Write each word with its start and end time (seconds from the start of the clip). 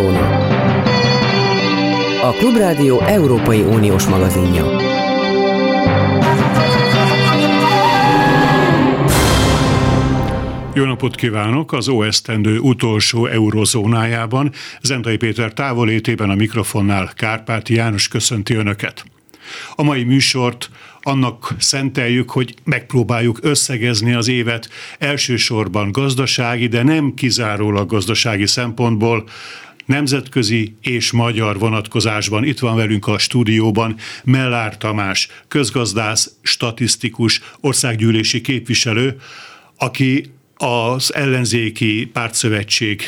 Eurozóna. 0.00 0.48
A 2.22 2.32
Klubrádió 2.32 3.00
Európai 3.00 3.60
Uniós 3.60 4.06
magazinja. 4.06 4.78
Jó 10.74 10.84
napot 10.84 11.14
kívánok! 11.14 11.72
Az 11.72 11.88
OSZtendő 11.88 12.58
utolsó 12.58 13.26
eurozónájában 13.26 14.52
Zentai 14.82 15.16
Péter 15.16 15.52
távolétében 15.52 16.30
a 16.30 16.34
mikrofonnál 16.34 17.12
Kárpáti 17.14 17.74
János 17.74 18.08
köszönti 18.08 18.54
Önöket. 18.54 19.04
A 19.74 19.82
mai 19.82 20.04
műsort 20.04 20.70
annak 21.02 21.54
szenteljük, 21.58 22.30
hogy 22.30 22.54
megpróbáljuk 22.64 23.38
összegezni 23.42 24.12
az 24.12 24.28
évet 24.28 24.68
elsősorban 24.98 25.92
gazdasági, 25.92 26.66
de 26.66 26.82
nem 26.82 27.14
kizárólag 27.14 27.88
gazdasági 27.88 28.46
szempontból, 28.46 29.24
nemzetközi 29.90 30.74
és 30.80 31.10
magyar 31.10 31.58
vonatkozásban. 31.58 32.44
Itt 32.44 32.58
van 32.58 32.76
velünk 32.76 33.06
a 33.06 33.18
stúdióban 33.18 33.96
Mellár 34.24 34.76
Tamás, 34.76 35.28
közgazdász, 35.48 36.32
statisztikus, 36.42 37.40
országgyűlési 37.60 38.40
képviselő, 38.40 39.16
aki 39.76 40.30
az 40.62 41.14
ellenzéki 41.14 42.10
pártszövetség 42.12 43.02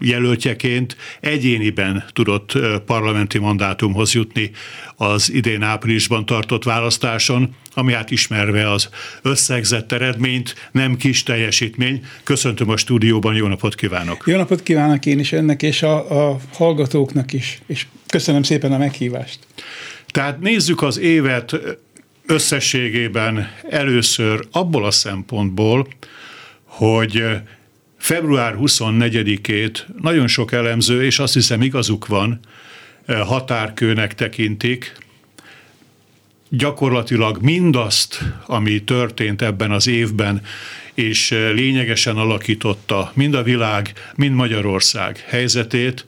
jelöltjeként 0.00 0.96
egyéniben 1.20 2.04
tudott 2.12 2.52
parlamenti 2.86 3.38
mandátumhoz 3.38 4.14
jutni 4.14 4.50
az 4.96 5.32
idén 5.32 5.62
áprilisban 5.62 6.26
tartott 6.26 6.64
választáson, 6.64 7.54
ami 7.74 7.92
hát 7.92 8.10
ismerve 8.10 8.70
az 8.70 8.88
összegzett 9.22 9.92
eredményt, 9.92 10.54
nem 10.72 10.96
kis 10.96 11.22
teljesítmény. 11.22 12.04
Köszöntöm 12.22 12.68
a 12.68 12.76
stúdióban, 12.76 13.34
jó 13.34 13.46
napot 13.46 13.74
kívánok! 13.74 14.22
Jó 14.26 14.36
napot 14.36 14.62
kívánok 14.62 15.06
én 15.06 15.18
is 15.18 15.32
önnek 15.32 15.62
és 15.62 15.82
a, 15.82 16.30
a 16.30 16.38
hallgatóknak 16.52 17.32
is, 17.32 17.58
és 17.66 17.86
köszönöm 18.06 18.42
szépen 18.42 18.72
a 18.72 18.78
meghívást. 18.78 19.38
Tehát 20.06 20.40
nézzük 20.40 20.82
az 20.82 20.98
évet 20.98 21.60
összességében 22.26 23.50
először 23.70 24.46
abból 24.50 24.84
a 24.84 24.90
szempontból, 24.90 25.86
hogy 26.72 27.24
február 27.98 28.56
24-ét 28.60 29.84
nagyon 30.00 30.26
sok 30.26 30.52
elemző, 30.52 31.04
és 31.04 31.18
azt 31.18 31.34
hiszem 31.34 31.62
igazuk 31.62 32.06
van, 32.06 32.40
határkőnek 33.06 34.14
tekintik, 34.14 34.92
gyakorlatilag 36.48 37.38
mindazt, 37.40 38.22
ami 38.46 38.84
történt 38.84 39.42
ebben 39.42 39.70
az 39.70 39.86
évben, 39.86 40.42
és 40.94 41.30
lényegesen 41.30 42.16
alakította 42.16 43.12
mind 43.14 43.34
a 43.34 43.42
világ, 43.42 43.92
mind 44.14 44.34
Magyarország 44.34 45.24
helyzetét, 45.28 46.06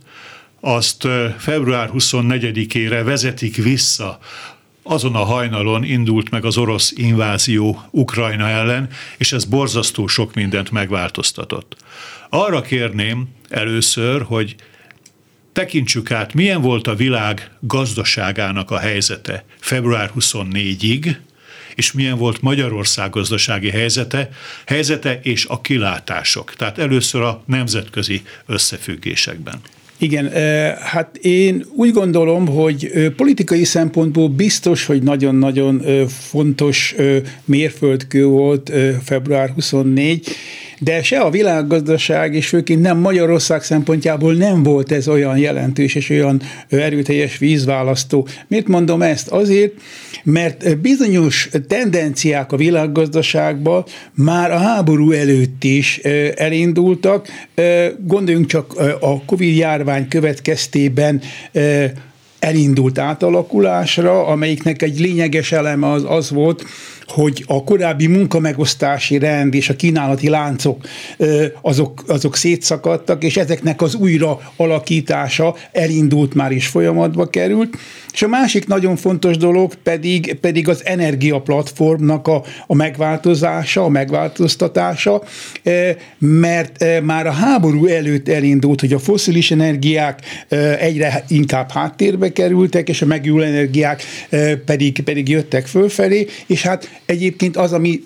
azt 0.60 1.08
február 1.38 1.90
24-ére 1.92 3.02
vezetik 3.04 3.56
vissza 3.56 4.18
azon 4.86 5.14
a 5.14 5.24
hajnalon 5.24 5.84
indult 5.84 6.30
meg 6.30 6.44
az 6.44 6.56
orosz 6.56 6.92
invázió 6.96 7.82
Ukrajna 7.90 8.48
ellen, 8.48 8.88
és 9.16 9.32
ez 9.32 9.44
borzasztó 9.44 10.06
sok 10.06 10.34
mindent 10.34 10.70
megváltoztatott. 10.70 11.76
Arra 12.28 12.60
kérném 12.60 13.28
először, 13.48 14.22
hogy 14.22 14.56
tekintsük 15.52 16.10
át, 16.10 16.34
milyen 16.34 16.60
volt 16.60 16.86
a 16.86 16.94
világ 16.94 17.50
gazdaságának 17.60 18.70
a 18.70 18.78
helyzete 18.78 19.44
február 19.60 20.10
24-ig, 20.18 21.16
és 21.74 21.92
milyen 21.92 22.18
volt 22.18 22.40
Magyarország 22.40 23.10
gazdasági 23.10 23.70
helyzete, 23.70 24.28
helyzete 24.66 25.20
és 25.22 25.44
a 25.46 25.60
kilátások. 25.60 26.54
Tehát 26.54 26.78
először 26.78 27.22
a 27.22 27.42
nemzetközi 27.46 28.22
összefüggésekben. 28.46 29.60
Igen, 30.04 30.30
hát 30.80 31.16
én 31.16 31.64
úgy 31.76 31.92
gondolom, 31.92 32.46
hogy 32.46 32.90
politikai 33.16 33.64
szempontból 33.64 34.28
biztos, 34.28 34.86
hogy 34.86 35.02
nagyon-nagyon 35.02 35.82
fontos 36.08 36.94
mérföldkő 37.44 38.24
volt 38.24 38.72
február 39.04 39.50
24, 39.50 40.28
de 40.78 41.02
se 41.02 41.18
a 41.18 41.30
világgazdaság, 41.30 42.34
és 42.34 42.48
főként 42.48 42.82
nem 42.82 42.98
Magyarország 42.98 43.62
szempontjából 43.62 44.34
nem 44.34 44.62
volt 44.62 44.92
ez 44.92 45.08
olyan 45.08 45.38
jelentős 45.38 45.94
és 45.94 46.10
olyan 46.10 46.42
erőteljes 46.68 47.38
vízválasztó. 47.38 48.28
Miért 48.46 48.68
mondom 48.68 49.02
ezt? 49.02 49.28
Azért, 49.28 49.72
mert 50.24 50.78
bizonyos 50.78 51.50
tendenciák 51.68 52.52
a 52.52 52.56
világgazdaságban 52.56 53.84
már 54.14 54.50
a 54.50 54.58
háború 54.58 55.12
előtt 55.12 55.64
is 55.64 55.98
elindultak. 56.34 57.28
Gondoljunk 57.98 58.46
csak 58.46 58.72
a 59.00 59.24
Covid 59.24 59.56
járvány 59.56 60.08
következtében 60.08 61.20
elindult 62.44 62.98
átalakulásra, 62.98 64.26
amelyiknek 64.26 64.82
egy 64.82 65.00
lényeges 65.00 65.52
eleme 65.52 65.90
az, 65.90 66.04
az 66.08 66.30
volt, 66.30 66.64
hogy 67.06 67.44
a 67.46 67.64
korábbi 67.64 68.06
munkamegosztási 68.06 69.18
rend 69.18 69.54
és 69.54 69.68
a 69.68 69.76
kínálati 69.76 70.28
láncok 70.28 70.84
azok, 71.60 72.04
azok 72.06 72.36
szétszakadtak, 72.36 73.24
és 73.24 73.36
ezeknek 73.36 73.82
az 73.82 73.94
újra 73.94 74.40
alakítása 74.56 75.54
elindult 75.72 76.34
már 76.34 76.52
is 76.52 76.66
folyamatba 76.66 77.26
került. 77.26 77.76
És 78.14 78.22
a 78.22 78.28
másik 78.28 78.66
nagyon 78.66 78.96
fontos 78.96 79.36
dolog 79.36 79.74
pedig, 79.74 80.34
pedig 80.34 80.68
az 80.68 80.82
energiaplatformnak 80.84 82.28
a, 82.28 82.42
a 82.66 82.74
megváltozása, 82.74 83.84
a 83.84 83.88
megváltoztatása, 83.88 85.22
mert 86.18 86.84
már 87.02 87.26
a 87.26 87.30
háború 87.30 87.86
előtt 87.86 88.28
elindult, 88.28 88.80
hogy 88.80 88.92
a 88.92 88.98
foszilis 88.98 89.50
energiák 89.50 90.20
egyre 90.78 91.24
inkább 91.28 91.70
háttérbe 91.70 92.32
kerültek, 92.32 92.88
és 92.88 93.02
a 93.02 93.06
megújuló 93.06 93.42
energiák 93.42 94.02
pedig, 94.64 95.02
pedig 95.02 95.28
jöttek 95.28 95.66
fölfelé, 95.66 96.26
és 96.46 96.62
hát 96.62 97.00
egyébként 97.06 97.56
az, 97.56 97.72
ami 97.72 98.00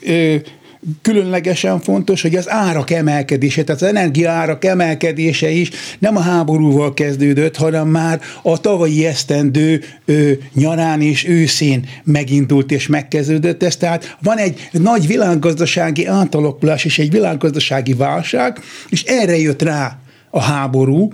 különlegesen 1.03 1.81
fontos, 1.81 2.23
hogy 2.23 2.35
az 2.35 2.51
árak 2.51 2.91
emelkedése, 2.91 3.65
tehát 3.65 3.83
az 3.83 3.89
energia 3.89 4.31
árak 4.31 4.65
emelkedése 4.65 5.51
is 5.51 5.71
nem 5.99 6.17
a 6.17 6.21
háborúval 6.21 6.95
kezdődött, 6.95 7.57
hanem 7.57 7.89
már 7.89 8.21
a 8.43 8.61
tavalyi 8.61 9.07
esztendő 9.07 9.83
ö, 10.05 10.31
nyarán 10.55 11.01
és 11.01 11.29
őszén 11.29 11.89
megindult 12.05 12.71
és 12.71 12.87
megkezdődött 12.87 13.63
ez. 13.63 13.77
Tehát 13.77 14.17
van 14.23 14.37
egy 14.39 14.69
nagy 14.73 15.07
világgazdasági 15.07 16.07
átalakulás 16.07 16.85
és 16.85 16.99
egy 16.99 17.11
világgazdasági 17.11 17.95
válság, 17.95 18.59
és 18.89 19.03
erre 19.03 19.39
jött 19.39 19.63
rá 19.63 19.99
a 20.31 20.41
háború, 20.41 21.13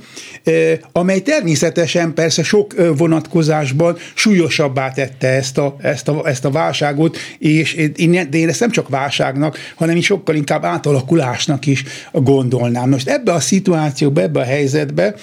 amely 0.93 1.21
természetesen 1.21 2.15
persze 2.15 2.43
sok 2.43 2.75
vonatkozásban 2.97 3.97
súlyosabbá 4.15 4.91
tette 4.91 5.29
ezt 5.29 5.59
a, 5.59 5.77
ezt 5.81 6.09
a, 6.09 6.29
ezt 6.29 6.45
a 6.45 6.51
válságot, 6.51 7.17
és 7.39 7.73
én, 7.97 8.31
de 8.31 8.39
én 8.39 8.49
ezt 8.49 8.61
nem 8.61 8.71
csak 8.71 8.89
válságnak, 8.89 9.59
hanem 9.75 9.97
is 9.97 10.05
sokkal 10.05 10.35
inkább 10.35 10.65
átalakulásnak 10.65 11.67
is 11.67 11.85
gondolnám. 12.13 12.89
Most 12.89 13.09
ebbe 13.09 13.33
a 13.33 13.41
szituációba, 13.41 14.21
ebbe 14.21 14.41
a 14.41 14.45
helyzetbe 14.45 15.15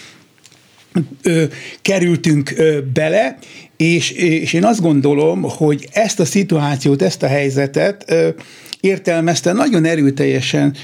ö, 1.23 1.43
kerültünk 1.81 2.53
ö, 2.55 2.79
bele, 2.93 3.37
és, 3.77 4.11
és 4.11 4.53
én 4.53 4.65
azt 4.65 4.81
gondolom, 4.81 5.41
hogy 5.41 5.87
ezt 5.91 6.19
a 6.19 6.25
szituációt, 6.25 7.01
ezt 7.01 7.23
a 7.23 7.27
helyzetet 7.27 8.03
ö, 8.07 8.29
értelmezte 8.79 9.53
nagyon 9.53 9.85
erőteljesen 9.85 10.75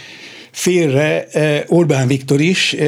félre 0.58 1.28
eh, 1.32 1.64
Orbán 1.68 2.08
Viktor 2.08 2.42
is, 2.42 2.74
eh, 2.74 2.88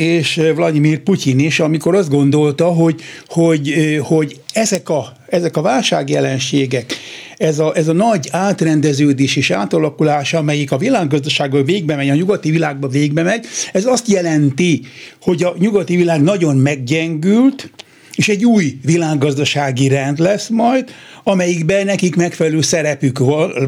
és 0.00 0.40
Vladimir 0.54 0.98
Putyin 0.98 1.38
is, 1.38 1.60
amikor 1.60 1.94
azt 1.94 2.10
gondolta, 2.10 2.64
hogy, 2.64 3.00
hogy, 3.26 3.70
eh, 3.70 3.98
hogy 3.98 4.40
ezek 4.52 4.88
a, 4.88 5.12
ezek 5.28 5.56
a 5.56 5.62
válságjelenségek, 5.62 6.94
ez 7.36 7.58
a, 7.58 7.72
ez 7.76 7.88
a 7.88 7.92
nagy 7.92 8.28
átrendeződés 8.30 9.36
és 9.36 9.50
átalakulás, 9.50 10.34
amelyik 10.34 10.72
a 10.72 10.78
világgazdaságból 10.78 11.64
végbe 11.64 11.96
megy, 11.96 12.08
a 12.08 12.14
nyugati 12.14 12.50
világba 12.50 12.88
végbe 12.88 13.22
megy, 13.22 13.46
ez 13.72 13.86
azt 13.86 14.08
jelenti, 14.08 14.80
hogy 15.20 15.42
a 15.42 15.54
nyugati 15.58 15.96
világ 15.96 16.22
nagyon 16.22 16.56
meggyengült, 16.56 17.70
és 18.16 18.28
egy 18.28 18.44
új 18.44 18.78
világgazdasági 18.84 19.88
rend 19.88 20.18
lesz 20.18 20.48
majd, 20.48 20.90
amelyikben 21.24 21.84
nekik 21.84 22.16
megfelelő 22.16 22.60
szerepük 22.60 23.18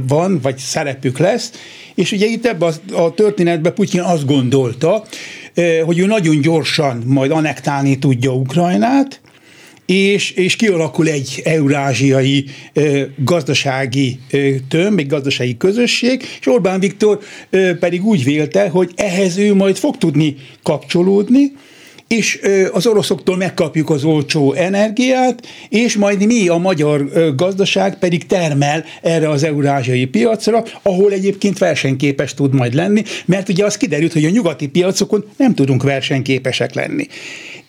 van, 0.06 0.38
vagy 0.42 0.56
szerepük 0.58 1.18
lesz, 1.18 1.50
és 1.94 2.12
ugye 2.12 2.26
itt 2.26 2.46
ebben 2.46 2.72
a 2.92 3.14
történetben 3.14 3.74
Putyin 3.74 4.00
azt 4.00 4.26
gondolta, 4.26 5.04
eh, 5.54 5.80
hogy 5.84 5.98
ő 5.98 6.06
nagyon 6.06 6.40
gyorsan 6.40 7.02
majd 7.06 7.30
anektálni 7.30 7.98
tudja 7.98 8.30
Ukrajnát, 8.30 9.20
és, 9.86 10.30
és 10.30 10.56
kialakul 10.56 11.08
egy 11.08 11.42
eurázsiai 11.44 12.44
ö, 12.72 13.02
gazdasági 13.16 14.18
ö, 14.30 14.50
tömb, 14.68 14.98
egy 14.98 15.06
gazdasági 15.06 15.56
közösség, 15.56 16.22
és 16.40 16.46
Orbán 16.46 16.80
Viktor 16.80 17.18
ö, 17.50 17.78
pedig 17.78 18.04
úgy 18.04 18.24
vélte, 18.24 18.68
hogy 18.68 18.92
ehhez 18.96 19.36
ő 19.36 19.54
majd 19.54 19.76
fog 19.76 19.96
tudni 19.96 20.36
kapcsolódni, 20.62 21.52
és 22.08 22.40
az 22.72 22.86
oroszoktól 22.86 23.36
megkapjuk 23.36 23.90
az 23.90 24.04
olcsó 24.04 24.52
energiát, 24.52 25.46
és 25.68 25.96
majd 25.96 26.26
mi, 26.26 26.48
a 26.48 26.56
magyar 26.56 27.08
gazdaság 27.36 27.98
pedig 27.98 28.26
termel 28.26 28.84
erre 29.02 29.28
az 29.28 29.42
eurázsiai 29.42 30.04
piacra, 30.04 30.64
ahol 30.82 31.12
egyébként 31.12 31.58
versenyképes 31.58 32.34
tud 32.34 32.54
majd 32.54 32.74
lenni, 32.74 33.02
mert 33.24 33.48
ugye 33.48 33.64
az 33.64 33.76
kiderült, 33.76 34.12
hogy 34.12 34.24
a 34.24 34.30
nyugati 34.30 34.68
piacokon 34.68 35.24
nem 35.36 35.54
tudunk 35.54 35.82
versenyképesek 35.82 36.74
lenni. 36.74 37.06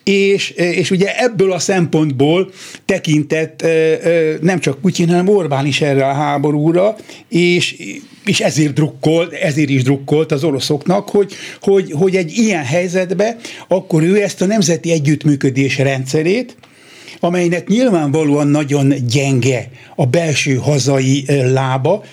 És, 0.08 0.50
és 0.50 0.92
ugye 0.92 1.18
ebből 1.18 1.52
a 1.52 1.60
szempontból 1.60 2.52
tekintett 2.86 3.66
nem 4.42 4.60
csak 4.60 4.82
Putyin, 4.82 5.08
hanem 5.08 5.28
Orbán 5.28 5.66
is 5.66 5.82
erre 5.82 6.06
a 6.06 6.14
háborúra, 6.14 6.96
és, 7.30 7.76
és 8.26 8.40
ezért 8.40 8.74
drukkolt, 8.74 9.34
ezért 9.34 9.70
is 9.70 9.84
drukkolt 9.84 10.32
az 10.32 10.44
oroszoknak, 10.44 11.10
hogy, 11.10 11.34
hogy, 11.62 11.92
hogy 11.92 12.16
egy 12.16 12.38
ilyen 12.38 12.64
helyzetbe 12.64 13.36
akkor 13.68 14.04
ő 14.04 14.22
ezt 14.22 14.42
a 14.42 14.46
nemzeti 14.46 14.92
együttműködés 14.92 15.78
rendszerét, 15.78 16.58
amelynek 17.20 17.68
nyilvánvalóan 17.68 18.48
nagyon 18.48 18.94
gyenge 19.08 19.70
a 19.96 20.06
belső 20.06 20.56
hazai 20.56 21.26
lába, 21.54 22.04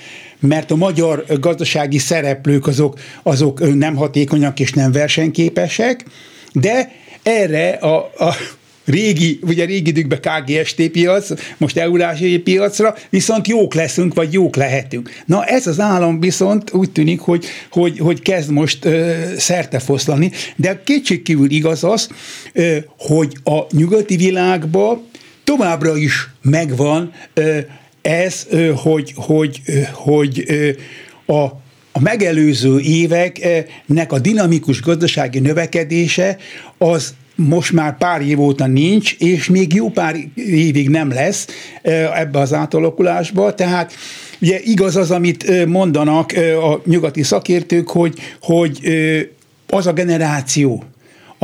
mert 0.40 0.70
a 0.70 0.76
magyar 0.76 1.24
gazdasági 1.40 1.98
szereplők 1.98 2.66
azok, 2.66 2.98
azok 3.22 3.76
nem 3.76 3.96
hatékonyak 3.96 4.60
és 4.60 4.72
nem 4.72 4.92
versenyképesek, 4.92 6.04
de 6.52 7.02
erre 7.24 7.68
a, 7.68 7.96
a 8.18 8.34
régi, 8.84 9.38
ugye 9.42 9.64
régi 9.64 9.90
időkben 9.90 10.20
KGST 10.20 10.88
piac, 10.88 11.28
most 11.56 11.76
eurázsiai 11.76 12.38
piacra, 12.38 12.94
viszont 13.10 13.48
jók 13.48 13.74
leszünk, 13.74 14.14
vagy 14.14 14.32
jók 14.32 14.56
lehetünk. 14.56 15.10
Na 15.26 15.44
ez 15.44 15.66
az 15.66 15.80
állam 15.80 16.20
viszont 16.20 16.72
úgy 16.72 16.90
tűnik, 16.90 17.20
hogy, 17.20 17.46
hogy, 17.70 17.98
hogy 17.98 18.22
kezd 18.22 18.50
most 18.50 18.84
ö, 18.84 19.12
szerte 19.36 19.78
foszlani, 19.78 20.30
de 20.56 20.82
kétségkívül 20.84 21.50
igaz 21.50 21.84
az, 21.84 22.08
ö, 22.52 22.76
hogy 22.98 23.36
a 23.44 23.60
nyugati 23.70 24.16
világban 24.16 25.02
továbbra 25.44 25.96
is 25.96 26.28
megvan 26.42 27.12
ö, 27.34 27.58
ez, 28.02 28.46
ö, 28.50 28.72
hogy, 28.76 29.12
hogy, 29.16 29.60
ö, 29.66 29.80
hogy 29.92 30.44
ö, 30.46 30.70
a 31.32 31.62
a 31.96 32.00
megelőző 32.00 32.78
éveknek 32.80 34.12
a 34.12 34.18
dinamikus 34.18 34.82
gazdasági 34.82 35.38
növekedése 35.38 36.36
az 36.78 37.14
most 37.34 37.72
már 37.72 37.98
pár 37.98 38.22
év 38.22 38.40
óta 38.40 38.66
nincs, 38.66 39.16
és 39.18 39.48
még 39.48 39.74
jó 39.74 39.90
pár 39.90 40.16
évig 40.34 40.88
nem 40.88 41.08
lesz 41.08 41.46
ebbe 42.14 42.38
az 42.38 42.52
átalakulásba, 42.52 43.54
tehát 43.54 43.92
ugye 44.40 44.60
igaz 44.62 44.96
az, 44.96 45.10
amit 45.10 45.66
mondanak 45.66 46.32
a 46.62 46.80
nyugati 46.84 47.22
szakértők, 47.22 47.88
hogy, 47.88 48.14
hogy 48.40 48.78
az 49.68 49.86
a 49.86 49.92
generáció, 49.92 50.84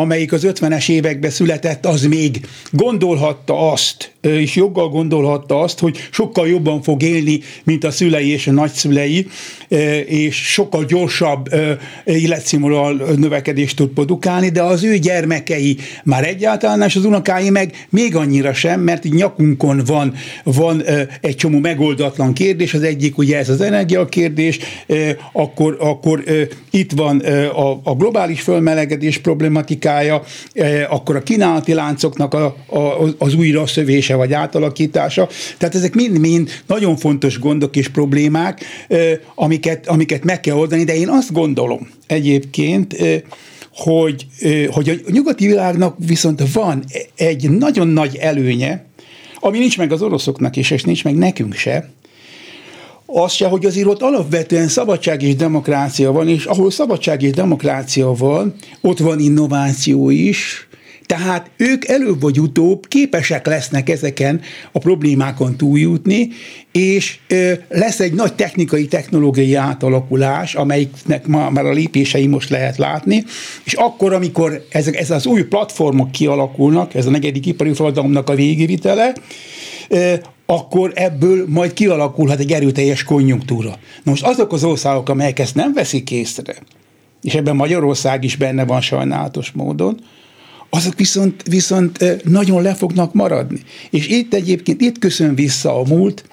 amelyik 0.01 0.33
az 0.33 0.47
50-es 0.47 0.89
években 0.89 1.31
született, 1.31 1.87
az 1.87 2.03
még 2.03 2.41
gondolhatta 2.71 3.71
azt, 3.71 4.13
és 4.21 4.55
joggal 4.55 4.89
gondolhatta 4.89 5.61
azt, 5.61 5.79
hogy 5.79 6.09
sokkal 6.11 6.49
jobban 6.49 6.83
fog 6.83 7.03
élni, 7.03 7.41
mint 7.65 7.85
a 7.85 7.91
szülei 7.91 8.31
és 8.31 8.47
a 8.47 8.53
nagyszülei, 8.53 9.27
és 10.07 10.37
sokkal 10.37 10.85
gyorsabb 10.85 11.49
életszínvonal 12.05 12.95
növekedést 13.17 13.77
tud 13.77 13.89
produkálni, 13.89 14.49
de 14.49 14.63
az 14.63 14.85
ő 14.85 14.99
gyermekei 14.99 15.77
már 16.05 16.29
egyáltalán, 16.29 16.83
és 16.83 16.97
az 16.97 17.05
unokái 17.05 17.51
meg 17.51 17.87
még 17.91 18.17
annyira 18.17 18.53
sem, 18.53 18.81
mert 18.81 19.05
így 19.05 19.13
nyakunkon 19.13 19.83
van, 19.87 20.15
van 20.45 20.83
egy 21.21 21.37
csomó 21.37 21.59
megoldatlan 21.59 22.33
kérdés, 22.33 22.75
az 22.75 22.83
egyik 22.83 23.19
ugye 23.19 23.39
ez 23.39 23.49
az 23.49 23.61
energiakérdés, 23.61 24.59
akkor, 25.33 25.77
akkor 25.81 26.23
itt 26.71 26.93
van 26.93 27.19
a, 27.55 27.81
a 27.83 27.95
globális 27.95 28.41
fölmelegedés 28.41 29.21
problematikája, 29.91 30.89
akkor 30.89 31.17
a 31.17 31.23
kínálati 31.23 31.75
láncoknak 31.75 32.35
a, 32.35 32.45
a, 32.67 33.15
az 33.19 33.35
újra 33.35 33.67
szövése 33.67 34.15
vagy 34.15 34.33
átalakítása. 34.33 35.29
Tehát 35.59 35.75
ezek 35.75 35.95
mind-mind 35.95 36.51
nagyon 36.67 36.97
fontos 36.97 37.39
gondok 37.39 37.77
és 37.77 37.89
problémák, 37.89 38.65
amik 39.35 39.61
amiket, 39.61 39.89
amiket 39.89 40.25
meg 40.25 40.41
kell 40.41 40.57
oldani, 40.57 40.85
de 40.85 40.97
én 40.97 41.09
azt 41.09 41.33
gondolom 41.33 41.89
egyébként, 42.07 42.97
hogy, 43.75 44.27
hogy 44.71 44.89
a 44.89 45.11
nyugati 45.11 45.47
világnak 45.47 45.97
viszont 46.07 46.53
van 46.53 46.85
egy 47.17 47.51
nagyon 47.51 47.89
nagy 47.89 48.17
előnye, 48.17 48.85
ami 49.41 49.59
nincs 49.59 49.79
meg 49.79 49.93
az 49.93 50.03
oroszoknak 50.03 50.57
is, 50.57 50.71
és 50.71 50.83
nincs 50.83 51.05
meg 51.05 51.15
nekünk 51.15 51.55
se, 51.55 51.91
az 53.13 53.33
se, 53.33 53.47
hogy 53.47 53.67
azért 53.67 53.87
ott 53.87 54.03
alapvetően 54.03 54.69
szabadság 54.69 55.23
és 55.23 55.37
demokrácia 55.37 56.13
van, 56.13 56.29
és 56.29 56.45
ahol 56.45 56.71
szabadság 56.71 57.23
és 57.23 57.31
demokrácia 57.31 58.13
van, 58.13 58.55
ott 58.81 58.99
van 58.99 59.21
innováció 59.21 60.11
is, 60.11 60.69
tehát 61.11 61.51
ők 61.57 61.89
előbb 61.89 62.21
vagy 62.21 62.41
utóbb 62.41 62.89
képesek 62.89 63.47
lesznek 63.47 63.89
ezeken 63.89 64.41
a 64.73 64.79
problémákon 64.79 65.57
túljutni, 65.57 66.29
és 66.73 67.19
lesz 67.69 68.01
egy 68.01 68.13
nagy 68.13 68.35
technikai, 68.35 68.87
technológiai 68.87 69.55
átalakulás, 69.55 70.55
amelyiknek 70.55 71.27
ma, 71.27 71.51
már 71.51 71.65
a 71.65 71.73
lépései 71.73 72.27
most 72.27 72.51
lehet 72.51 72.77
látni, 72.77 73.25
és 73.65 73.73
akkor, 73.73 74.13
amikor 74.13 74.65
ezek, 74.69 74.97
ez 74.97 75.11
az 75.11 75.27
új 75.27 75.43
platformok 75.43 76.11
kialakulnak, 76.11 76.95
ez 76.95 77.07
a 77.07 77.11
negyedik 77.11 77.47
ipari 77.47 77.73
forradalomnak 77.73 78.29
a 78.29 78.35
végévitele, 78.35 79.15
ö, 79.89 80.15
akkor 80.51 80.93
ebből 80.95 81.45
majd 81.49 81.73
kialakulhat 81.73 82.39
egy 82.39 82.53
erőteljes 82.53 83.05
konjunktúra. 83.05 83.69
Na 84.03 84.11
most 84.11 84.25
azok 84.25 84.53
az 84.53 84.65
országok, 84.65 85.09
amelyek 85.09 85.39
ezt 85.39 85.55
nem 85.55 85.73
veszik 85.73 86.11
észre, 86.11 86.57
és 87.23 87.35
ebben 87.35 87.57
Magyarország 87.57 88.25
is 88.25 88.37
benne 88.37 88.65
van 88.65 88.81
sajnálatos 88.81 89.51
módon, 89.51 90.01
azok 90.71 90.97
viszont, 90.97 91.43
viszont 91.43 92.25
nagyon 92.25 92.63
le 92.63 92.75
fognak 92.75 93.15
maradni. 93.15 93.61
És 93.91 94.09
itt 94.09 94.35
egyébként, 94.35 94.81
itt 94.81 94.99
köszön 94.99 95.35
vissza 95.35 95.79
a 95.79 95.85
múlt, 95.87 96.25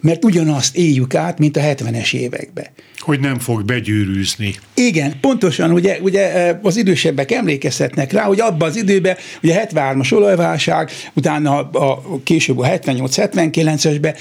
mert 0.00 0.24
ugyanazt 0.24 0.76
éljük 0.76 1.14
át, 1.14 1.38
mint 1.38 1.56
a 1.56 1.60
70-es 1.60 2.14
években. 2.14 2.66
Hogy 2.98 3.20
nem 3.20 3.38
fog 3.38 3.64
begyűrűzni. 3.64 4.54
Igen, 4.74 5.20
pontosan, 5.20 5.72
ugye, 5.72 5.98
ugye 6.00 6.54
az 6.62 6.76
idősebbek 6.76 7.32
emlékezhetnek 7.32 8.12
rá, 8.12 8.22
hogy 8.22 8.40
abban 8.40 8.68
az 8.68 8.76
időben, 8.76 9.16
ugye 9.42 9.64
73-as 9.66 10.12
olajválság, 10.12 10.90
utána 11.14 11.58
a, 11.58 11.80
a 11.82 12.22
később 12.24 12.58
a 12.58 12.66
78-79-esben, 12.66 14.16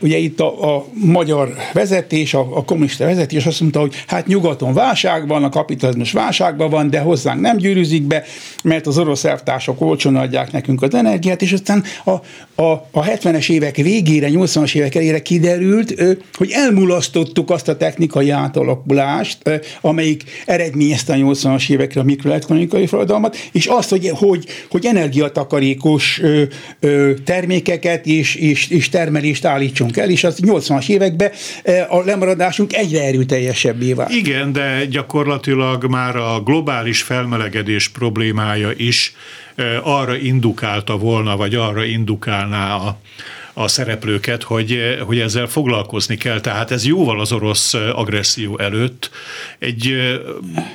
ugye 0.00 0.16
itt 0.16 0.40
a, 0.40 0.76
a 0.76 0.86
magyar 0.92 1.54
vezetés, 1.72 2.34
a, 2.34 2.56
a 2.56 2.64
kommunista 2.64 3.04
vezetés 3.04 3.46
azt 3.46 3.60
mondta, 3.60 3.80
hogy 3.80 3.94
hát 4.06 4.26
nyugaton 4.26 4.74
válság 4.74 5.28
van, 5.28 5.44
a 5.44 5.48
kapitalizmus 5.48 6.12
válságban 6.12 6.70
van, 6.70 6.90
de 6.90 6.98
hozzánk 6.98 7.40
nem 7.40 7.56
gyűrűzik 7.56 8.02
be, 8.02 8.24
mert 8.62 8.86
az 8.86 8.98
orosz 8.98 9.24
elvtársak 9.24 9.80
olcsón 9.80 10.16
adják 10.16 10.52
nekünk 10.52 10.82
az 10.82 10.94
energiát, 10.94 11.42
és 11.42 11.52
aztán 11.52 11.84
a, 12.04 12.10
a, 12.62 12.88
a 12.90 13.04
70-es 13.04 13.50
évek 13.50 13.76
végére, 13.76 14.28
80-as 14.30 14.74
évek 14.74 14.83
elére 14.92 15.22
kiderült, 15.22 15.94
hogy 16.34 16.50
elmulasztottuk 16.52 17.50
azt 17.50 17.68
a 17.68 17.76
technikai 17.76 18.30
átalakulást, 18.30 19.38
amelyik 19.80 20.22
eredményezte 20.46 21.12
a 21.12 21.16
80-as 21.16 21.70
évekre 21.70 22.00
a 22.00 22.04
mikroelektronikai 22.04 22.86
forradalmat, 22.86 23.36
és 23.52 23.66
azt, 23.66 23.90
hogy, 23.90 24.08
hogy, 24.08 24.46
hogy 24.70 24.86
energiatakarékos 24.86 26.20
termékeket 27.24 28.06
és, 28.06 28.34
és, 28.34 28.68
és 28.68 28.88
termelést 28.88 29.44
állítsunk 29.44 29.96
el, 29.96 30.10
és 30.10 30.24
az 30.24 30.38
80-as 30.42 30.88
években 30.88 31.30
a 31.88 32.00
lemaradásunk 32.04 32.74
egyre 32.74 33.02
erőteljesebbé 33.02 33.92
vált. 33.92 34.10
Igen, 34.10 34.52
de 34.52 34.84
gyakorlatilag 34.90 35.84
már 35.84 36.16
a 36.16 36.40
globális 36.40 37.02
felmelegedés 37.02 37.88
problémája 37.88 38.70
is 38.76 39.14
arra 39.82 40.16
indukálta 40.16 40.96
volna, 40.96 41.36
vagy 41.36 41.54
arra 41.54 41.84
indukálná 41.84 42.74
a, 42.74 42.98
a 43.54 43.68
szereplőket, 43.68 44.42
hogy, 44.42 44.78
hogy 45.06 45.18
ezzel 45.18 45.46
foglalkozni 45.46 46.16
kell. 46.16 46.40
Tehát 46.40 46.70
ez 46.70 46.86
jóval 46.86 47.20
az 47.20 47.32
orosz 47.32 47.74
agresszió 47.74 48.58
előtt 48.58 49.10
egy 49.58 49.94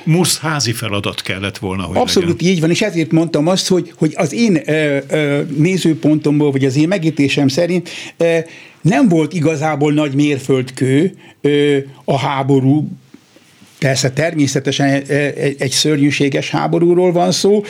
musz 0.04 0.38
házi 0.38 0.72
feladat 0.72 1.22
kellett 1.22 1.58
volna, 1.58 1.82
hogy 1.82 1.96
Abszolút 1.96 2.40
legyen. 2.40 2.54
így 2.54 2.60
van, 2.60 2.70
és 2.70 2.82
ezért 2.82 3.10
mondtam 3.10 3.46
azt, 3.46 3.68
hogy, 3.68 3.92
hogy 3.96 4.12
az 4.16 4.32
én 4.32 4.62
ö, 4.66 4.98
ö, 5.08 5.40
nézőpontomból, 5.56 6.50
vagy 6.50 6.64
az 6.64 6.76
én 6.76 6.88
megítésem 6.88 7.48
szerint 7.48 7.88
ö, 8.16 8.38
nem 8.80 9.08
volt 9.08 9.32
igazából 9.34 9.92
nagy 9.92 10.14
mérföldkő 10.14 11.14
ö, 11.40 11.78
a 12.04 12.18
háború 12.18 12.88
Persze 13.80 14.10
természetesen 14.10 15.02
egy 15.58 15.70
szörnyűséges 15.70 16.50
háborúról 16.50 17.12
van 17.12 17.32
szó, 17.32 17.62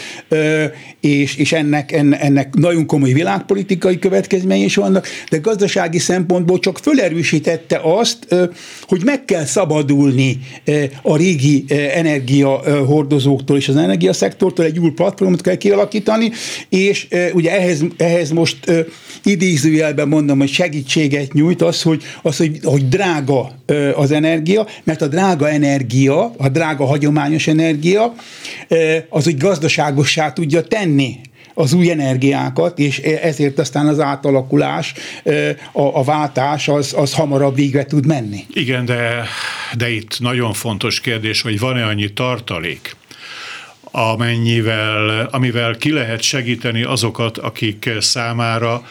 és, 1.01 1.37
és 1.37 1.53
ennek, 1.53 1.93
ennek 1.93 2.55
nagyon 2.55 2.87
komoly 2.87 3.13
világpolitikai 3.13 3.99
következményei 3.99 4.65
is 4.65 4.75
vannak, 4.75 5.07
de 5.31 5.39
gazdasági 5.39 5.99
szempontból 5.99 6.59
csak 6.59 6.79
fölerősítette 6.79 7.81
azt, 7.83 8.35
hogy 8.83 9.05
meg 9.05 9.25
kell 9.25 9.45
szabadulni 9.45 10.39
a 11.03 11.17
régi 11.17 11.65
energiahordozóktól 11.95 13.57
és 13.57 13.69
az 13.69 13.77
energiaszektortól, 13.77 14.65
egy 14.65 14.79
új 14.79 14.91
platformot 14.91 15.41
kell 15.41 15.57
kialakítani, 15.57 16.31
és 16.69 17.09
ugye 17.33 17.59
ehhez, 17.59 17.85
ehhez 17.97 18.31
most 18.31 18.59
idézőjelben 19.25 20.09
mondom, 20.09 20.39
hogy 20.39 20.49
segítséget 20.49 21.33
nyújt 21.33 21.63
az, 21.63 21.83
hogy, 21.83 22.03
az, 22.23 22.37
hogy, 22.37 22.59
hogy 22.63 22.89
drága 22.89 23.51
az 23.95 24.11
energia, 24.11 24.67
mert 24.85 25.03
a 25.03 25.07
drága 25.07 25.49
energia 25.49 25.99
energia, 26.01 26.33
a 26.39 26.49
drága 26.49 26.85
hagyományos 26.85 27.47
energia, 27.47 28.15
az 29.09 29.27
úgy 29.27 29.37
gazdaságossá 29.37 30.33
tudja 30.33 30.63
tenni 30.63 31.21
az 31.55 31.73
új 31.73 31.91
energiákat, 31.91 32.79
és 32.79 32.99
ezért 32.99 33.59
aztán 33.59 33.87
az 33.87 34.01
átalakulás, 34.01 34.95
a, 35.73 35.83
a 35.83 36.03
váltás 36.03 36.69
az, 36.69 36.95
az 36.97 37.15
hamarabb 37.15 37.55
végre 37.55 37.85
tud 37.85 38.07
menni. 38.07 38.45
Igen, 38.53 38.85
de, 38.85 39.25
de 39.77 39.91
itt 39.91 40.21
nagyon 40.21 40.53
fontos 40.53 41.01
kérdés, 41.01 41.43
hogy 41.43 41.59
van-e 41.59 41.87
annyi 41.87 42.13
tartalék, 42.13 42.97
amennyivel, 43.91 45.29
amivel 45.31 45.77
ki 45.77 45.93
lehet 45.93 46.23
segíteni 46.23 46.83
azokat, 46.83 47.39
akik 47.39 47.91
számára 48.01 48.83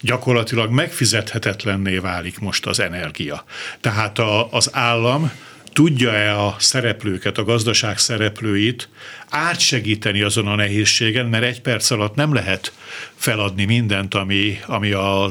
gyakorlatilag 0.00 0.70
megfizethetetlenné 0.70 1.96
válik 1.96 2.38
most 2.38 2.66
az 2.66 2.80
energia. 2.80 3.44
Tehát 3.80 4.18
a, 4.18 4.48
az 4.50 4.70
állam 4.72 5.30
tudja-e 5.74 6.40
a 6.40 6.56
szereplőket, 6.58 7.38
a 7.38 7.44
gazdaság 7.44 7.98
szereplőit 7.98 8.88
átsegíteni 9.28 10.22
azon 10.22 10.46
a 10.46 10.54
nehézségen, 10.54 11.26
mert 11.26 11.44
egy 11.44 11.60
perc 11.60 11.90
alatt 11.90 12.14
nem 12.14 12.34
lehet 12.34 12.72
feladni 13.14 13.64
mindent, 13.64 14.14
ami, 14.14 14.60
ami 14.66 14.92
a, 14.92 15.24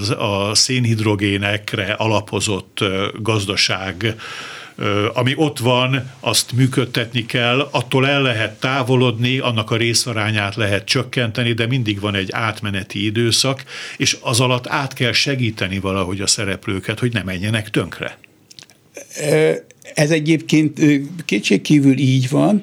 a 0.49 0.55
szénhidrogénekre 0.55 1.93
alapozott 1.93 2.83
gazdaság 3.13 4.15
ami 5.13 5.33
ott 5.35 5.59
van, 5.59 6.11
azt 6.19 6.51
működtetni 6.51 7.25
kell, 7.25 7.67
attól 7.71 8.07
el 8.07 8.21
lehet 8.21 8.59
távolodni, 8.59 9.39
annak 9.39 9.71
a 9.71 9.75
részarányát 9.75 10.55
lehet 10.55 10.85
csökkenteni, 10.85 11.53
de 11.53 11.67
mindig 11.67 11.99
van 11.99 12.15
egy 12.15 12.31
átmeneti 12.31 13.05
időszak, 13.05 13.63
és 13.97 14.17
az 14.21 14.39
alatt 14.39 14.67
át 14.67 14.93
kell 14.93 15.11
segíteni 15.11 15.79
valahogy 15.79 16.21
a 16.21 16.27
szereplőket, 16.27 16.99
hogy 16.99 17.13
ne 17.13 17.23
menjenek 17.23 17.69
tönkre. 17.69 18.17
Ez 19.93 20.11
egyébként 20.11 20.79
kétségkívül 21.25 21.97
így 21.97 22.29
van, 22.29 22.61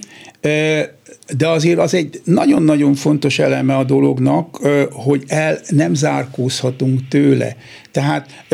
de 1.37 1.49
azért 1.49 1.79
az 1.79 1.95
egy 1.95 2.21
nagyon-nagyon 2.25 2.95
fontos 2.95 3.39
eleme 3.39 3.77
a 3.77 3.85
dolognak, 3.85 4.57
hogy 4.93 5.23
el 5.27 5.59
nem 5.69 5.95
zárkózhatunk 5.95 7.09
tőle. 7.09 7.57
Tehát 7.91 8.45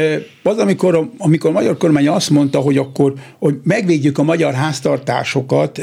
az, 0.43 0.59
amikor, 0.59 1.11
amikor 1.19 1.50
a 1.50 1.53
magyar 1.53 1.76
kormány 1.76 2.09
azt 2.09 2.31
mondta, 2.31 2.59
hogy 2.59 2.76
akkor 2.76 3.15
hogy 3.38 3.55
megvédjük 3.62 4.19
a 4.19 4.23
magyar 4.23 4.55
háztartásokat 4.55 5.81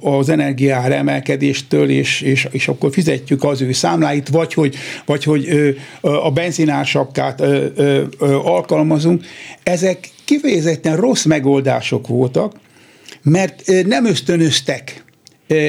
az 0.00 0.28
energiár 0.28 0.92
emelkedéstől, 0.92 1.90
és, 1.90 2.20
és, 2.20 2.48
és 2.50 2.68
akkor 2.68 2.92
fizetjük 2.92 3.44
az 3.44 3.60
ő 3.60 3.72
számláit, 3.72 4.28
vagy 4.28 4.54
hogy, 4.54 4.74
vagy 5.06 5.24
hogy 5.24 5.74
a 6.00 6.30
benzinársapkát 6.30 7.42
alkalmazunk, 8.44 9.24
ezek 9.62 10.08
kifejezetten 10.24 10.96
rossz 10.96 11.24
megoldások 11.24 12.06
voltak, 12.06 12.52
mert 13.22 13.62
nem 13.86 14.06
ösztönöztek 14.06 15.04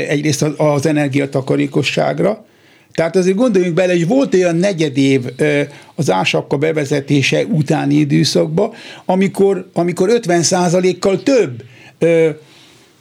egyrészt 0.08 0.42
az 0.58 0.86
energiatakarékosságra, 0.86 2.46
tehát 2.94 3.16
azért 3.16 3.36
gondoljunk 3.36 3.74
bele, 3.74 3.92
hogy 3.92 4.08
volt 4.08 4.34
olyan 4.34 4.56
negyed 4.56 4.98
év 4.98 5.22
az 5.96 6.12
ásapka 6.12 6.58
bevezetése 6.58 7.46
utáni 7.46 7.96
időszakban, 7.96 8.72
amikor, 9.06 9.70
amikor 9.74 10.10
50% 10.22 10.96
kal 11.00 11.24
több 11.24 11.64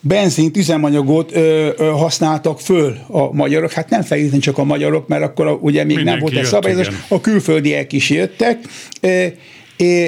benzint, 0.00 0.56
üzemanyagot 0.56 1.36
ö, 1.36 1.68
ö, 1.76 1.84
használtak 1.84 2.60
föl 2.60 2.96
a 3.08 3.32
magyarok. 3.32 3.72
Hát 3.72 3.90
nem 3.90 4.02
feltétlenül 4.02 4.40
csak 4.40 4.58
a 4.58 4.64
magyarok, 4.64 5.08
mert 5.08 5.22
akkor 5.22 5.46
a, 5.46 5.52
ugye 5.52 5.84
még 5.84 5.96
Mindenki 5.96 6.20
nem 6.20 6.28
volt 6.30 6.44
egy 6.44 6.50
szabályozás, 6.50 6.88
a 7.08 7.20
külföldiek 7.20 7.92
is 7.92 8.10
jöttek. 8.10 8.58
Ö, 9.00 9.26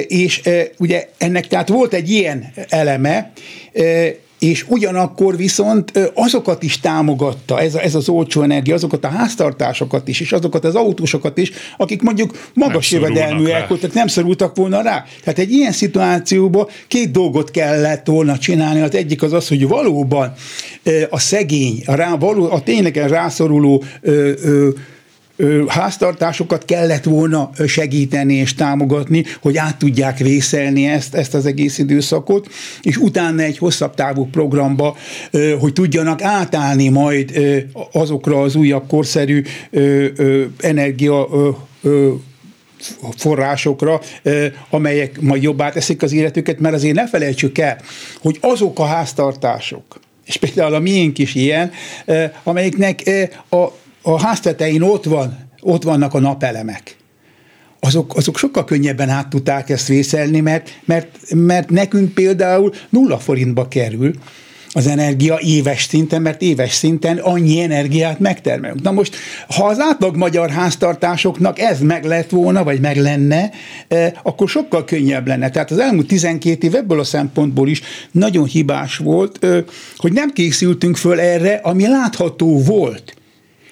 és 0.07 0.41
ugye 0.77 1.09
ennek 1.17 1.47
tehát 1.47 1.67
volt 1.69 1.93
egy 1.93 2.09
ilyen 2.09 2.53
eleme, 2.69 3.31
és 4.39 4.65
ugyanakkor 4.67 5.37
viszont 5.37 6.11
azokat 6.13 6.63
is 6.63 6.79
támogatta, 6.79 7.59
ez, 7.59 7.75
ez 7.75 7.95
az 7.95 8.09
olcsó 8.09 8.41
energia, 8.41 8.75
azokat 8.75 9.03
a 9.03 9.07
háztartásokat 9.07 10.07
is, 10.07 10.19
és 10.19 10.31
azokat 10.31 10.65
az 10.65 10.75
autósokat 10.75 11.37
is, 11.37 11.51
akik 11.77 12.01
mondjuk 12.01 12.49
magas 12.53 12.91
jövedelműek 12.91 13.67
voltak, 13.67 13.93
nem 13.93 14.07
szorultak 14.07 14.55
volna 14.55 14.81
rá. 14.81 15.05
Tehát 15.23 15.39
egy 15.39 15.51
ilyen 15.51 15.71
szituációban 15.71 16.67
két 16.87 17.11
dolgot 17.11 17.51
kellett 17.51 18.05
volna 18.05 18.37
csinálni. 18.37 18.81
Az 18.81 18.95
egyik 18.95 19.23
az 19.23 19.33
az, 19.33 19.47
hogy 19.47 19.67
valóban 19.67 20.33
a 21.09 21.19
szegény, 21.19 21.83
a, 21.85 21.95
rá, 21.95 22.15
való, 22.15 22.51
a 22.51 22.61
tényleg 22.61 22.95
rászoruló 22.95 23.83
ö, 24.01 24.31
ö, 24.43 24.69
háztartásokat 25.67 26.65
kellett 26.65 27.03
volna 27.03 27.49
segíteni 27.67 28.33
és 28.33 28.53
támogatni, 28.53 29.23
hogy 29.41 29.57
át 29.57 29.77
tudják 29.77 30.17
vészelni 30.17 30.85
ezt, 30.85 31.15
ezt 31.15 31.33
az 31.33 31.45
egész 31.45 31.77
időszakot, 31.77 32.47
és 32.81 32.97
utána 32.97 33.41
egy 33.41 33.57
hosszabb 33.57 33.93
távú 33.93 34.25
programba, 34.25 34.97
hogy 35.59 35.73
tudjanak 35.73 36.21
átállni 36.21 36.89
majd 36.89 37.41
azokra 37.91 38.41
az 38.41 38.55
újabb 38.55 38.87
korszerű 38.87 39.43
energia 40.59 41.27
forrásokra, 43.15 44.01
amelyek 44.69 45.21
majd 45.21 45.43
jobbá 45.43 45.69
teszik 45.69 46.01
az 46.01 46.13
életüket, 46.13 46.59
mert 46.59 46.75
azért 46.75 46.95
ne 46.95 47.07
felejtsük 47.07 47.57
el, 47.57 47.81
hogy 48.21 48.37
azok 48.41 48.79
a 48.79 48.85
háztartások, 48.85 49.99
és 50.25 50.37
például 50.37 50.73
a 50.73 50.79
miénk 50.79 51.17
is 51.17 51.35
ilyen, 51.35 51.71
amelyiknek 52.43 53.01
a 53.49 53.67
a 54.07 54.19
háztetején 54.19 54.81
ott 54.81 55.03
van, 55.03 55.37
ott 55.61 55.83
vannak 55.83 56.13
a 56.13 56.19
napelemek. 56.19 56.95
Azok, 57.79 58.15
azok 58.15 58.37
sokkal 58.37 58.65
könnyebben 58.65 59.09
át 59.09 59.27
tudták 59.27 59.69
ezt 59.69 59.87
vészelni, 59.87 60.39
mert, 60.39 60.79
mert, 60.85 61.17
mert 61.33 61.69
nekünk 61.69 62.13
például 62.13 62.73
nulla 62.89 63.19
forintba 63.19 63.67
kerül, 63.67 64.13
az 64.71 64.87
energia 64.87 65.39
éves 65.41 65.83
szinten, 65.83 66.21
mert 66.21 66.41
éves 66.41 66.73
szinten 66.73 67.17
annyi 67.17 67.61
energiát 67.61 68.19
megtermelünk. 68.19 68.81
Na 68.81 68.91
most, 68.91 69.15
ha 69.47 69.65
az 69.65 69.79
átlag 69.79 70.15
magyar 70.15 70.49
háztartásoknak 70.49 71.59
ez 71.59 71.79
meg 71.79 72.03
lett 72.03 72.29
volna, 72.29 72.63
vagy 72.63 72.79
meg 72.79 72.97
lenne, 72.97 73.51
eh, 73.87 74.11
akkor 74.23 74.49
sokkal 74.49 74.85
könnyebb 74.85 75.27
lenne. 75.27 75.49
Tehát 75.49 75.71
az 75.71 75.79
elmúlt 75.79 76.07
12 76.07 76.67
év 76.67 76.75
ebből 76.75 76.99
a 76.99 77.03
szempontból 77.03 77.69
is 77.69 77.81
nagyon 78.11 78.45
hibás 78.45 78.97
volt, 78.97 79.43
eh, 79.43 79.63
hogy 79.97 80.13
nem 80.13 80.29
készültünk 80.29 80.97
föl 80.97 81.19
erre, 81.19 81.53
ami 81.53 81.87
látható 81.87 82.61
volt 82.61 83.16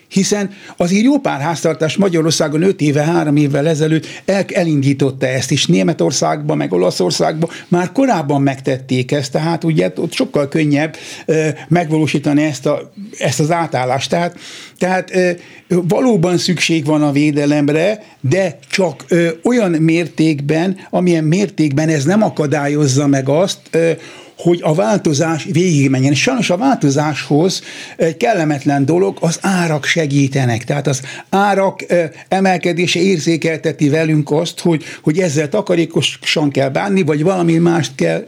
hiszen 0.08 0.50
azért 0.78 1.04
jó 1.04 1.20
pár 1.20 1.42
háztartás 1.42 1.98
Magyarországon 1.98 2.62
5 2.62 2.82
éve, 2.82 3.04
3 3.04 3.36
évvel 3.36 3.68
ezelőtt 3.68 4.06
el, 4.26 4.46
elindította 4.48 5.28
ezt 5.28 5.52
is. 5.52 5.66
Németországban, 5.66 6.58
meg 6.58 6.74
Olaszországban 6.74 7.50
már 7.68 7.92
korábban 7.92 8.42
megtették 8.42 9.12
ezt, 9.12 9.32
tehát 9.32 9.64
ugye 9.64 9.92
ott 9.96 10.14
sokkal 10.14 10.48
könnyebb 10.48 10.96
ö, 11.26 11.48
megvalósítani 11.68 12.44
ezt, 12.44 12.66
a, 12.66 12.92
ezt 13.18 13.40
az 13.40 13.52
átállást. 13.52 14.10
Tehát, 14.10 14.38
tehát 14.78 15.16
ö, 15.16 15.32
valóban 15.68 16.38
szükség 16.38 16.86
van 16.86 17.04
a 17.04 17.12
védelemre, 17.12 18.04
de 18.22 18.58
csak 18.70 19.06
ö, 19.08 19.28
olyan 19.44 19.72
mértékben, 19.72 20.78
amilyen 20.90 21.24
mértékben 21.24 21.90
ez 21.90 22.04
nem 22.04 22.24
akadályozza 22.24 23.08
meg 23.08 23.30
azt, 23.30 23.60
ö, 23.72 23.92
hogy 24.38 24.60
a 24.64 24.74
változás 24.74 25.48
végigmenjen. 25.52 26.12
És 26.12 26.22
sajnos 26.22 26.50
a 26.50 26.58
változáshoz 26.58 27.62
egy 27.98 28.18
kellemetlen 28.18 28.86
dolog, 28.86 29.18
az 29.22 29.38
árak 29.42 29.86
segítenek. 29.86 30.64
Tehát 30.64 30.88
az 30.88 31.02
árak 31.30 31.86
emelkedése 32.28 33.00
érzékelteti 33.00 33.90
velünk 33.90 34.32
azt, 34.32 34.60
hogy, 34.60 34.84
hogy 35.02 35.20
ezzel 35.20 35.50
takarékosan 35.50 36.52
kell 36.52 36.70
bánni, 36.70 37.02
vagy 37.04 37.24
valami 37.24 37.58
mást 37.58 37.92
kell 37.96 38.28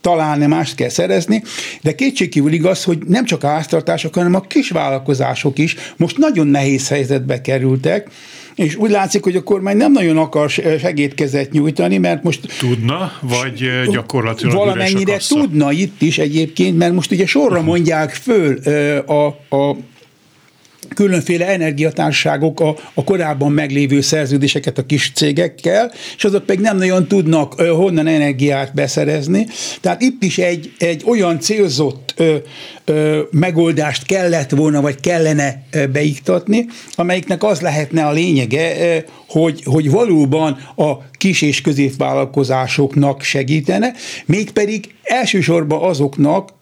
találni, 0.00 0.46
mást 0.46 0.74
kell 0.74 0.88
szerezni, 0.88 1.42
de 1.82 1.94
kétségkívül 1.94 2.52
igaz, 2.52 2.84
hogy 2.84 2.98
nem 3.06 3.24
csak 3.24 3.44
a 3.44 3.48
háztartások, 3.48 4.14
hanem 4.14 4.34
a 4.34 4.40
kisvállalkozások 4.40 5.58
is 5.58 5.76
most 5.96 6.16
nagyon 6.16 6.46
nehéz 6.46 6.88
helyzetbe 6.88 7.40
kerültek, 7.40 8.08
és 8.58 8.76
úgy 8.76 8.90
látszik, 8.90 9.24
hogy 9.24 9.36
a 9.36 9.42
kormány 9.42 9.76
nem 9.76 9.92
nagyon 9.92 10.16
akar 10.16 10.50
segédkezet 10.50 11.50
nyújtani, 11.50 11.98
mert 11.98 12.22
most... 12.22 12.58
Tudna, 12.58 13.12
vagy 13.20 13.70
gyakorlatilag 13.90 14.54
Valamennyire 14.54 15.16
tudna 15.28 15.72
itt 15.72 16.02
is 16.02 16.18
egyébként, 16.18 16.78
mert 16.78 16.92
most 16.92 17.10
ugye 17.10 17.26
sorra 17.26 17.62
mondják 17.62 18.10
föl 18.10 18.56
a, 19.06 19.26
a 19.56 19.76
különféle 20.94 21.46
energiatárságok 21.46 22.60
a, 22.60 22.76
a 22.94 23.04
korábban 23.04 23.52
meglévő 23.52 24.00
szerződéseket 24.00 24.78
a 24.78 24.86
kis 24.86 25.12
cégekkel, 25.14 25.92
és 26.16 26.24
azok 26.24 26.46
pedig 26.46 26.60
nem 26.60 26.76
nagyon 26.76 27.08
tudnak 27.08 27.54
ö, 27.56 27.66
honnan 27.66 28.06
energiát 28.06 28.74
beszerezni. 28.74 29.46
Tehát 29.80 30.02
itt 30.02 30.22
is 30.22 30.38
egy, 30.38 30.72
egy 30.78 31.02
olyan 31.06 31.40
célzott 31.40 32.14
ö, 32.16 32.36
ö, 32.84 33.20
megoldást 33.30 34.06
kellett 34.06 34.50
volna, 34.50 34.80
vagy 34.80 35.00
kellene 35.00 35.62
ö, 35.70 35.86
beiktatni, 35.86 36.66
amelyiknek 36.94 37.42
az 37.42 37.60
lehetne 37.60 38.06
a 38.06 38.12
lényege, 38.12 38.94
ö, 38.94 38.98
hogy, 39.28 39.62
hogy 39.64 39.90
valóban 39.90 40.52
a 40.76 41.10
kis 41.10 41.42
és 41.42 41.60
középvállalkozásoknak 41.60 43.22
segítene, 43.22 43.92
mégpedig 44.26 44.94
elsősorban 45.02 45.82
azoknak, 45.82 46.56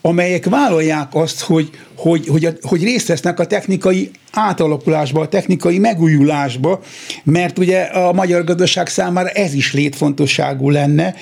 amelyek 0.00 0.44
vállalják 0.44 1.14
azt, 1.14 1.40
hogy, 1.40 1.70
hogy, 1.96 2.26
hogy, 2.26 2.48
hogy 2.62 2.82
részt 2.82 3.08
vesznek 3.08 3.40
a 3.40 3.46
technikai 3.46 4.10
átalakulásba, 4.32 5.20
a 5.20 5.28
technikai 5.28 5.78
megújulásba, 5.78 6.80
mert 7.24 7.58
ugye 7.58 7.80
a 7.80 8.12
magyar 8.12 8.44
gazdaság 8.44 8.88
számára 8.88 9.28
ez 9.28 9.54
is 9.54 9.72
létfontosságú 9.72 10.70
lenne, 10.70 11.14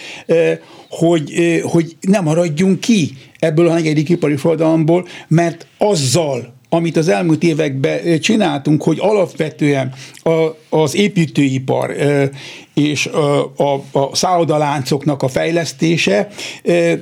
hogy, 0.88 1.60
hogy 1.62 1.96
nem 2.00 2.24
maradjunk 2.24 2.80
ki 2.80 3.16
ebből 3.38 3.68
a 3.68 3.72
negyedik 3.72 4.08
ipari 4.08 4.36
forradalomból, 4.36 5.08
mert 5.28 5.66
azzal, 5.78 6.56
amit 6.68 6.96
az 6.96 7.08
elmúlt 7.08 7.42
években 7.42 8.20
csináltunk, 8.20 8.82
hogy 8.82 8.98
alapvetően 9.00 9.92
a, 10.22 10.30
az 10.68 10.94
építőipar 10.94 11.96
és 12.74 13.06
a, 13.06 13.52
a, 13.56 13.84
a 13.92 14.16
szállodaláncoknak 14.16 15.22
a 15.22 15.28
fejlesztése 15.28 16.28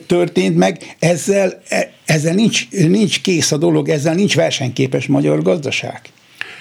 történt 0.06 0.56
meg, 0.56 0.96
ezzel, 0.98 1.62
e, 1.68 1.92
ezzel 2.04 2.34
nincs, 2.34 2.70
nincs 2.70 3.20
kész 3.20 3.52
a 3.52 3.56
dolog, 3.56 3.88
ezzel 3.88 4.14
nincs 4.14 4.34
versenyképes 4.34 5.06
magyar 5.06 5.42
gazdaság. 5.42 6.00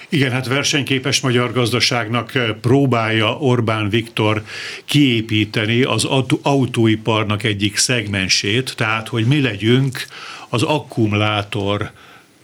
Igen, 0.08 0.30
hát 0.30 0.46
versenyképes 0.46 1.20
magyar 1.20 1.52
gazdaságnak 1.52 2.32
próbálja 2.60 3.36
Orbán 3.38 3.88
Viktor 3.88 4.42
kiépíteni 4.84 5.82
az 5.82 6.04
autóiparnak 6.42 7.42
egyik 7.42 7.76
szegmensét, 7.76 8.74
tehát 8.76 9.08
hogy 9.08 9.26
mi 9.26 9.40
legyünk 9.40 10.06
az 10.48 10.62
akkumulátor 10.62 11.90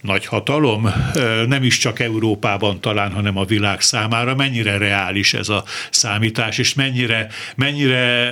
nagy 0.03 0.25
hatalom, 0.25 0.93
nem 1.47 1.63
is 1.63 1.77
csak 1.77 1.99
Európában 1.99 2.79
talán, 2.79 3.11
hanem 3.11 3.37
a 3.37 3.45
világ 3.45 3.81
számára. 3.81 4.35
Mennyire 4.35 4.77
reális 4.77 5.33
ez 5.33 5.49
a 5.49 5.63
számítás, 5.89 6.57
és 6.57 6.73
mennyire, 6.73 7.27
mennyire 7.55 8.31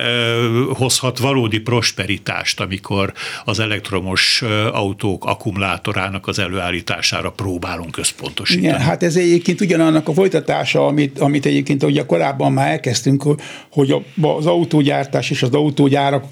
hozhat 0.74 1.18
valódi 1.18 1.58
prosperitást, 1.58 2.60
amikor 2.60 3.12
az 3.44 3.58
elektromos 3.58 4.42
autók 4.72 5.24
akkumulátorának 5.24 6.26
az 6.26 6.38
előállítására 6.38 7.30
próbálunk 7.30 7.96
összpontosítani. 7.96 8.66
Igen, 8.66 8.80
hát 8.80 9.02
ez 9.02 9.16
egyébként 9.16 9.60
ugyanannak 9.60 10.08
a 10.08 10.12
folytatása, 10.12 10.86
amit, 10.86 11.18
amit 11.18 11.46
egyébként 11.46 11.82
ugye 11.82 12.06
korábban 12.06 12.52
már 12.52 12.70
elkezdtünk, 12.70 13.24
hogy 13.70 13.94
az 14.20 14.46
autógyártás 14.46 15.30
és 15.30 15.42
az 15.42 15.54
autógyárak, 15.54 16.24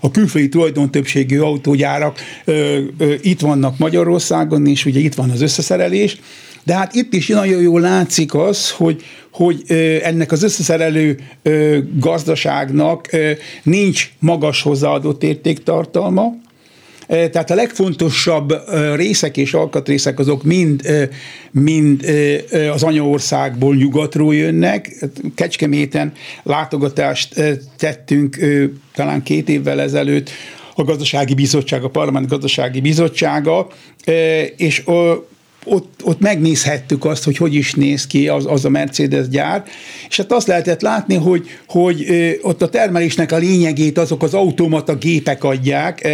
a 0.00 0.10
külföldi 0.10 0.48
tulajdon 0.48 0.90
többségű 0.90 1.38
autógyárak 1.38 2.20
itt 3.20 3.40
vannak 3.40 3.78
Magyarországon, 3.78 4.51
Magyarországon 4.58 4.66
is, 4.66 4.86
ugye 4.86 5.00
itt 5.00 5.14
van 5.14 5.30
az 5.30 5.40
összeszerelés, 5.40 6.16
de 6.64 6.74
hát 6.74 6.94
itt 6.94 7.12
is 7.12 7.26
nagyon 7.26 7.62
jól 7.62 7.80
látszik 7.80 8.34
az, 8.34 8.70
hogy, 8.70 9.02
hogy 9.30 9.62
ennek 10.02 10.32
az 10.32 10.42
összeszerelő 10.42 11.18
gazdaságnak 11.98 13.08
nincs 13.62 14.12
magas 14.18 14.62
hozzáadott 14.62 15.22
értéktartalma, 15.22 16.40
tehát 17.06 17.50
a 17.50 17.54
legfontosabb 17.54 18.54
részek 18.94 19.36
és 19.36 19.54
alkatrészek 19.54 20.18
azok 20.18 20.42
mind, 20.42 20.82
mind 21.50 22.04
az 22.72 22.82
anyaországból 22.82 23.74
nyugatról 23.74 24.34
jönnek. 24.34 25.04
Kecskeméten 25.34 26.12
látogatást 26.42 27.34
tettünk 27.76 28.38
talán 28.94 29.22
két 29.22 29.48
évvel 29.48 29.80
ezelőtt 29.80 30.30
a 30.74 30.84
gazdasági 30.84 31.34
bizottság, 31.34 31.84
a 31.84 31.88
parlament 31.88 32.28
gazdasági 32.28 32.80
bizottsága, 32.80 33.66
és 34.56 34.82
ott, 35.64 36.00
ott 36.04 36.20
megnézhettük 36.20 37.04
azt, 37.04 37.24
hogy 37.24 37.36
hogy 37.36 37.54
is 37.54 37.74
néz 37.74 38.06
ki 38.06 38.28
az, 38.28 38.46
az 38.48 38.64
a 38.64 38.68
Mercedes 38.68 39.28
gyár, 39.28 39.64
és 40.08 40.16
hát 40.16 40.32
azt 40.32 40.46
lehetett 40.46 40.80
látni, 40.80 41.14
hogy, 41.14 41.46
hogy 41.68 42.06
ott 42.42 42.62
a 42.62 42.68
termelésnek 42.68 43.32
a 43.32 43.36
lényegét 43.36 43.98
azok 43.98 44.22
az 44.22 44.34
automata 44.34 44.96
gépek 44.96 45.44
adják, 45.44 46.08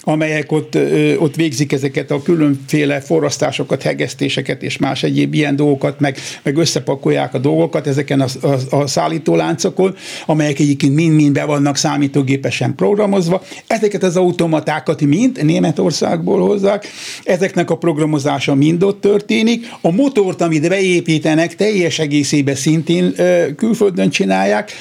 amelyek 0.00 0.52
ott, 0.52 0.78
ott 1.18 1.34
végzik 1.34 1.72
ezeket 1.72 2.10
a 2.10 2.22
különféle 2.22 3.00
forrasztásokat, 3.00 3.82
hegesztéseket 3.82 4.62
és 4.62 4.76
más 4.76 5.02
egyéb 5.02 5.34
ilyen 5.34 5.56
dolgokat, 5.56 6.00
meg, 6.00 6.18
meg 6.42 6.56
összepakolják 6.56 7.34
a 7.34 7.38
dolgokat 7.38 7.86
ezeken 7.86 8.20
a, 8.20 8.26
a, 8.70 8.76
a 8.76 8.86
szállítóláncokon, 8.86 9.96
amelyek 10.26 10.58
egyébként 10.58 10.94
mind-mind 10.94 11.32
be 11.32 11.44
vannak 11.44 11.76
számítógépesen 11.76 12.74
programozva. 12.74 13.42
Ezeket 13.66 14.02
az 14.02 14.16
automatákat 14.16 15.00
mind 15.00 15.44
Németországból 15.44 16.46
hozzák, 16.46 16.86
ezeknek 17.24 17.70
a 17.70 17.76
programozása 17.76 18.54
mind 18.54 18.82
ott 18.82 18.93
történik. 19.00 19.66
A 19.80 19.90
motort, 19.90 20.40
amit 20.40 20.68
beépítenek, 20.68 21.56
teljes 21.56 21.98
egészében 21.98 22.54
szintén 22.54 23.14
külföldön 23.56 24.10
csinálják. 24.10 24.72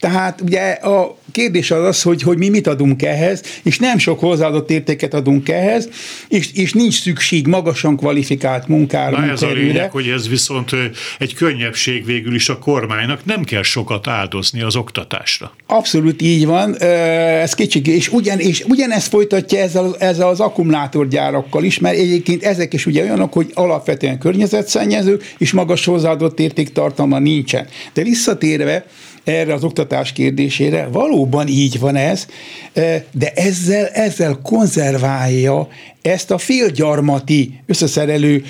Tehát 0.00 0.40
ugye 0.40 0.70
a 0.70 1.16
kérdés 1.32 1.70
az 1.70 1.84
az, 1.84 2.02
hogy, 2.02 2.22
hogy 2.22 2.38
mi 2.38 2.48
mit 2.48 2.66
adunk 2.66 3.02
ehhez, 3.02 3.42
és 3.62 3.78
nem 3.78 3.98
sok 3.98 4.20
hozzáadott 4.20 4.70
értéket 4.70 5.14
adunk 5.14 5.48
ehhez, 5.48 5.88
és, 6.28 6.52
és 6.52 6.72
nincs 6.72 7.00
szükség 7.00 7.46
magasan 7.46 7.96
kvalifikált 7.96 8.68
munkára. 8.68 9.20
Na 9.20 9.30
ez 9.30 9.42
a 9.42 9.52
lényeg, 9.52 9.90
hogy 9.90 10.08
ez 10.08 10.28
viszont 10.28 10.70
egy 11.18 11.34
könnyebbség 11.34 12.04
végül 12.04 12.34
is 12.34 12.48
a 12.48 12.58
kormánynak, 12.58 13.24
nem 13.24 13.44
kell 13.44 13.62
sokat 13.62 14.06
áldozni 14.06 14.60
az 14.60 14.76
oktatásra. 14.76 15.52
Abszolút 15.66 16.22
így 16.22 16.46
van, 16.46 16.82
ez 16.82 17.54
kicsik, 17.54 17.86
és, 17.86 18.08
ugyan, 18.08 18.38
és 18.38 18.64
ugyanezt 18.68 19.08
folytatja 19.08 19.58
ezzel, 19.58 19.96
ezzel 19.98 20.28
az 20.28 20.40
akkumulátorgyárakkal 20.40 21.64
is, 21.64 21.78
mert 21.78 21.96
egyébként 21.96 22.42
ezek 22.42 22.72
is 22.72 22.86
ugye 22.86 23.02
olyanok, 23.02 23.36
hogy 23.38 23.50
alapvetően 23.54 24.18
környezetszennyezők, 24.18 25.34
és 25.38 25.52
magas 25.52 25.84
hozzáadott 25.84 26.40
értéktartalma 26.40 27.18
nincsen. 27.18 27.66
De 27.92 28.02
visszatérve, 28.02 28.86
erre 29.24 29.52
az 29.52 29.64
oktatás 29.64 30.12
kérdésére. 30.12 30.88
Valóban 30.92 31.48
így 31.48 31.78
van 31.78 31.96
ez, 31.96 32.26
e, 32.72 33.04
de 33.12 33.32
ezzel, 33.34 33.86
ezzel 33.86 34.38
konzerválja 34.42 35.68
ezt 36.02 36.30
a 36.30 36.38
félgyarmati 36.38 37.60
összeszerelő 37.66 38.44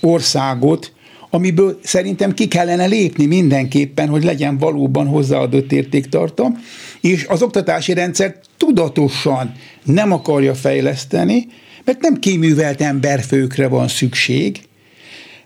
országot, 0.00 0.92
amiből 1.30 1.78
szerintem 1.82 2.34
ki 2.34 2.48
kellene 2.48 2.86
lépni 2.86 3.26
mindenképpen, 3.26 4.08
hogy 4.08 4.24
legyen 4.24 4.58
valóban 4.58 5.06
hozzáadott 5.06 5.72
értéktartam, 5.72 6.58
és 7.00 7.26
az 7.28 7.42
oktatási 7.42 7.92
rendszer 7.92 8.36
tudatosan 8.56 9.52
nem 9.84 10.12
akarja 10.12 10.54
fejleszteni, 10.54 11.46
mert 11.88 12.00
nem 12.00 12.18
kiművelt 12.18 12.80
emberfőkre 12.80 13.68
van 13.68 13.88
szükség, 13.88 14.60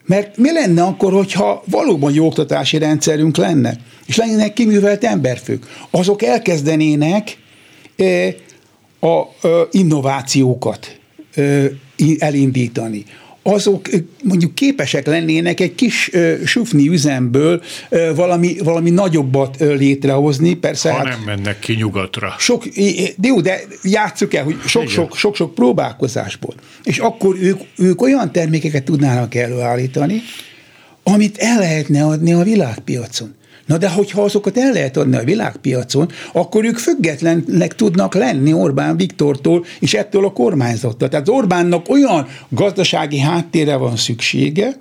mert 0.07 0.37
mi 0.37 0.52
lenne 0.52 0.83
akkor, 0.83 1.12
hogyha 1.12 1.62
valóban 1.66 2.12
jó 2.12 2.26
oktatási 2.26 2.78
rendszerünk 2.78 3.37
lenne, 3.37 3.76
és 4.07 4.16
lennének 4.16 4.52
kiművelt 4.52 5.05
emberfők? 5.05 5.66
Azok 5.90 6.22
elkezdenének 6.22 7.37
e, 7.96 8.35
a 9.07 9.22
innovációkat 9.70 10.98
e, 11.35 11.42
elindítani 12.18 13.05
azok 13.42 13.88
mondjuk 14.22 14.55
képesek 14.55 15.07
lennének 15.07 15.61
egy 15.61 15.74
kis 15.74 16.11
sufni 16.44 16.88
üzemből 16.88 17.62
valami, 18.14 18.57
valami 18.64 18.90
nagyobbat 18.90 19.57
létrehozni, 19.59 20.55
persze. 20.55 20.90
Ha 20.90 20.96
hát, 20.96 21.07
nem 21.07 21.20
mennek 21.26 21.59
ki 21.59 21.74
nyugatra. 21.74 22.35
Sok, 22.38 22.66
de 23.16 23.28
jó, 23.28 23.40
de 23.40 23.61
játsszuk 23.83 24.35
el, 24.35 24.44
hogy 24.44 24.57
sok-sok 25.14 25.55
próbálkozásból. 25.55 26.55
És 26.85 26.98
akkor 26.98 27.37
ők, 27.40 27.61
ők 27.76 28.02
olyan 28.02 28.33
termékeket 28.33 28.85
tudnának 28.85 29.35
előállítani, 29.35 30.22
amit 31.02 31.38
el 31.38 31.59
lehetne 31.59 32.05
adni 32.05 32.33
a 32.33 32.42
világpiacon. 32.42 33.35
Na 33.66 33.79
de 33.79 33.90
hogyha 33.90 34.22
azokat 34.22 34.59
el 34.59 34.72
lehet 34.72 34.96
adni 34.96 35.16
a 35.16 35.25
világpiacon, 35.25 36.11
akkor 36.33 36.64
ők 36.64 36.79
függetlenek 36.79 37.75
tudnak 37.75 38.14
lenni 38.14 38.53
Orbán 38.53 38.96
Viktortól 38.96 39.64
és 39.81 39.94
ettől 39.94 40.25
a 40.25 40.33
kormányzattól. 40.33 41.09
Tehát 41.09 41.29
Orbánnak 41.29 41.88
olyan 41.88 42.27
gazdasági 42.48 43.18
háttérre 43.18 43.77
van 43.77 43.96
szüksége, 43.96 44.77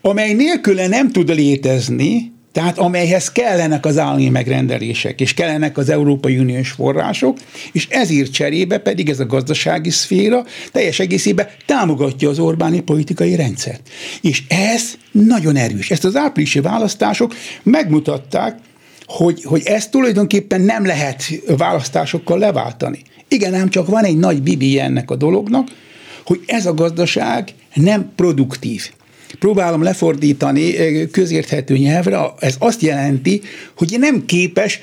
amely 0.00 0.32
nélküle 0.32 0.86
nem 0.86 1.12
tud 1.12 1.28
létezni, 1.28 2.34
tehát 2.56 2.78
amelyhez 2.78 3.32
kellenek 3.32 3.86
az 3.86 3.98
állami 3.98 4.28
megrendelések, 4.28 5.20
és 5.20 5.34
kellenek 5.34 5.78
az 5.78 5.88
Európai 5.88 6.38
Uniós 6.38 6.70
források, 6.70 7.38
és 7.72 7.86
ezért 7.90 8.32
cserébe 8.32 8.78
pedig 8.78 9.08
ez 9.08 9.20
a 9.20 9.26
gazdasági 9.26 9.90
szféra 9.90 10.44
teljes 10.72 10.98
egészében 10.98 11.48
támogatja 11.66 12.28
az 12.28 12.38
Orbáni 12.38 12.80
politikai 12.80 13.34
rendszert. 13.34 13.88
És 14.20 14.42
ez 14.48 14.82
nagyon 15.10 15.56
erős. 15.56 15.90
Ezt 15.90 16.04
az 16.04 16.16
áprilisi 16.16 16.60
választások 16.60 17.34
megmutatták, 17.62 18.58
hogy, 19.06 19.42
hogy 19.44 19.62
ezt 19.64 19.90
tulajdonképpen 19.90 20.60
nem 20.60 20.86
lehet 20.86 21.24
választásokkal 21.56 22.38
leváltani. 22.38 23.02
Igen, 23.28 23.54
ám 23.54 23.68
csak 23.68 23.88
van 23.88 24.04
egy 24.04 24.18
nagy 24.18 24.42
bibi 24.42 24.78
ennek 24.78 25.10
a 25.10 25.16
dolognak, 25.16 25.68
hogy 26.24 26.40
ez 26.46 26.66
a 26.66 26.74
gazdaság 26.74 27.48
nem 27.74 28.12
produktív 28.14 28.90
próbálom 29.38 29.82
lefordítani 29.82 30.74
közérthető 31.10 31.76
nyelvre, 31.76 32.18
ez 32.38 32.56
azt 32.58 32.82
jelenti, 32.82 33.40
hogy 33.76 33.96
nem 33.98 34.24
képes 34.24 34.80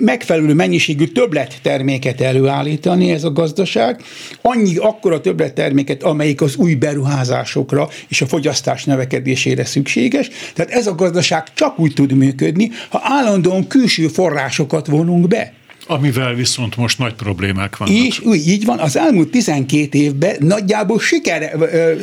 megfelelő 0.00 0.54
mennyiségű 0.54 1.06
többletterméket 1.06 2.20
előállítani 2.20 3.10
ez 3.10 3.24
a 3.24 3.32
gazdaság, 3.32 4.02
annyi 4.42 4.76
akkora 4.76 5.20
többletterméket, 5.20 6.02
amelyik 6.02 6.40
az 6.40 6.56
új 6.56 6.74
beruházásokra 6.74 7.88
és 8.08 8.20
a 8.20 8.26
fogyasztás 8.26 8.84
növekedésére 8.84 9.64
szükséges. 9.64 10.30
Tehát 10.54 10.72
ez 10.72 10.86
a 10.86 10.94
gazdaság 10.94 11.52
csak 11.54 11.78
úgy 11.78 11.92
tud 11.94 12.12
működni, 12.12 12.70
ha 12.88 13.00
állandóan 13.02 13.66
külső 13.66 14.08
forrásokat 14.08 14.86
vonunk 14.86 15.28
be. 15.28 15.52
Amivel 15.86 16.34
viszont 16.34 16.76
most 16.76 16.98
nagy 16.98 17.14
problémák 17.14 17.76
vannak. 17.76 17.94
És 17.94 18.20
úgy, 18.20 18.48
így 18.48 18.64
van, 18.64 18.78
az 18.78 18.96
elmúlt 18.96 19.30
12 19.30 19.98
évben 19.98 20.36
nagyjából 20.38 21.00
siker, 21.00 21.52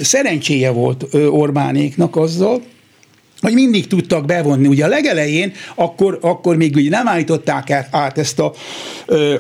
szerencséje 0.02 0.70
volt 0.70 1.08
Orbánéknak 1.14 2.16
azzal, 2.16 2.62
vagy 3.44 3.54
mindig 3.54 3.88
tudtak 3.88 4.26
bevonni. 4.26 4.68
Ugye 4.68 4.86
a 4.86 4.88
legelején 4.88 5.52
akkor, 5.76 6.18
akkor 6.22 6.56
még 6.56 6.76
ugye 6.76 6.90
nem 6.90 7.08
állították 7.08 7.88
át 7.92 8.18
ezt 8.18 8.40
a, 8.40 8.54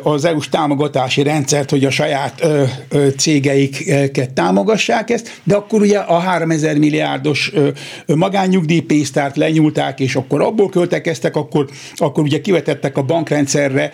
az 0.03 0.25
EU-s 0.25 0.49
támogatási 0.49 1.23
rendszert, 1.23 1.69
hogy 1.69 1.85
a 1.85 1.89
saját 1.89 2.47
cégeiket 3.17 4.33
támogassák 4.33 5.09
ezt, 5.09 5.39
de 5.43 5.55
akkor 5.55 5.81
ugye 5.81 5.97
a 5.97 6.17
3000 6.17 6.77
milliárdos 6.77 7.51
magánnyugdíjpénztárt 8.05 9.37
lenyúlták, 9.37 9.99
és 9.99 10.15
akkor 10.15 10.41
abból 10.41 10.69
költekeztek, 10.69 11.35
akkor, 11.35 11.69
akkor 11.95 12.23
ugye 12.23 12.41
kivetettek 12.41 12.97
a 12.97 13.01
bankrendszerre 13.01 13.91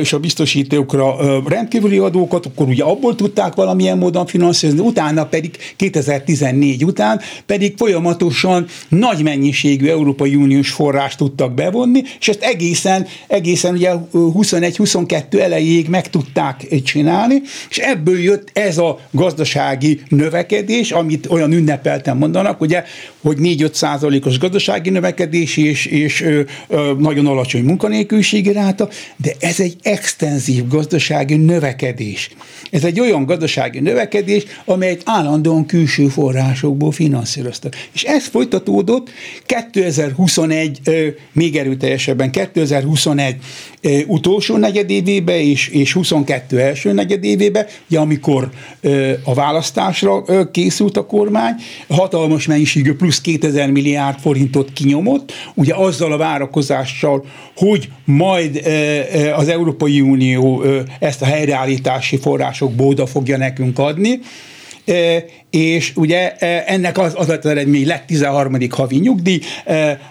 és 0.00 0.12
a 0.12 0.18
biztosítókra 0.18 1.16
rendkívüli 1.48 1.98
adókat, 1.98 2.46
akkor 2.46 2.68
ugye 2.68 2.84
abból 2.84 3.14
tudták 3.14 3.54
valamilyen 3.54 3.98
módon 3.98 4.26
finanszírozni, 4.26 4.80
utána 4.80 5.26
pedig 5.26 5.56
2014 5.76 6.84
után 6.84 7.20
pedig 7.46 7.74
folyamatosan 7.76 8.66
nagy 8.88 9.22
mennyiségű 9.36 9.88
Európai 9.88 10.34
Uniós 10.34 10.70
forrást 10.70 11.18
tudtak 11.18 11.54
bevonni, 11.54 12.02
és 12.20 12.28
ezt 12.28 12.42
egészen, 12.42 13.06
egészen 13.26 13.74
ugye 13.74 13.92
21-22 14.12 15.40
elejéig 15.40 15.88
meg 15.88 16.10
tudták 16.10 16.66
csinálni, 16.84 17.42
és 17.70 17.78
ebből 17.78 18.18
jött 18.18 18.50
ez 18.52 18.78
a 18.78 18.98
gazdasági 19.10 20.00
növekedés, 20.08 20.90
amit 20.90 21.26
olyan 21.26 21.52
ünnepelten 21.52 22.16
mondanak, 22.16 22.60
ugye, 22.60 22.84
hogy 23.22 23.36
4-5 23.40 23.72
százalékos 23.72 24.38
gazdasági 24.38 24.90
növekedés 24.90 25.56
és, 25.56 25.86
és 25.86 26.22
ö, 26.22 26.40
ö, 26.68 26.92
nagyon 26.98 27.26
alacsony 27.26 27.62
munkanélküliségi 27.62 28.52
ráta, 28.52 28.88
de 29.16 29.32
ez 29.40 29.60
egy 29.60 29.76
extenzív 29.82 30.68
gazdasági 30.68 31.36
növekedés. 31.36 32.30
Ez 32.70 32.84
egy 32.84 33.00
olyan 33.00 33.24
gazdasági 33.24 33.80
növekedés, 33.80 34.44
amelyet 34.64 35.02
állandóan 35.04 35.66
külső 35.66 36.08
forrásokból 36.08 36.92
finanszíroztak. 36.92 37.74
És 37.92 38.02
ez 38.02 38.26
folytatódott 38.26 39.10
2021 39.46 40.80
még 41.32 41.56
erőteljesebben 41.56 42.30
2021 42.30 43.36
utolsó 44.06 44.56
negyedévébe 44.56 45.40
és, 45.40 45.68
és 45.68 45.92
22 45.92 46.60
első 46.60 46.92
negyedévébe, 46.92 47.66
ugye 47.90 47.98
amikor 47.98 48.50
a 49.24 49.34
választásra 49.34 50.24
készült 50.50 50.96
a 50.96 51.06
kormány, 51.06 51.54
hatalmas 51.88 52.46
mennyiségű 52.46 52.94
plusz 52.94 53.20
2000 53.20 53.70
milliárd 53.70 54.18
forintot 54.18 54.72
kinyomott, 54.72 55.32
ugye 55.54 55.74
azzal 55.74 56.12
a 56.12 56.16
várakozással, 56.16 57.24
hogy 57.56 57.88
majd 58.04 58.60
az 59.34 59.48
Európai 59.48 60.00
Unió 60.00 60.64
ezt 60.98 61.22
a 61.22 61.26
helyreállítási 61.26 62.16
forrásokból 62.16 62.86
oda 62.86 63.06
fogja 63.06 63.36
nekünk 63.36 63.78
adni, 63.78 64.20
és 65.50 65.92
ugye 65.94 66.36
ennek 66.64 66.98
az, 66.98 67.12
az 67.16 67.26
lett 67.26 67.44
az 67.44 67.50
eredmény, 67.50 67.86
lett 67.86 68.06
13. 68.06 68.56
havi 68.70 68.96
nyugdíj, 68.96 69.40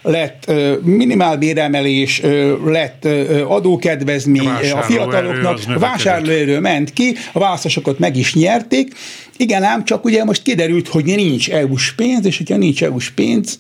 lett 0.02 0.52
minimálbéremelés, 0.82 2.22
lett 2.66 3.08
adókedvezmény 3.48 4.48
a 4.74 4.82
fiataloknak, 4.82 5.80
vásárlóerő 5.80 6.60
ment 6.60 6.94
ki, 6.94 7.16
a 7.34 7.40
választásokat 7.40 8.00
meg 8.00 8.16
is 8.18 8.34
nyerték. 8.34 8.94
Igen, 9.38 9.64
ám 9.64 9.86
csak 9.86 10.06
ugye 10.06 10.24
most 10.24 10.42
kiderült, 10.42 10.88
hogy 10.88 11.06
nincs 11.06 11.50
EU-s 11.50 11.96
pénz, 11.96 12.26
és 12.26 12.38
hogyha 12.38 12.58
nincs 12.58 12.84
EU-s 12.84 13.10
pénz, 13.10 13.58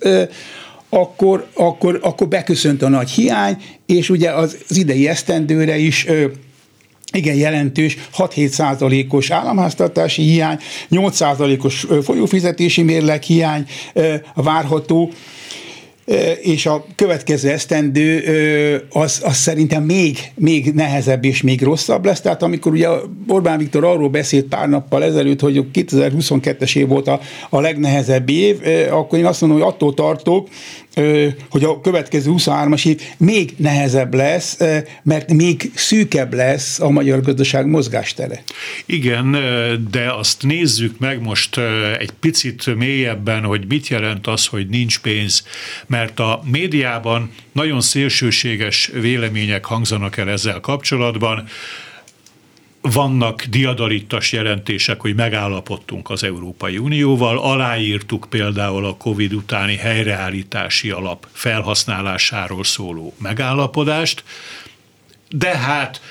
akkor, 0.90 1.48
akkor, 1.54 2.00
akkor 2.02 2.28
beköszönt 2.28 2.82
a 2.82 2.90
nagy 2.90 3.10
hiány, 3.10 3.58
és 3.86 4.10
ugye 4.10 4.32
az, 4.32 4.58
az 4.70 4.78
idei 4.78 5.08
esztendőre 5.08 5.78
is 5.78 6.06
igen 7.16 7.36
jelentős 7.36 7.98
6-7 8.18 8.48
százalékos 8.48 9.32
államháztartási 9.32 10.22
hiány, 10.22 10.58
8 10.90 11.16
százalékos 11.16 11.86
folyófizetési 12.04 12.82
mérleg 12.82 13.22
hiány 13.22 13.66
várható, 14.34 15.12
és 16.42 16.66
a 16.66 16.86
következő 16.96 17.50
esztendő 17.50 18.24
az, 18.90 19.22
az 19.24 19.36
szerintem 19.36 19.84
még, 19.84 20.18
még 20.36 20.74
nehezebb 20.74 21.26
és 21.26 21.42
még 21.42 21.62
rosszabb 21.62 22.06
lesz. 22.06 22.22
Tehát 22.22 22.44
amikor 22.44 22.72
ugye 22.72 22.88
Orbán 23.28 23.58
Viktor 23.58 23.84
arról 23.84 24.10
beszélt 24.10 24.46
pár 24.46 24.70
nappal 24.70 25.04
ezelőtt, 25.04 25.40
hogy 25.40 25.66
2022-es 25.74 26.78
év 26.78 26.88
volt 26.88 27.08
a, 27.08 27.20
a 27.50 27.60
legnehezebb 27.60 28.30
év, 28.30 28.60
akkor 28.92 29.20
én 29.20 29.26
azt 29.26 29.42
mondom, 29.42 29.60
hogy 29.60 29.70
attól 29.74 29.94
tartok, 29.94 30.48
hogy 31.50 31.64
a 31.64 31.82
következő 31.82 32.32
23-as 32.38 32.88
év 32.88 33.02
még 33.18 33.54
nehezebb 33.58 34.14
lesz, 34.14 34.58
mert 35.04 35.34
még 35.34 35.72
szűkebb 35.76 36.34
lesz 36.34 36.80
a 36.80 36.90
magyar 36.90 37.22
gazdaság 37.22 37.66
mozgástere. 37.66 38.44
Igen, 38.86 39.32
de 39.92 40.12
azt 40.12 40.44
nézzük 40.44 41.00
meg 41.00 41.22
most 41.22 41.58
egy 42.00 42.12
picit 42.20 42.76
mélyebben, 42.76 43.44
hogy 43.44 43.66
mit 43.68 43.88
jelent 43.88 44.28
az, 44.28 44.46
hogy 44.46 44.68
nincs 44.68 45.00
pénz, 45.00 45.44
mert 45.88 46.20
a 46.20 46.42
médiában 46.52 47.32
nagyon 47.52 47.82
szélsőséges 47.82 48.92
vélemények 49.02 49.66
hangzanak 49.66 50.18
el 50.18 50.30
ezzel 50.30 50.60
kapcsolatban 50.60 51.48
vannak 52.92 53.44
diadalittas 53.44 54.32
jelentések, 54.32 55.02
hogy 55.02 55.16
megállapodtunk 55.16 56.10
az 56.10 56.24
Európai 56.24 56.78
Unióval, 56.78 57.38
aláírtuk 57.38 58.28
például 58.30 58.86
a 58.86 58.98
COVID 58.98 59.34
utáni 59.34 59.76
helyreállítási 59.76 60.90
alap 60.90 61.28
felhasználásáról 61.32 62.64
szóló 62.64 63.14
megállapodást, 63.18 64.24
de 65.30 65.58
hát 65.58 66.02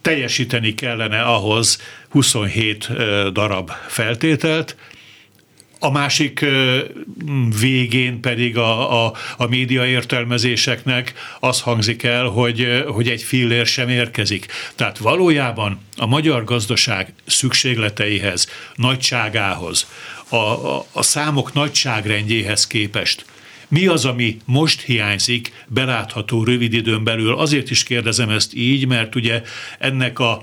teljesíteni 0.00 0.74
kellene 0.74 1.22
ahhoz 1.22 1.80
27 2.08 2.88
darab 3.32 3.70
feltételt, 3.86 4.76
a 5.78 5.90
másik 5.90 6.44
végén 7.60 8.20
pedig 8.20 8.56
a, 8.56 9.04
a, 9.06 9.12
a 9.36 9.46
média 9.46 9.86
értelmezéseknek 9.86 11.14
az 11.40 11.60
hangzik 11.60 12.02
el, 12.02 12.24
hogy, 12.24 12.84
hogy 12.88 13.08
egy 13.08 13.22
fillér 13.22 13.66
sem 13.66 13.88
érkezik. 13.88 14.46
Tehát 14.74 14.98
valójában 14.98 15.80
a 15.96 16.06
magyar 16.06 16.44
gazdaság 16.44 17.12
szükségleteihez, 17.26 18.48
nagyságához, 18.74 19.86
a, 20.28 20.36
a, 20.36 20.86
a 20.92 21.02
számok 21.02 21.52
nagyságrendjéhez 21.52 22.66
képest 22.66 23.24
mi 23.68 23.86
az, 23.86 24.04
ami 24.04 24.36
most 24.44 24.80
hiányzik 24.80 25.64
belátható 25.66 26.44
rövid 26.44 26.72
időn 26.72 27.04
belül? 27.04 27.34
Azért 27.34 27.70
is 27.70 27.82
kérdezem 27.82 28.30
ezt 28.30 28.54
így, 28.54 28.86
mert 28.86 29.14
ugye 29.14 29.42
ennek 29.78 30.18
a 30.18 30.42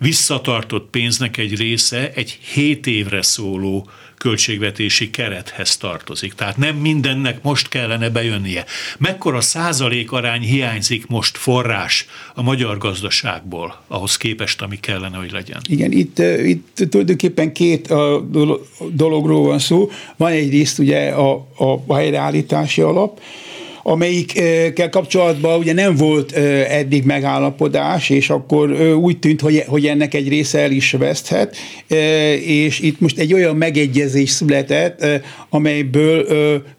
visszatartott 0.00 0.90
pénznek 0.90 1.36
egy 1.36 1.56
része 1.56 2.12
egy 2.14 2.38
7 2.52 2.86
évre 2.86 3.22
szóló 3.22 3.88
költségvetési 4.20 5.10
kerethez 5.10 5.76
tartozik. 5.76 6.32
Tehát 6.32 6.56
nem 6.56 6.76
mindennek 6.76 7.42
most 7.42 7.68
kellene 7.68 8.08
bejönnie. 8.08 8.64
Mekkora 8.98 9.40
százalék 9.40 10.12
arány 10.12 10.40
hiányzik 10.40 11.06
most 11.06 11.36
forrás 11.36 12.06
a 12.34 12.42
magyar 12.42 12.78
gazdaságból 12.78 13.80
ahhoz 13.86 14.16
képest, 14.16 14.62
ami 14.62 14.80
kellene, 14.80 15.16
hogy 15.16 15.32
legyen? 15.32 15.60
Igen, 15.68 15.92
itt, 15.92 16.18
itt 16.44 16.78
tulajdonképpen 16.90 17.52
két 17.52 17.94
dologról 18.92 19.46
van 19.46 19.58
szó. 19.58 19.90
Van 20.16 20.32
egyrészt 20.32 20.78
ugye 20.78 21.08
a, 21.08 21.32
a, 21.56 21.82
a 21.86 21.94
helyreállítási 21.94 22.80
alap, 22.80 23.20
amelyikkel 23.90 24.88
kapcsolatban 24.90 25.58
ugye 25.58 25.72
nem 25.72 25.96
volt 25.96 26.32
eddig 26.68 27.04
megállapodás, 27.04 28.10
és 28.10 28.30
akkor 28.30 28.70
úgy 28.94 29.18
tűnt, 29.18 29.40
hogy, 29.40 29.64
hogy 29.66 29.86
ennek 29.86 30.14
egy 30.14 30.28
része 30.28 30.58
el 30.58 30.70
is 30.70 30.92
veszthet, 30.92 31.56
és 32.44 32.80
itt 32.80 33.00
most 33.00 33.18
egy 33.18 33.34
olyan 33.34 33.56
megegyezés 33.56 34.30
született, 34.30 35.06
amelyből 35.48 36.26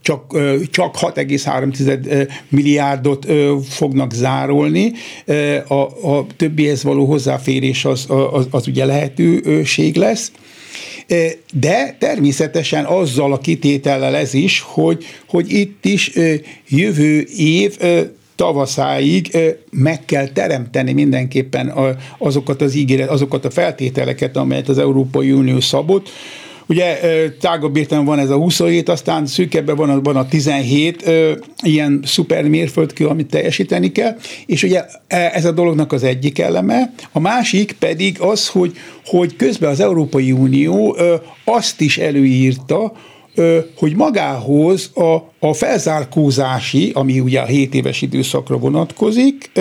csak, 0.02 0.38
csak 0.72 0.96
6,3 1.00 2.30
milliárdot 2.50 3.26
fognak 3.70 4.14
zárolni, 4.14 4.92
a, 5.68 5.74
a 6.10 6.26
többihez 6.38 6.84
való 6.84 7.06
hozzáférés 7.06 7.86
az, 7.86 8.06
az, 8.32 8.48
az 8.52 8.68
ugye 8.68 8.86
lehetőség 8.86 9.96
lesz, 9.96 10.32
de 11.54 11.96
természetesen 12.00 12.86
azzal 12.86 13.34
a 13.34 13.38
kitétellel 13.38 14.16
ez 14.16 14.34
is, 14.34 14.64
hogy, 14.68 15.06
hogy 15.28 15.54
itt 15.54 15.86
is 15.86 16.12
jövő 16.68 17.28
év 17.38 17.78
tavaszáig 18.36 19.38
meg 19.72 20.06
kell 20.06 20.28
teremteni 20.28 20.94
mindenképpen 20.94 21.74
azokat 22.18 22.62
az 22.62 22.76
ígéret, 22.76 23.10
azokat 23.10 23.46
a 23.46 23.50
feltételeket, 23.50 24.38
amelyet 24.38 24.70
az 24.70 24.78
Európai 24.78 25.32
Unió 25.32 25.60
szabott, 25.60 26.10
Ugye 26.72 27.00
tágabb 27.40 27.76
értelemben 27.76 28.16
van 28.16 28.26
ez 28.26 28.30
a 28.30 28.36
27, 28.36 28.90
aztán 28.90 29.26
szűkebben 29.26 29.76
van 29.76 29.90
a, 29.90 30.02
van 30.02 30.16
a 30.16 30.28
17 30.28 31.08
ö, 31.08 31.32
ilyen 31.64 32.00
szuper 32.06 32.48
mérföldkő, 32.48 33.08
amit 33.08 33.28
teljesíteni 33.28 33.92
kell, 33.92 34.16
és 34.46 34.64
ugye 34.64 34.86
e, 35.08 35.32
ez 35.34 35.46
a 35.46 35.52
dolognak 35.52 35.92
az 35.92 36.04
egyik 36.04 36.40
eleme. 36.40 36.94
A 37.12 37.20
másik 37.20 37.76
pedig 37.80 38.22
az, 38.22 38.48
hogy, 38.48 38.78
hogy 39.06 39.36
közben 39.36 39.70
az 39.70 39.80
Európai 39.80 40.32
Unió 40.32 40.98
azt 41.44 41.82
is 41.82 41.98
előírta, 41.98 42.94
hogy 43.78 43.96
magához 43.96 44.92
a, 44.94 45.16
a 45.40 45.54
felzárkózási, 45.54 46.92
ami 46.94 47.20
ugye 47.20 47.40
a 47.40 47.46
7 47.46 47.74
éves 47.74 48.02
időszakra 48.02 48.58
vonatkozik, 48.58 49.52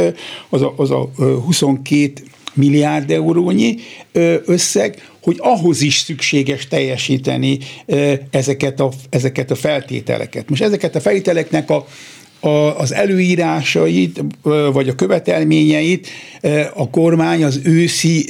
az 0.48 0.62
a, 0.62 0.74
az 0.76 0.90
a 0.90 1.10
22 1.44 2.12
milliárd 2.54 3.10
eurónyi 3.10 3.76
összeg, 4.44 5.08
hogy 5.22 5.36
ahhoz 5.38 5.82
is 5.82 5.98
szükséges 5.98 6.68
teljesíteni 6.68 7.58
ezeket 8.30 8.80
a, 8.80 8.90
ezeket 9.10 9.50
a 9.50 9.54
feltételeket. 9.54 10.48
Most 10.48 10.62
ezeket 10.62 10.94
a 10.96 11.00
feltételeknek 11.00 11.70
a, 11.70 11.86
a, 12.40 12.48
az 12.78 12.92
előírásait, 12.92 14.24
vagy 14.72 14.88
a 14.88 14.94
követelményeit 14.94 16.08
a 16.74 16.90
kormány 16.90 17.44
az 17.44 17.60
őszi 17.64 18.26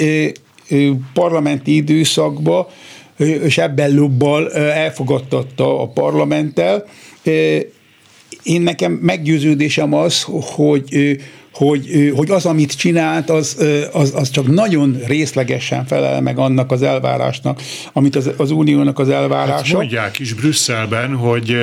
parlamenti 1.13 1.75
időszakba, 1.75 2.71
és 3.17 3.59
ebben 3.59 3.95
lobbal 3.95 4.53
elfogadtatta 4.53 5.83
a 5.83 5.89
parlamenttel. 5.89 6.85
Én 8.43 8.63
nekem 8.63 8.93
meggyőződésem 8.93 9.95
az, 9.95 10.23
hogy 10.29 11.19
hogy, 11.53 12.13
hogy 12.17 12.31
az, 12.31 12.47
amit 12.47 12.77
csinált, 12.77 13.31
az, 13.31 13.57
az, 13.93 14.15
az 14.15 14.31
csak 14.31 14.47
nagyon 14.47 15.01
részlegesen 15.07 15.87
felel 15.87 16.21
meg 16.21 16.39
annak 16.39 16.73
az 16.73 16.83
elvárásnak, 16.83 17.63
amit 17.93 18.17
az, 18.17 18.31
az 18.37 18.51
uniónak 18.51 18.99
az 18.99 19.09
elvárása. 19.09 19.53
Hát 19.53 19.73
mondják 19.73 20.19
is 20.19 20.33
Brüsszelben, 20.33 21.17
hogy 21.17 21.57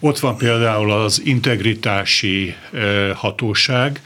ott 0.00 0.18
van 0.18 0.36
például 0.36 0.92
az 0.92 1.22
integritási 1.24 2.54
hatóság, 3.14 4.00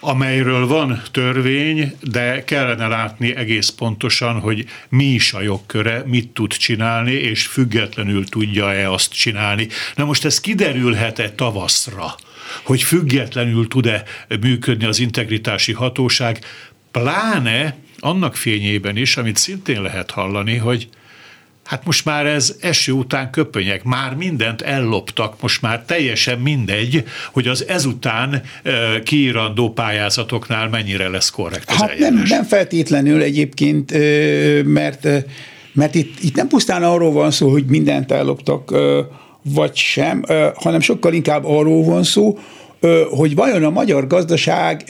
amelyről 0.00 0.66
van 0.66 1.02
törvény, 1.10 1.92
de 2.00 2.44
kellene 2.44 2.86
látni 2.86 3.36
egész 3.36 3.68
pontosan, 3.68 4.40
hogy 4.40 4.64
mi 4.88 5.04
is 5.04 5.32
a 5.32 5.40
jogköre, 5.40 6.02
mit 6.06 6.28
tud 6.28 6.52
csinálni, 6.52 7.12
és 7.12 7.46
függetlenül 7.46 8.28
tudja-e 8.28 8.92
azt 8.92 9.12
csinálni. 9.12 9.68
Na 9.94 10.04
most 10.04 10.24
ez 10.24 10.40
kiderülhet-e 10.40 11.30
tavaszra? 11.30 12.14
Hogy 12.62 12.82
függetlenül 12.82 13.68
tud-e 13.68 14.02
működni 14.40 14.84
az 14.84 14.98
integritási 14.98 15.72
hatóság, 15.72 16.38
pláne 16.90 17.76
annak 17.98 18.36
fényében 18.36 18.96
is, 18.96 19.16
amit 19.16 19.36
szintén 19.36 19.82
lehet 19.82 20.10
hallani, 20.10 20.56
hogy 20.56 20.88
Hát 21.66 21.84
most 21.84 22.04
már 22.04 22.26
ez 22.26 22.54
eső 22.60 22.92
után 22.92 23.30
köpönyek, 23.30 23.84
már 23.84 24.14
mindent 24.14 24.62
elloptak, 24.62 25.42
most 25.42 25.62
már 25.62 25.82
teljesen 25.86 26.38
mindegy, 26.38 27.04
hogy 27.32 27.48
az 27.48 27.68
ezután 27.68 28.42
e, 28.62 28.72
kiírandó 29.02 29.72
pályázatoknál 29.72 30.68
mennyire 30.68 31.08
lesz 31.08 31.30
korrekt 31.30 31.70
az 31.70 31.76
hát 31.76 31.98
nem, 31.98 32.22
nem 32.28 32.44
feltétlenül 32.44 33.22
egyébként, 33.22 33.92
mert, 34.64 35.08
mert 35.72 35.94
itt, 35.94 36.22
itt 36.22 36.36
nem 36.36 36.48
pusztán 36.48 36.82
arról 36.82 37.12
van 37.12 37.30
szó, 37.30 37.50
hogy 37.50 37.64
mindent 37.64 38.12
elloptak, 38.12 38.74
vagy 39.54 39.76
sem, 39.76 40.24
hanem 40.54 40.80
sokkal 40.80 41.12
inkább 41.12 41.44
arról 41.44 41.84
van 41.84 42.02
szó, 42.02 42.38
hogy 43.10 43.34
vajon 43.34 43.64
a 43.64 43.70
magyar 43.70 44.06
gazdaság 44.06 44.84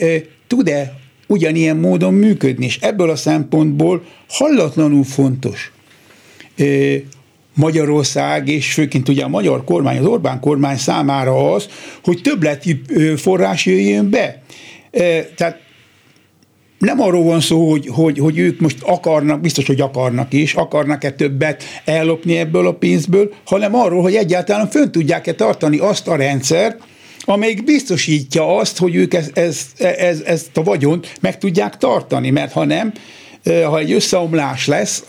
tud-e 0.47 0.93
ugyanilyen 1.27 1.77
módon 1.77 2.13
működni, 2.13 2.65
és 2.65 2.77
ebből 2.81 3.09
a 3.09 3.15
szempontból 3.15 4.03
hallatlanul 4.29 5.03
fontos 5.03 5.71
Magyarország, 7.53 8.47
és 8.47 8.73
főként 8.73 9.09
ugye 9.09 9.23
a 9.23 9.27
magyar 9.27 9.63
kormány, 9.63 9.97
az 9.97 10.05
Orbán 10.05 10.39
kormány 10.39 10.77
számára 10.77 11.53
az, 11.53 11.67
hogy 12.03 12.21
többleti 12.21 12.81
forrás 13.15 13.65
jöjjön 13.65 14.09
be. 14.09 14.41
Tehát 15.35 15.59
nem 16.77 17.01
arról 17.01 17.23
van 17.23 17.39
szó, 17.39 17.69
hogy, 17.69 17.87
hogy, 17.91 18.19
hogy 18.19 18.37
ők 18.37 18.59
most 18.59 18.77
akarnak, 18.81 19.41
biztos, 19.41 19.67
hogy 19.67 19.81
akarnak 19.81 20.33
is, 20.33 20.53
akarnak-e 20.53 21.11
többet 21.11 21.63
ellopni 21.85 22.37
ebből 22.37 22.67
a 22.67 22.73
pénzből, 22.73 23.33
hanem 23.45 23.75
arról, 23.75 24.01
hogy 24.01 24.15
egyáltalán 24.15 24.69
fönn 24.69 24.91
tudják-e 24.91 25.33
tartani 25.33 25.77
azt 25.77 26.07
a 26.07 26.15
rendszert, 26.15 26.83
amelyik 27.25 27.63
biztosítja 27.63 28.57
azt, 28.57 28.77
hogy 28.77 28.95
ők 28.95 29.13
ez, 29.13 29.29
ez, 29.33 29.65
ez, 29.77 30.21
ezt 30.25 30.57
a 30.57 30.63
vagyont 30.63 31.17
meg 31.21 31.37
tudják 31.37 31.77
tartani, 31.77 32.29
mert 32.29 32.51
ha 32.51 32.65
nem, 32.65 32.93
ha 33.65 33.79
egy 33.79 33.91
összeomlás 33.91 34.67
lesz, 34.67 35.03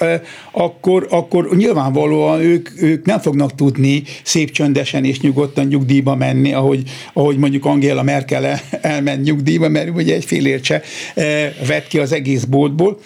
akkor, 0.52 1.06
akkor 1.10 1.56
nyilvánvalóan 1.56 2.40
ők, 2.40 2.82
ők 2.82 3.06
nem 3.06 3.18
fognak 3.18 3.54
tudni 3.54 4.02
szép 4.22 4.50
csöndesen 4.50 5.04
és 5.04 5.20
nyugodtan 5.20 5.66
nyugdíjba 5.66 6.16
menni, 6.16 6.52
ahogy, 6.52 6.82
ahogy 7.12 7.36
mondjuk 7.36 7.64
Angela 7.64 8.02
Merkel 8.02 8.60
elment 8.80 9.24
nyugdíjba, 9.24 9.68
mert 9.68 9.90
ugye 9.96 10.14
egy 10.14 10.24
fél 10.24 10.62
se 10.62 10.82
vett 11.66 11.86
ki 11.88 11.98
az 11.98 12.12
egész 12.12 12.44
boltból. 12.44 12.98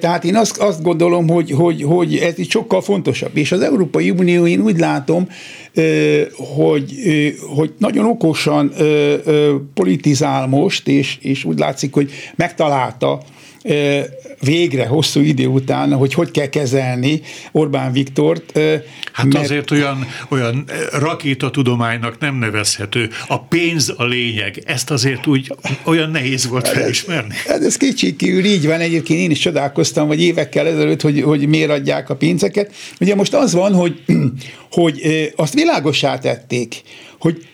Tehát 0.00 0.24
én 0.24 0.36
azt, 0.36 0.56
azt 0.56 0.82
gondolom, 0.82 1.28
hogy, 1.28 1.50
hogy, 1.50 1.82
hogy 1.82 2.16
ez 2.16 2.38
itt 2.38 2.50
sokkal 2.50 2.82
fontosabb. 2.82 3.36
És 3.36 3.52
az 3.52 3.60
Európai 3.60 4.10
Unió, 4.10 4.46
én 4.46 4.60
úgy 4.60 4.78
látom, 4.78 5.28
hogy, 6.56 6.94
hogy 7.56 7.72
nagyon 7.78 8.06
okosan 8.06 8.72
politizál 9.74 10.46
most, 10.46 10.88
és, 10.88 11.18
és 11.20 11.44
úgy 11.44 11.58
látszik, 11.58 11.92
hogy 11.94 12.10
megtalálta 12.36 13.20
végre 14.40 14.86
hosszú 14.86 15.20
idő 15.20 15.46
után, 15.46 15.92
hogy 15.92 16.14
hogy 16.14 16.30
kell 16.30 16.46
kezelni 16.46 17.20
Orbán 17.52 17.92
Viktort. 17.92 18.58
Hát 19.12 19.26
mert... 19.26 19.44
azért 19.44 19.70
olyan, 19.70 20.06
olyan 20.28 20.64
rakétatudománynak 20.92 22.18
nem 22.18 22.34
nevezhető. 22.34 23.10
A 23.26 23.40
pénz 23.40 23.94
a 23.96 24.04
lényeg. 24.04 24.62
Ezt 24.66 24.90
azért 24.90 25.26
úgy 25.26 25.54
olyan 25.84 26.10
nehéz 26.10 26.48
volt 26.48 26.66
hát 26.66 26.76
felismerni. 26.76 27.34
Hát 27.46 27.62
ez 27.62 27.76
kicsikül 27.76 28.44
így 28.44 28.66
van. 28.66 28.80
Egyébként 28.80 29.20
én 29.20 29.30
is 29.30 29.38
csodálkoztam, 29.38 30.06
hogy 30.06 30.22
évekkel 30.22 30.66
ezelőtt, 30.66 31.00
hogy, 31.00 31.22
hogy 31.22 31.46
miért 31.46 31.70
adják 31.70 32.10
a 32.10 32.16
pénzeket. 32.16 32.74
Ugye 33.00 33.14
most 33.14 33.34
az 33.34 33.52
van, 33.52 33.74
hogy, 33.74 34.02
hogy 34.70 35.00
azt 35.36 35.54
világosá 35.54 36.18
tették, 36.18 36.82
hogy 37.18 37.46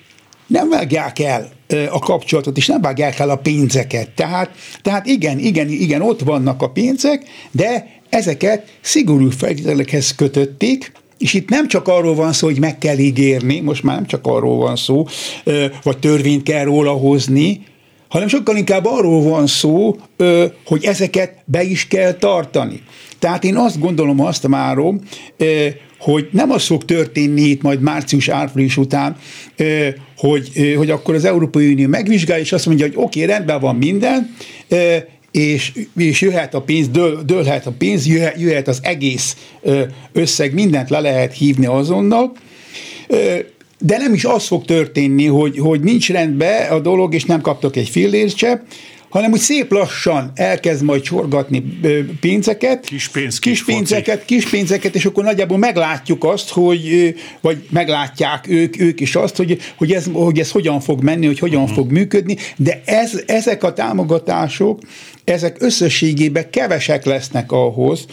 nem 0.46 0.68
vágják 0.68 1.18
el 1.18 1.58
a 1.90 1.98
kapcsolatot, 1.98 2.56
és 2.56 2.66
nem 2.66 2.80
vágják 2.80 3.18
el 3.18 3.30
a 3.30 3.36
pénzeket. 3.36 4.10
Tehát, 4.10 4.50
tehát 4.82 5.06
igen, 5.06 5.38
igen, 5.38 5.68
igen, 5.68 6.02
ott 6.02 6.20
vannak 6.20 6.62
a 6.62 6.70
pénzek, 6.70 7.22
de 7.50 7.86
ezeket 8.08 8.78
szigorú 8.80 9.30
feltételekhez 9.30 10.14
kötötték, 10.14 10.92
és 11.18 11.34
itt 11.34 11.48
nem 11.48 11.68
csak 11.68 11.88
arról 11.88 12.14
van 12.14 12.32
szó, 12.32 12.46
hogy 12.46 12.58
meg 12.58 12.78
kell 12.78 12.98
ígérni, 12.98 13.60
most 13.60 13.82
már 13.82 13.94
nem 13.94 14.06
csak 14.06 14.26
arról 14.26 14.56
van 14.56 14.76
szó, 14.76 15.06
vagy 15.82 15.98
törvényt 15.98 16.42
kell 16.42 16.64
róla 16.64 16.92
hozni, 16.92 17.60
hanem 18.08 18.28
sokkal 18.28 18.56
inkább 18.56 18.86
arról 18.86 19.22
van 19.22 19.46
szó, 19.46 19.96
hogy 20.64 20.84
ezeket 20.84 21.42
be 21.44 21.62
is 21.62 21.86
kell 21.86 22.12
tartani. 22.12 22.82
Tehát 23.18 23.44
én 23.44 23.56
azt 23.56 23.80
gondolom, 23.80 24.20
azt 24.20 24.46
márom, 24.46 25.00
hogy 25.98 26.28
nem 26.32 26.50
az 26.50 26.64
fog 26.64 26.84
történni 26.84 27.40
itt 27.40 27.62
majd 27.62 27.80
március-április 27.80 28.76
után, 28.76 29.16
hogy, 30.20 30.74
hogy 30.76 30.90
akkor 30.90 31.14
az 31.14 31.24
Európai 31.24 31.72
Unió 31.72 31.88
megvizsgálja, 31.88 32.42
és 32.42 32.52
azt 32.52 32.66
mondja, 32.66 32.86
hogy 32.86 32.94
oké, 32.96 33.22
okay, 33.22 33.34
rendben 33.34 33.60
van 33.60 33.76
minden, 33.76 34.36
és, 35.30 35.72
és 35.96 36.20
jöhet 36.20 36.54
a 36.54 36.60
pénz, 36.60 36.88
dől, 36.88 37.22
dőlhet 37.22 37.66
a 37.66 37.72
pénz, 37.78 38.06
jöhet, 38.06 38.40
jöhet 38.40 38.68
az 38.68 38.78
egész 38.82 39.36
összeg, 40.12 40.54
mindent 40.54 40.90
le 40.90 41.00
lehet 41.00 41.34
hívni 41.34 41.66
azonnal, 41.66 42.32
de 43.78 43.96
nem 43.96 44.14
is 44.14 44.24
az 44.24 44.46
fog 44.46 44.64
történni, 44.64 45.26
hogy, 45.26 45.58
hogy 45.58 45.80
nincs 45.80 46.10
rendben 46.10 46.70
a 46.70 46.78
dolog, 46.78 47.14
és 47.14 47.24
nem 47.24 47.40
kaptok 47.40 47.76
egy 47.76 47.88
fillért 47.88 48.36
hanem 49.10 49.32
úgy 49.32 49.38
szép 49.38 49.72
lassan 49.72 50.30
elkezd 50.34 50.84
majd 50.84 51.02
csorgatni 51.02 51.78
pénzeket, 52.20 52.84
kis, 52.84 53.08
pénz, 53.08 53.38
kis, 53.38 53.64
kis 53.64 53.74
pénzeket, 53.74 54.24
kis 54.24 54.48
pénzeket, 54.48 54.94
és 54.94 55.04
akkor 55.04 55.24
nagyjából 55.24 55.58
meglátjuk 55.58 56.24
azt, 56.24 56.50
hogy, 56.50 57.14
vagy 57.40 57.66
meglátják 57.70 58.48
ők, 58.48 58.80
ők 58.80 59.00
is 59.00 59.14
azt, 59.14 59.36
hogy, 59.36 59.58
hogy, 59.76 59.92
ez, 59.92 60.06
hogy 60.12 60.38
ez 60.38 60.50
hogyan 60.50 60.80
fog 60.80 61.02
menni, 61.02 61.26
hogy 61.26 61.38
hogyan 61.38 61.62
uh-huh. 61.62 61.76
fog 61.76 61.90
működni, 61.90 62.36
de 62.56 62.82
ez, 62.84 63.22
ezek 63.26 63.64
a 63.64 63.72
támogatások, 63.72 64.80
ezek 65.24 65.56
összességében 65.58 66.50
kevesek 66.50 67.04
lesznek 67.04 67.52
ahhoz, 67.52 68.06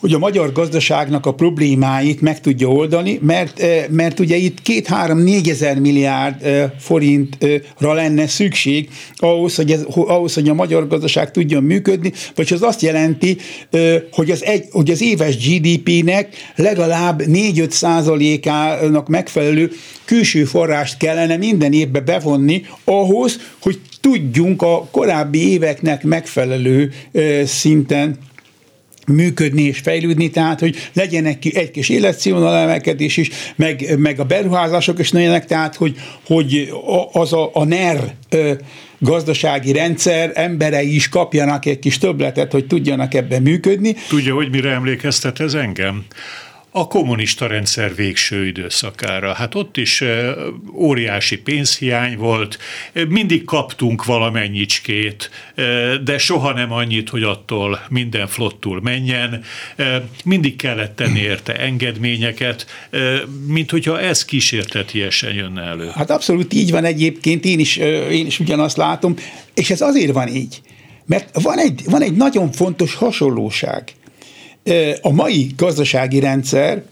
hogy 0.00 0.12
a 0.12 0.18
magyar 0.18 0.52
gazdaságnak 0.52 1.26
a 1.26 1.34
problémáit 1.34 2.20
meg 2.20 2.40
tudja 2.40 2.68
oldani, 2.68 3.18
mert, 3.22 3.60
eh, 3.60 3.84
mert 3.90 4.20
ugye 4.20 4.36
itt 4.36 4.62
két-három-négy 4.62 5.48
ezer 5.48 5.78
milliárd 5.78 6.44
eh, 6.44 6.70
forintra 6.78 7.92
lenne 7.92 8.26
szükség 8.26 8.88
ahhoz 9.16 9.54
hogy, 9.54 9.72
ez, 9.72 9.84
ahhoz, 9.94 10.34
hogy 10.34 10.48
a 10.48 10.54
magyar 10.54 10.86
gazdaság 10.86 11.30
tudjon 11.30 11.62
működni, 11.62 12.12
vagy 12.34 12.52
az 12.52 12.62
azt 12.62 12.82
jelenti, 12.82 13.36
eh, 13.70 14.02
hogy 14.12 14.30
az, 14.30 14.44
egy, 14.44 14.64
hogy 14.70 14.90
az 14.90 15.02
éves 15.02 15.36
GDP-nek 15.36 16.36
legalább 16.56 17.22
4-5 17.26 17.70
százalékának 17.70 19.08
megfelelő 19.08 19.70
külső 20.04 20.44
forrást 20.44 20.96
kellene 20.96 21.36
minden 21.36 21.72
évbe 21.72 22.00
bevonni 22.00 22.62
ahhoz, 22.84 23.38
hogy 23.60 23.80
tudjunk 24.00 24.62
a 24.62 24.88
korábbi 24.90 25.50
éveknek 25.50 26.02
megfelelő 26.02 26.92
szinten 27.44 28.18
működni 29.12 29.62
és 29.62 29.78
fejlődni, 29.78 30.30
tehát 30.30 30.60
hogy 30.60 30.76
legyenek 30.92 31.44
egy 31.44 31.70
kis 31.70 31.88
életszínvonal 31.88 32.56
emelkedés 32.56 33.16
is, 33.16 33.30
meg, 33.56 33.98
meg 33.98 34.20
a 34.20 34.24
beruházások 34.24 34.98
is 34.98 35.12
legyenek, 35.12 35.46
tehát 35.46 35.74
hogy, 35.74 35.96
hogy 36.26 36.72
az 37.12 37.32
a, 37.32 37.50
a 37.52 37.64
NER 37.64 38.14
gazdasági 38.98 39.72
rendszer 39.72 40.30
emberei 40.34 40.94
is 40.94 41.08
kapjanak 41.08 41.66
egy 41.66 41.78
kis 41.78 41.98
többletet, 41.98 42.52
hogy 42.52 42.66
tudjanak 42.66 43.14
ebben 43.14 43.42
működni. 43.42 43.94
Tudja, 44.08 44.34
hogy 44.34 44.50
mire 44.50 44.70
emlékeztet 44.70 45.40
ez 45.40 45.54
engem? 45.54 46.04
A 46.72 46.86
kommunista 46.86 47.46
rendszer 47.46 47.94
végső 47.94 48.46
időszakára. 48.46 49.32
Hát 49.32 49.54
ott 49.54 49.76
is 49.76 50.04
óriási 50.74 51.38
pénzhiány 51.38 52.16
volt, 52.16 52.58
mindig 53.08 53.44
kaptunk 53.44 54.04
valamennyicskét, 54.04 55.30
de 56.04 56.18
soha 56.18 56.52
nem 56.52 56.72
annyit, 56.72 57.08
hogy 57.08 57.22
attól 57.22 57.80
minden 57.88 58.26
flottul 58.26 58.80
menjen, 58.82 59.42
mindig 60.24 60.56
kellett 60.56 60.96
tenni 60.96 61.20
érte 61.20 61.58
engedményeket, 61.58 62.66
mint 63.46 63.70
hogyha 63.70 64.00
ez 64.00 64.24
kísértetiesen 64.24 65.32
jönne 65.34 65.62
elő. 65.62 65.90
Hát 65.94 66.10
abszolút 66.10 66.54
így 66.54 66.70
van 66.70 66.84
egyébként, 66.84 67.44
én 67.44 67.58
is, 67.58 67.76
én 68.10 68.26
is 68.26 68.40
ugyanazt 68.40 68.76
látom, 68.76 69.14
és 69.54 69.70
ez 69.70 69.80
azért 69.80 70.12
van 70.12 70.28
így, 70.28 70.60
mert 71.06 71.40
van 71.42 71.58
egy, 71.58 71.82
van 71.84 72.02
egy 72.02 72.16
nagyon 72.16 72.52
fontos 72.52 72.94
hasonlóság 72.94 73.92
a 75.00 75.10
mai 75.12 75.50
gazdasági 75.56 76.20
rendszer 76.20 76.82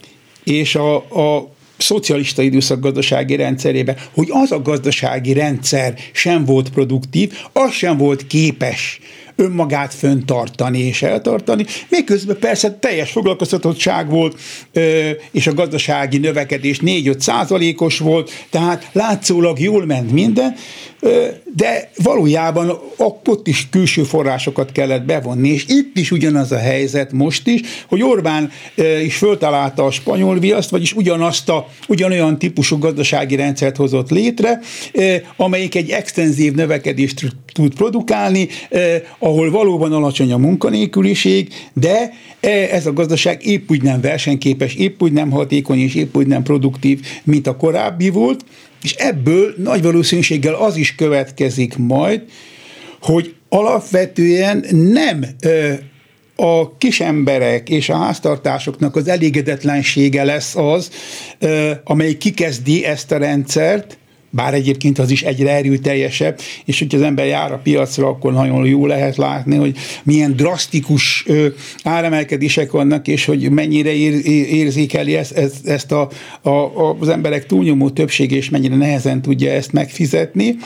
és 0.44 0.74
a, 0.74 0.96
a 0.96 1.50
szocialista 1.78 2.42
időszak 2.42 2.80
gazdasági 2.80 3.36
rendszerében, 3.36 3.96
hogy 4.14 4.28
az 4.30 4.52
a 4.52 4.62
gazdasági 4.62 5.32
rendszer 5.32 5.94
sem 6.12 6.44
volt 6.44 6.70
produktív, 6.70 7.32
az 7.52 7.72
sem 7.72 7.96
volt 7.96 8.26
képes 8.26 9.00
önmagát 9.36 9.94
föntartani 9.94 10.78
és 10.78 11.02
eltartani, 11.02 11.64
miközben 11.88 12.38
persze 12.38 12.78
teljes 12.80 13.10
foglalkoztatottság 13.10 14.10
volt, 14.10 14.40
és 15.32 15.46
a 15.46 15.54
gazdasági 15.54 16.18
növekedés 16.18 16.80
4-5 16.84 17.18
százalékos 17.18 17.98
volt, 17.98 18.30
tehát 18.50 18.88
látszólag 18.92 19.60
jól 19.60 19.86
ment 19.86 20.12
minden, 20.12 20.54
de 21.54 21.90
valójában 22.02 22.78
ott 22.96 23.46
is 23.46 23.68
külső 23.70 24.02
forrásokat 24.02 24.72
kellett 24.72 25.04
bevonni, 25.04 25.48
és 25.48 25.64
itt 25.68 25.96
is 25.96 26.10
ugyanaz 26.10 26.52
a 26.52 26.58
helyzet 26.58 27.12
most 27.12 27.46
is, 27.46 27.60
hogy 27.88 28.02
Orbán 28.02 28.50
is 29.04 29.16
föltalálta 29.16 29.84
a 29.84 29.90
spanyol 29.90 30.38
viaszt, 30.38 30.70
vagyis 30.70 30.94
ugyanazt 30.94 31.48
a, 31.48 31.68
ugyanolyan 31.88 32.38
típusú 32.38 32.78
gazdasági 32.78 33.36
rendszert 33.36 33.76
hozott 33.76 34.10
létre, 34.10 34.60
amelyik 35.36 35.74
egy 35.74 35.90
extenzív 35.90 36.54
növekedést 36.54 37.26
tud 37.52 37.74
produkálni, 37.74 38.48
ahol 39.18 39.50
valóban 39.50 39.92
alacsony 39.92 40.32
a 40.32 40.36
munkanélküliség, 40.36 41.48
de 41.72 42.12
ez 42.70 42.86
a 42.86 42.92
gazdaság 42.92 43.46
épp 43.46 43.70
úgy 43.70 43.82
nem 43.82 44.00
versenyképes, 44.00 44.74
épp 44.74 45.02
úgy 45.02 45.12
nem 45.12 45.30
hatékony 45.30 45.78
és 45.78 45.94
épp 45.94 46.16
úgy 46.16 46.26
nem 46.26 46.42
produktív, 46.42 47.00
mint 47.24 47.46
a 47.46 47.56
korábbi 47.56 48.10
volt, 48.10 48.44
és 48.82 48.94
ebből 48.94 49.54
nagy 49.56 49.82
valószínűséggel 49.82 50.54
az 50.54 50.76
is 50.76 50.94
következik 50.94 51.76
majd, 51.76 52.22
hogy 53.00 53.34
alapvetően 53.48 54.64
nem 54.70 55.24
a 56.36 56.76
kisemberek 56.76 57.68
és 57.68 57.88
a 57.88 57.96
háztartásoknak 57.96 58.96
az 58.96 59.08
elégedetlensége 59.08 60.24
lesz 60.24 60.56
az, 60.56 60.90
amely 61.84 62.12
kikezdi 62.12 62.84
ezt 62.84 63.12
a 63.12 63.18
rendszert, 63.18 63.98
bár 64.30 64.54
egyébként 64.54 64.98
az 64.98 65.10
is 65.10 65.22
egyre 65.22 65.50
erőteljesebb, 65.50 66.38
és 66.64 66.78
hogyha 66.78 66.98
az 66.98 67.04
ember 67.04 67.26
jár 67.26 67.52
a 67.52 67.60
piacra, 67.62 68.06
akkor 68.06 68.32
nagyon 68.32 68.66
jó 68.66 68.86
lehet 68.86 69.16
látni, 69.16 69.56
hogy 69.56 69.76
milyen 70.04 70.36
drasztikus 70.36 71.26
áremelkedések 71.82 72.70
vannak, 72.70 73.08
és 73.08 73.24
hogy 73.24 73.50
mennyire 73.50 73.92
ér, 73.92 74.26
érzékeli 74.52 75.16
ezt, 75.16 75.32
ezt, 75.64 75.92
a, 75.92 76.08
a, 76.42 76.50
az 77.00 77.08
emberek 77.08 77.46
túlnyomó 77.46 77.90
többsége, 77.90 78.36
és 78.36 78.50
mennyire 78.50 78.76
nehezen 78.76 79.22
tudja 79.22 79.50
ezt 79.50 79.72
megfizetni 79.72 80.56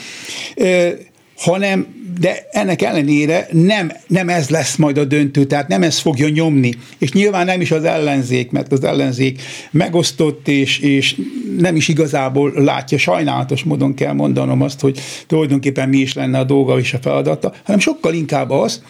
hanem, 1.43 1.87
de 2.19 2.47
ennek 2.51 2.81
ellenére 2.81 3.47
nem, 3.51 3.91
nem 4.07 4.29
ez 4.29 4.49
lesz 4.49 4.75
majd 4.75 4.97
a 4.97 5.03
döntő, 5.03 5.45
tehát 5.45 5.67
nem 5.67 5.83
ez 5.83 5.97
fogja 5.99 6.29
nyomni. 6.29 6.73
És 6.97 7.11
nyilván 7.11 7.45
nem 7.45 7.61
is 7.61 7.71
az 7.71 7.83
ellenzék, 7.83 8.51
mert 8.51 8.71
az 8.71 8.83
ellenzék 8.83 9.41
megosztott, 9.71 10.47
és, 10.47 10.79
és 10.79 11.15
nem 11.57 11.75
is 11.75 11.87
igazából 11.87 12.51
látja, 12.55 12.97
sajnálatos 12.97 13.63
módon 13.63 13.93
kell 13.93 14.13
mondanom 14.13 14.61
azt, 14.61 14.79
hogy 14.79 14.99
tulajdonképpen 15.27 15.89
mi 15.89 15.97
is 15.97 16.13
lenne 16.13 16.39
a 16.39 16.43
dolga 16.43 16.79
és 16.79 16.93
a 16.93 16.99
feladata, 17.01 17.53
hanem 17.63 17.79
sokkal 17.79 18.13
inkább 18.13 18.49
az, 18.49 18.83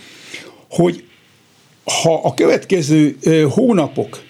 hogy 0.69 1.03
ha 1.83 2.21
a 2.23 2.33
következő 2.33 3.17
hónapok, 3.49 4.23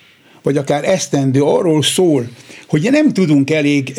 vagy 0.43 0.57
akár 0.57 0.89
esztendő 0.89 1.41
arról 1.41 1.83
szól, 1.83 2.27
hogy 2.67 2.87
nem 2.91 3.13
tudunk 3.13 3.49
elég 3.49 3.93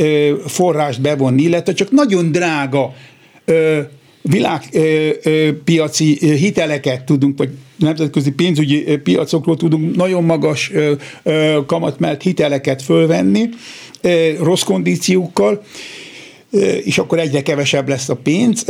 forrást 0.47 1.01
bevonni, 1.01 1.43
illetve 1.43 1.73
csak 1.73 1.91
nagyon 1.91 2.33
drága 2.33 2.95
világpiaci 4.29 6.19
hiteleket 6.37 7.05
tudunk, 7.05 7.39
vagy 7.39 7.51
nemzetközi 7.77 8.31
pénzügyi 8.31 8.97
piacokról 8.97 9.57
tudunk 9.57 9.97
nagyon 9.97 10.25
magas 10.25 10.73
kamatmelt 11.67 12.23
hiteleket 12.23 12.83
fölvenni, 12.83 13.49
rossz 14.39 14.63
kondíciókkal, 14.63 15.63
és 16.85 16.99
akkor 16.99 17.19
egyre 17.19 17.43
kevesebb 17.43 17.89
lesz 17.89 18.09
a 18.09 18.17
pénz, 18.17 18.65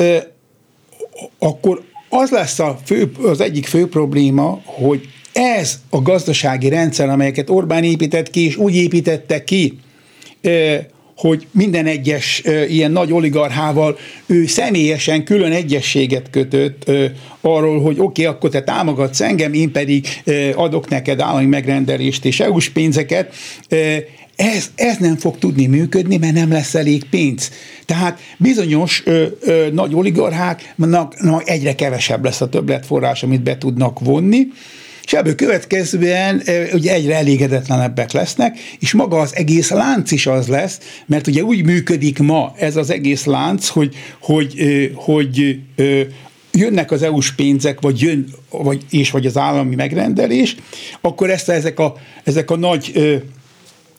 akkor 1.38 1.82
az 2.08 2.30
lesz 2.30 2.58
a 2.58 2.78
fő, 2.84 3.12
az 3.22 3.40
egyik 3.40 3.66
fő 3.66 3.86
probléma, 3.86 4.60
hogy 4.64 5.08
ez 5.32 5.80
a 5.90 6.02
gazdasági 6.02 6.68
rendszer, 6.68 7.08
amelyeket 7.08 7.50
Orbán 7.50 7.84
épített 7.84 8.30
ki, 8.30 8.44
és 8.44 8.56
úgy 8.56 8.74
építette 8.74 9.44
ki, 9.44 9.78
hogy 11.16 11.46
minden 11.50 11.86
egyes 11.86 12.42
ilyen 12.68 12.90
nagy 12.90 13.12
oligarchával 13.12 13.98
ő 14.26 14.46
személyesen 14.46 15.24
külön 15.24 15.52
egyességet 15.52 16.30
kötött 16.30 16.90
arról, 17.40 17.80
hogy 17.80 17.98
oké, 17.98 18.22
okay, 18.22 18.24
akkor 18.24 18.50
te 18.50 18.62
támogatsz 18.62 19.20
engem, 19.20 19.52
én 19.52 19.72
pedig 19.72 20.06
adok 20.54 20.88
neked 20.88 21.20
állami 21.20 21.46
megrendelést 21.46 22.24
és 22.24 22.40
EU-s 22.40 22.68
pénzeket, 22.68 23.34
ez, 24.36 24.70
ez 24.74 24.96
nem 24.96 25.16
fog 25.16 25.38
tudni 25.38 25.66
működni, 25.66 26.16
mert 26.16 26.34
nem 26.34 26.50
lesz 26.50 26.74
elég 26.74 27.04
pénz. 27.04 27.50
Tehát 27.86 28.20
bizonyos 28.36 29.02
ö, 29.04 29.26
ö, 29.40 29.68
nagy 29.72 29.94
oligarcháknak 29.94 31.14
egyre 31.44 31.74
kevesebb 31.74 32.24
lesz 32.24 32.40
a 32.40 32.48
többletforrás, 32.48 33.22
amit 33.22 33.42
be 33.42 33.58
tudnak 33.58 34.00
vonni, 34.00 34.46
és 35.04 35.12
ebből 35.12 35.34
következően 35.34 36.42
ugye 36.72 36.92
egyre 36.92 37.14
elégedetlenebbek 37.14 38.12
lesznek, 38.12 38.58
és 38.78 38.92
maga 38.92 39.18
az 39.18 39.36
egész 39.36 39.70
lánc 39.70 40.10
is 40.10 40.26
az 40.26 40.46
lesz, 40.46 40.78
mert 41.06 41.26
ugye 41.26 41.42
úgy 41.42 41.64
működik 41.64 42.18
ma 42.18 42.52
ez 42.58 42.76
az 42.76 42.90
egész 42.90 43.24
lánc, 43.24 43.66
hogy, 43.66 43.94
hogy, 44.20 44.54
hogy, 44.94 45.58
hogy 45.74 46.10
jönnek 46.52 46.90
az 46.90 47.02
EU-s 47.02 47.32
pénzek, 47.32 47.80
vagy 47.80 48.00
jön, 48.00 48.26
vagy, 48.50 48.82
és 48.90 49.10
vagy 49.10 49.26
az 49.26 49.36
állami 49.36 49.74
megrendelés, 49.74 50.56
akkor 51.00 51.30
ezt 51.30 51.48
ezek 51.48 51.78
a, 51.78 51.96
ezek 52.24 52.50
a 52.50 52.56
nagy 52.56 52.92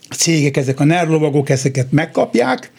cégek, 0.09 0.57
ezek 0.57 0.79
a 0.79 0.83
nerlovagok 0.83 1.49
ezeket 1.49 1.91
megkapják, 1.91 2.71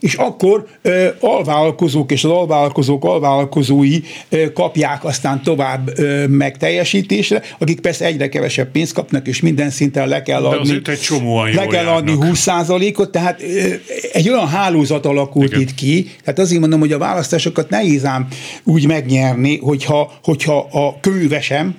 és 0.00 0.14
akkor 0.14 0.66
ö, 0.82 1.08
alvállalkozók 1.20 2.12
és 2.12 2.24
az 2.24 2.30
alvállalkozók 2.30 3.04
alvállalkozói 3.04 4.00
ö, 4.28 4.52
kapják 4.52 5.04
aztán 5.04 5.42
tovább 5.42 5.98
ö, 5.98 6.26
megteljesítésre, 6.26 7.42
akik 7.58 7.80
persze 7.80 8.04
egyre 8.04 8.28
kevesebb 8.28 8.70
pénzt 8.70 8.92
kapnak, 8.92 9.26
és 9.26 9.40
minden 9.40 9.70
szinten 9.70 10.08
le 10.08 10.22
kell 10.22 10.44
adni, 10.44 10.80
egy 10.84 11.00
csomóan 11.00 11.54
le 11.54 11.66
kell 11.66 11.86
adni 11.86 12.16
20%-ot, 12.20 13.10
tehát 13.10 13.42
ö, 13.42 13.74
egy 14.12 14.28
olyan 14.28 14.48
hálózat 14.48 15.06
alakult 15.06 15.48
Igen. 15.48 15.60
itt 15.60 15.74
ki, 15.74 16.10
tehát 16.24 16.38
azért 16.38 16.60
mondom, 16.60 16.80
hogy 16.80 16.92
a 16.92 16.98
választásokat 16.98 17.70
nehéz 17.70 18.04
ám 18.04 18.28
úgy 18.64 18.86
megnyerni, 18.86 19.58
hogyha, 19.58 20.12
hogyha 20.22 20.68
a 20.72 21.00
kővesem 21.00 21.76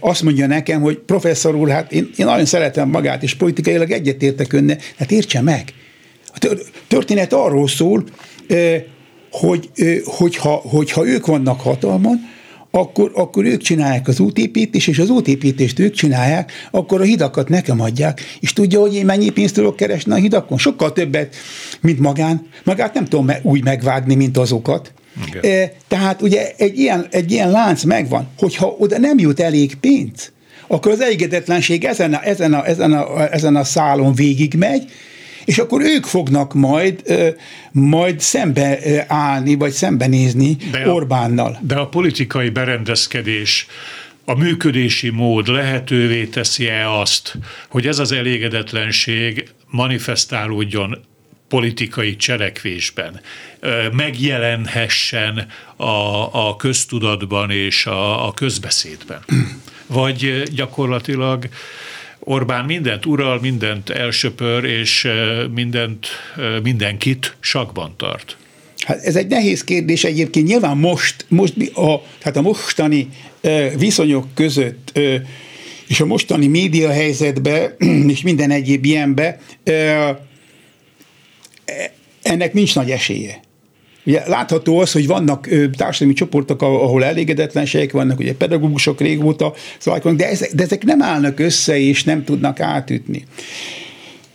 azt 0.00 0.22
mondja 0.22 0.46
nekem, 0.46 0.80
hogy 0.80 0.98
professzor 0.98 1.54
úr, 1.54 1.68
hát 1.68 1.92
én, 1.92 2.10
én 2.16 2.26
nagyon 2.26 2.44
szeretem 2.44 2.88
magát, 2.88 3.22
és 3.22 3.34
politikailag 3.34 3.90
egyetértek 4.12 4.52
önne, 4.52 4.76
hát 4.96 5.10
értse 5.10 5.40
meg, 5.40 5.72
a 6.34 6.56
történet 6.88 7.32
arról 7.32 7.68
szól, 7.68 8.04
hogy, 9.30 9.70
hogyha, 10.04 10.50
hogyha 10.50 11.06
ők 11.06 11.26
vannak 11.26 11.60
hatalmon, 11.60 12.30
akkor, 12.74 13.10
akkor 13.14 13.44
ők 13.44 13.62
csinálják 13.62 14.08
az 14.08 14.20
útépítést, 14.20 14.88
és 14.88 14.98
az 14.98 15.10
útépítést 15.10 15.78
ők 15.78 15.94
csinálják, 15.94 16.52
akkor 16.70 17.00
a 17.00 17.04
hidakat 17.04 17.48
nekem 17.48 17.80
adják, 17.80 18.20
és 18.40 18.52
tudja, 18.52 18.80
hogy 18.80 18.94
én 18.94 19.04
mennyi 19.04 19.30
pénzt 19.30 19.54
tudok 19.54 19.76
keresni 19.76 20.12
a 20.12 20.16
hidakon? 20.16 20.58
Sokkal 20.58 20.92
többet, 20.92 21.34
mint 21.80 21.98
magán. 21.98 22.46
Magát 22.64 22.94
nem 22.94 23.04
tudom 23.04 23.30
úgy 23.42 23.64
megvágni, 23.64 24.14
mint 24.14 24.36
azokat. 24.36 24.92
Okay. 25.28 25.68
Tehát 25.88 26.22
ugye 26.22 26.52
egy 26.56 26.78
ilyen, 26.78 27.06
egy 27.10 27.32
ilyen 27.32 27.50
lánc 27.50 27.82
megvan, 27.82 28.28
hogyha 28.38 28.76
oda 28.78 28.98
nem 28.98 29.18
jut 29.18 29.40
elég 29.40 29.74
pénz, 29.74 30.31
akkor 30.72 30.92
az 30.92 31.00
elégedetlenség 31.00 31.84
ezen 31.84 32.14
a, 32.14 32.26
ezen 32.26 32.54
a, 32.54 32.66
ezen 32.66 32.92
a, 32.92 33.32
ezen 33.32 33.56
a 33.56 33.64
szálon 33.64 34.14
végigmegy, 34.14 34.82
és 35.44 35.58
akkor 35.58 35.80
ők 35.80 36.04
fognak 36.04 36.54
majd, 36.54 37.02
majd 37.72 38.20
szembe 38.20 38.78
állni, 39.08 39.54
vagy 39.54 39.72
szembenézni 39.72 40.56
de 40.70 40.90
Orbánnal. 40.90 41.58
De 41.62 41.74
a 41.74 41.86
politikai 41.86 42.48
berendezkedés 42.48 43.66
a 44.24 44.34
működési 44.34 45.10
mód 45.10 45.48
lehetővé 45.48 46.24
teszi-e 46.24 46.90
azt, 46.90 47.38
hogy 47.68 47.86
ez 47.86 47.98
az 47.98 48.12
elégedetlenség 48.12 49.48
manifestálódjon 49.70 50.98
politikai 51.48 52.16
cselekvésben, 52.16 53.20
megjelenhessen 53.92 55.46
a, 55.76 55.84
a 56.48 56.56
köztudatban 56.56 57.50
és 57.50 57.86
a, 57.86 58.26
a 58.26 58.32
közbeszédben? 58.32 59.24
Vagy 59.92 60.42
gyakorlatilag 60.54 61.48
Orbán 62.24 62.64
mindent 62.64 63.06
ural, 63.06 63.40
mindent 63.40 63.90
elsöpör, 63.90 64.64
és 64.64 65.08
mindent, 65.54 66.06
mindenkit 66.62 67.36
sakban 67.40 67.94
tart. 67.96 68.36
Hát 68.84 69.02
ez 69.02 69.16
egy 69.16 69.26
nehéz 69.26 69.64
kérdés 69.64 70.04
egyébként. 70.04 70.46
Nyilván 70.46 70.76
most, 70.76 71.24
most 71.28 71.54
a, 71.74 72.02
tehát 72.18 72.36
a 72.36 72.40
mostani 72.40 73.08
viszonyok 73.78 74.34
között 74.34 74.98
és 75.88 76.00
a 76.00 76.06
mostani 76.06 76.46
média 76.46 76.90
helyzetbe, 76.90 77.76
és 78.12 78.22
minden 78.22 78.50
egyéb 78.50 78.84
ilyenbe, 78.84 79.40
ennek 82.22 82.52
nincs 82.52 82.74
nagy 82.74 82.90
esélye. 82.90 83.40
Ugye 84.04 84.22
látható 84.26 84.78
az, 84.78 84.92
hogy 84.92 85.06
vannak 85.06 85.48
társadalmi 85.76 86.14
csoportok, 86.14 86.62
ahol 86.62 87.04
elégedetlenségek 87.04 87.92
vannak, 87.92 88.18
ugye 88.18 88.34
pedagógusok 88.34 89.00
régóta 89.00 89.54
szóval, 89.78 90.14
de 90.14 90.28
ezek, 90.28 90.52
de 90.52 90.62
ezek 90.62 90.84
nem 90.84 91.02
állnak 91.02 91.40
össze, 91.40 91.78
és 91.78 92.04
nem 92.04 92.24
tudnak 92.24 92.60
átütni. 92.60 93.24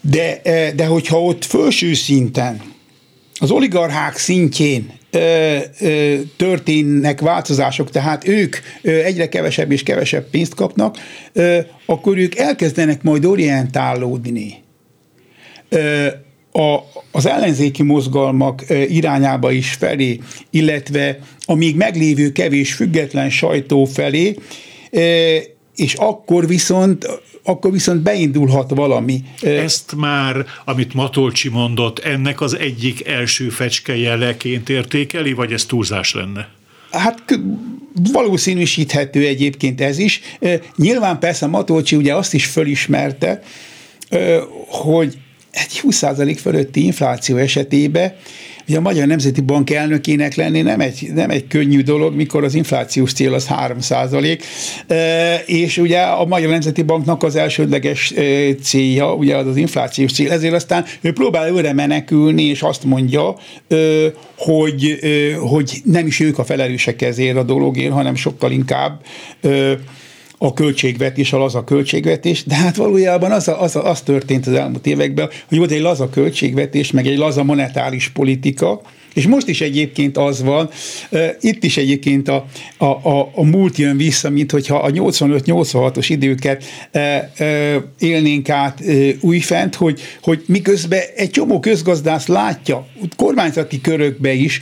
De, 0.01 0.41
de 0.75 0.85
hogyha 0.85 1.21
ott 1.21 1.45
felső 1.45 1.93
szinten, 1.93 2.61
az 3.39 3.51
oligarchák 3.51 4.17
szintjén 4.17 4.91
történnek 6.37 7.21
változások, 7.21 7.89
tehát 7.89 8.27
ők 8.27 8.57
egyre 8.81 9.29
kevesebb 9.29 9.71
és 9.71 9.83
kevesebb 9.83 10.29
pénzt 10.29 10.53
kapnak, 10.53 10.97
akkor 11.85 12.17
ők 12.17 12.35
elkezdenek 12.35 13.03
majd 13.03 13.25
orientálódni 13.25 14.63
a, 16.57 16.89
az 17.11 17.25
ellenzéki 17.25 17.83
mozgalmak 17.83 18.65
irányába 18.87 19.51
is 19.51 19.69
felé, 19.73 20.19
illetve 20.49 21.19
a 21.45 21.53
még 21.53 21.75
meglévő 21.75 22.31
kevés 22.31 22.73
független 22.73 23.29
sajtó 23.29 23.85
felé, 23.85 24.35
és 25.75 25.93
akkor 25.93 26.47
viszont 26.47 27.21
akkor 27.43 27.71
viszont 27.71 28.01
beindulhat 28.01 28.69
valami. 28.69 29.23
Ezt 29.41 29.95
már, 29.95 30.45
amit 30.65 30.93
Matolcsi 30.93 31.49
mondott, 31.49 31.99
ennek 31.99 32.41
az 32.41 32.57
egyik 32.57 33.07
első 33.07 33.49
fecske 33.49 33.97
jeleként 33.97 34.69
értékeli, 34.69 35.33
vagy 35.33 35.51
ez 35.51 35.65
túlzás 35.65 36.13
lenne? 36.13 36.49
Hát 36.91 37.39
valószínűsíthető 38.11 39.25
egyébként 39.25 39.81
ez 39.81 39.97
is. 39.97 40.21
Nyilván 40.75 41.19
persze 41.19 41.45
Matolcsi 41.47 41.95
ugye 41.95 42.15
azt 42.15 42.33
is 42.33 42.45
fölismerte, 42.45 43.43
hogy 44.67 45.17
egy 45.57 45.81
20% 45.83 46.37
fölötti 46.41 46.85
infláció 46.85 47.37
esetében 47.37 48.13
Ugye 48.67 48.77
a 48.77 48.81
Magyar 48.81 49.07
Nemzeti 49.07 49.41
Bank 49.41 49.69
elnökének 49.69 50.35
lenni 50.35 50.61
nem 50.61 50.79
egy, 50.79 51.09
nem 51.13 51.29
egy 51.29 51.47
könnyű 51.47 51.81
dolog, 51.81 52.15
mikor 52.15 52.43
az 52.43 52.53
inflációs 52.53 53.13
cél 53.13 53.33
az 53.33 53.45
3 53.45 53.79
százalék, 53.79 54.43
és 55.45 55.77
ugye 55.77 56.01
a 56.01 56.25
Magyar 56.25 56.49
Nemzeti 56.49 56.81
Banknak 56.81 57.23
az 57.23 57.35
elsődleges 57.35 58.13
célja, 58.63 59.13
ugye 59.13 59.35
az 59.35 59.47
az 59.47 59.55
inflációs 59.55 60.11
cél, 60.11 60.31
ezért 60.31 60.53
aztán 60.53 60.85
ő 61.01 61.13
próbál 61.13 61.49
őre 61.49 61.73
menekülni, 61.73 62.43
és 62.43 62.61
azt 62.61 62.83
mondja, 62.83 63.35
hogy, 64.37 64.99
hogy 65.39 65.81
nem 65.83 66.07
is 66.07 66.19
ők 66.19 66.39
a 66.39 66.43
felelősek 66.43 67.01
ezért 67.01 67.37
a 67.37 67.43
dologért, 67.43 67.93
hanem 67.93 68.15
sokkal 68.15 68.51
inkább 68.51 69.01
a 70.37 70.53
költségvetés, 70.53 71.33
a 71.33 71.37
laza 71.37 71.63
költségvetés, 71.63 72.43
de 72.43 72.55
hát 72.55 72.75
valójában 72.75 73.31
az, 73.31 73.47
a, 73.47 73.61
az, 73.61 73.75
a, 73.75 73.89
az 73.89 74.01
történt 74.01 74.47
az 74.47 74.53
elmúlt 74.53 74.87
években, 74.87 75.29
hogy 75.47 75.57
volt 75.57 75.71
egy 75.71 75.81
laza 75.81 76.09
költségvetés, 76.09 76.91
meg 76.91 77.07
egy 77.07 77.17
laza 77.17 77.43
monetáris 77.43 78.09
politika, 78.09 78.81
és 79.13 79.27
most 79.27 79.47
is 79.47 79.61
egyébként 79.61 80.17
az 80.17 80.43
van, 80.43 80.69
itt 81.39 81.63
is 81.63 81.77
egyébként 81.77 82.27
a, 82.27 82.45
a, 82.77 82.85
a, 82.85 83.31
a 83.35 83.43
múlt 83.43 83.77
jön 83.77 83.97
vissza, 83.97 84.29
mint 84.29 84.51
hogyha 84.51 84.75
a 84.77 84.89
85-86-os 84.89 86.05
időket 86.07 86.63
élnénk 87.99 88.49
át 88.49 88.83
újfent, 89.19 89.75
hogy, 89.75 90.01
hogy 90.21 90.43
miközben 90.47 91.01
egy 91.15 91.29
csomó 91.29 91.59
közgazdász 91.59 92.27
látja, 92.27 92.87
kormányzati 93.15 93.81
körökbe 93.81 94.33
is, 94.33 94.61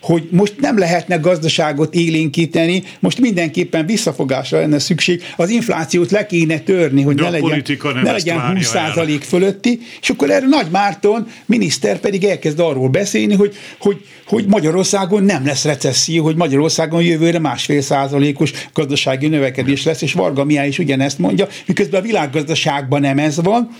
hogy 0.00 0.28
most 0.30 0.54
nem 0.60 0.78
lehetne 0.78 1.16
gazdaságot 1.16 1.94
élénkíteni, 1.94 2.82
most 3.00 3.20
mindenképpen 3.20 3.86
visszafogásra 3.86 4.58
lenne 4.58 4.78
szükség, 4.78 5.22
az 5.36 5.50
inflációt 5.50 6.10
le 6.10 6.26
kéne 6.26 6.58
törni, 6.58 7.02
hogy 7.02 7.14
De 7.14 7.22
ne 7.22 7.30
legyen, 7.30 7.62
ne 8.02 8.12
legyen 8.12 8.58
20% 8.60 9.20
fölötti, 9.22 9.80
és 10.00 10.10
akkor 10.10 10.30
erre 10.30 10.46
Nagy 10.46 10.70
Márton 10.70 11.26
miniszter 11.46 11.98
pedig 11.98 12.24
elkezd 12.24 12.60
arról 12.60 12.88
beszélni, 12.88 13.34
hogy, 13.34 13.54
hogy, 13.78 14.04
hogy 14.26 14.46
Magyarországon 14.46 15.24
nem 15.24 15.46
lesz 15.46 15.64
recesszió, 15.64 16.24
hogy 16.24 16.36
Magyarországon 16.36 17.02
jövőre 17.02 17.38
másfél 17.38 17.80
százalékos 17.80 18.52
gazdasági 18.74 19.26
növekedés 19.26 19.84
lesz, 19.84 20.02
és 20.02 20.12
Varga 20.12 20.44
Mihály 20.44 20.68
is 20.68 20.78
ugyanezt 20.78 21.18
mondja, 21.18 21.48
miközben 21.66 22.00
a 22.00 22.04
világgazdaságban 22.04 23.00
nem 23.00 23.18
ez 23.18 23.42
van, 23.42 23.70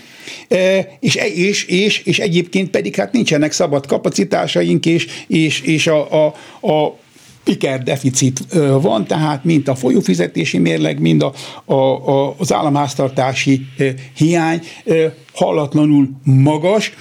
és, 0.99 1.15
és, 1.15 1.65
és, 1.65 1.99
és 2.03 2.19
egyébként 2.19 2.69
pedig 2.69 2.95
hát 2.95 3.11
nincsenek 3.11 3.51
szabad 3.51 3.85
kapacitásaink, 3.85 4.85
és, 4.85 5.07
és, 5.27 5.61
és 5.61 5.87
a, 5.87 6.25
a, 6.25 6.35
a 6.67 6.99
piker 7.43 7.83
deficit 7.83 8.39
van, 8.81 9.05
tehát 9.05 9.43
mint 9.43 9.67
a 9.67 9.75
folyófizetési 9.75 10.57
mérleg, 10.57 10.99
mind 10.99 11.21
a, 11.23 11.33
a, 11.65 11.73
a, 11.73 12.35
az 12.37 12.53
államháztartási 12.53 13.61
hiány 14.15 14.61
hallatlanul 15.33 16.09
magas, 16.23 16.91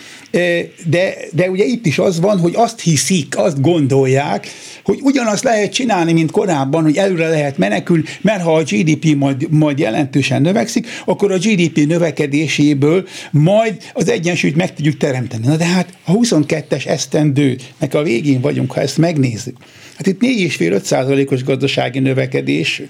de, 0.84 1.14
de 1.32 1.50
ugye 1.50 1.64
itt 1.64 1.86
is 1.86 1.98
az 1.98 2.20
van, 2.20 2.38
hogy 2.38 2.52
azt 2.56 2.80
hiszik, 2.80 3.38
azt 3.38 3.60
gondolják, 3.60 4.46
hogy 4.84 4.98
ugyanazt 5.02 5.44
lehet 5.44 5.72
csinálni, 5.72 6.12
mint 6.12 6.30
korábban, 6.30 6.82
hogy 6.82 6.96
előre 6.96 7.28
lehet 7.28 7.58
menekülni, 7.58 8.04
mert 8.20 8.42
ha 8.42 8.54
a 8.54 8.62
GDP 8.62 9.16
majd, 9.16 9.46
majd 9.50 9.78
jelentősen 9.78 10.42
növekszik, 10.42 10.86
akkor 11.04 11.32
a 11.32 11.38
GDP 11.38 11.86
növekedéséből 11.86 13.08
majd 13.30 13.76
az 13.92 14.08
egyensúlyt 14.08 14.56
meg 14.56 14.74
tudjuk 14.74 14.96
teremteni. 14.96 15.46
Na 15.46 15.56
de 15.56 15.64
hát 15.64 15.98
a 16.04 16.12
22-es 16.12 16.86
esztendőnek 16.86 17.94
a 17.94 18.02
végén 18.02 18.40
vagyunk, 18.40 18.72
ha 18.72 18.80
ezt 18.80 18.98
megnézzük. 18.98 19.56
Hát 20.00 20.08
itt 20.08 20.20
4,5-5 20.20 20.82
százalékos 20.82 21.44
gazdasági 21.44 21.98
növekedés 21.98 22.82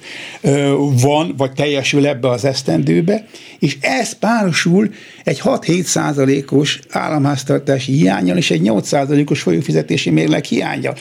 van, 1.03 1.35
vagy 1.37 1.53
teljesül 1.53 2.07
ebbe 2.07 2.29
az 2.29 2.45
esztendőbe, 2.45 3.27
és 3.59 3.77
ez 3.81 4.13
párosul 4.13 4.91
egy 5.25 5.41
6-7 5.45 5.83
százalékos 5.83 6.81
államháztartási 6.89 7.93
hiányjal 7.93 8.37
és 8.37 8.51
egy 8.51 8.61
8 8.61 8.87
százalékos 8.87 9.41
folyófizetési 9.41 10.11
mérleg 10.11 10.45
hiányjal. 10.45 10.97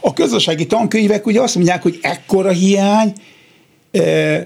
A 0.00 0.12
közösségi 0.12 0.66
tankönyvek 0.66 1.26
ugye 1.26 1.40
azt 1.40 1.54
mondják, 1.54 1.82
hogy 1.82 1.98
ekkora 2.02 2.50
hiány, 2.50 3.12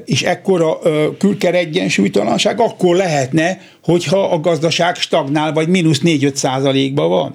és 0.05 0.23
ekkora 0.23 0.79
külker 1.19 1.55
egyensúlytalanság 1.55 2.61
akkor 2.61 2.97
lehetne, 2.97 3.61
hogyha 3.85 4.25
a 4.25 4.41
gazdaság 4.41 4.97
stagnál, 4.97 5.53
vagy 5.53 5.69
mínusz 5.69 6.01
4-5 6.05 6.35
százalékban 6.35 7.09
van. 7.09 7.35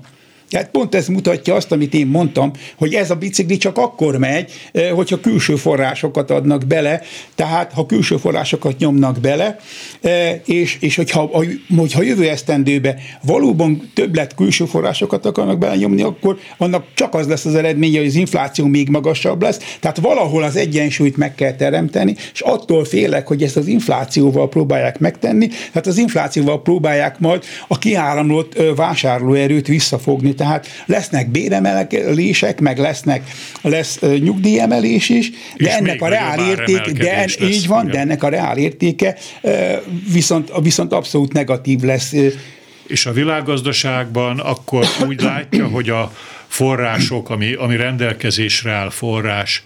Tehát 0.54 0.70
pont 0.70 0.96
ez 0.96 1.08
mutatja 1.08 1.56
azt, 1.56 1.72
amit 1.72 1.94
én 1.94 2.08
mondtam, 2.08 2.52
hogy 2.76 2.94
ez 2.94 3.12
a 3.12 3.16
bicikli 3.16 3.58
csak 3.58 3.78
akkor 3.78 4.18
megy, 4.18 4.52
hogyha 4.94 5.20
külső 5.20 5.56
forrásokat 5.56 6.32
adnak 6.32 6.68
bele, 6.68 7.02
tehát 7.36 7.72
ha 7.72 7.86
külső 7.86 8.18
forrásokat 8.18 8.78
nyomnak 8.78 9.20
bele, 9.20 9.58
és, 10.46 10.78
és 10.80 10.96
hogyha, 10.96 11.32
hogyha 11.78 12.02
jövő 12.02 12.30
esztendőbe 12.30 12.96
valóban 13.22 13.92
többlet 13.94 14.36
külső 14.36 14.66
forrásokat 14.66 15.26
akarnak 15.26 15.58
belenyomni, 15.58 16.02
akkor 16.02 16.38
annak 16.58 16.86
csak 16.94 17.14
az 17.14 17.28
lesz 17.28 17.46
az 17.46 17.56
eredménye, 17.56 17.98
hogy 17.98 18.08
az 18.08 18.16
infláció 18.16 18.66
még 18.66 18.90
magasabb 18.90 19.42
lesz, 19.42 19.78
tehát 19.80 19.98
valahol 19.98 20.44
az 20.44 20.56
egyensúlyt 20.56 21.18
meg 21.18 21.36
kell 21.36 21.56
teremteni, 21.56 22.16
és 22.34 22.42
attól 22.42 22.86
félek, 22.86 23.28
hogy 23.28 23.44
ezt 23.44 23.58
az 23.58 23.68
inflációval 23.68 24.50
próbálják 24.50 25.00
megtenni, 25.00 25.48
tehát 25.48 25.88
az 25.88 25.98
inflációval 25.98 26.62
próbálják 26.62 27.20
majd 27.20 27.44
a 27.68 27.78
kiáramlott 27.78 28.62
vásárlóerőt 28.76 29.68
visszafogni, 29.68 30.34
tehát 30.44 30.68
lesznek 30.86 31.30
béremelések, 31.30 32.60
meg 32.60 32.78
lesznek, 32.78 33.24
lesz 33.62 34.00
nyugdíjemelés 34.00 35.10
is, 35.10 35.30
de 35.30 35.38
És 35.56 35.68
ennek 35.68 36.02
a 36.02 36.08
reál 36.08 36.50
értéke, 36.50 36.92
de 36.92 37.16
lesz, 37.16 37.38
így 37.40 37.68
van, 37.68 37.88
igen. 37.88 37.92
de 37.92 38.00
ennek 38.00 38.24
a 38.24 38.30
reál 38.30 38.58
értéke 38.58 39.18
viszont, 40.12 40.52
viszont 40.62 40.94
abszolút 40.94 41.34
negatív 41.34 41.82
lesz. 41.82 42.14
És 42.88 43.06
a 43.06 43.12
világgazdaságban 43.12 44.40
akkor 44.40 44.86
úgy 45.08 45.22
látja, 45.22 45.68
hogy 45.68 45.90
a 45.90 46.14
források, 46.48 47.30
ami, 47.30 47.54
ami 47.54 47.76
rendelkezésre 47.76 48.72
áll 48.72 48.90
forrás, 48.90 49.64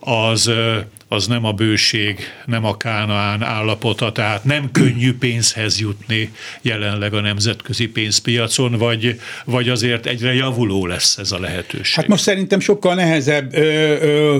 az 0.00 0.50
az 1.08 1.26
nem 1.26 1.44
a 1.44 1.52
bőség, 1.52 2.18
nem 2.46 2.64
a 2.64 2.76
kánaán 2.76 3.42
állapota, 3.42 4.12
tehát 4.12 4.44
nem 4.44 4.70
könnyű 4.72 5.14
pénzhez 5.14 5.80
jutni 5.80 6.32
jelenleg 6.62 7.14
a 7.14 7.20
nemzetközi 7.20 7.88
pénzpiacon, 7.88 8.72
vagy, 8.72 9.20
vagy 9.44 9.68
azért 9.68 10.06
egyre 10.06 10.34
javuló 10.34 10.86
lesz 10.86 11.16
ez 11.18 11.32
a 11.32 11.40
lehetőség? 11.40 11.94
Hát 11.94 12.06
most 12.06 12.22
szerintem 12.22 12.60
sokkal 12.60 12.94
nehezebb 12.94 13.54
ö, 13.54 13.62
ö, 14.00 14.38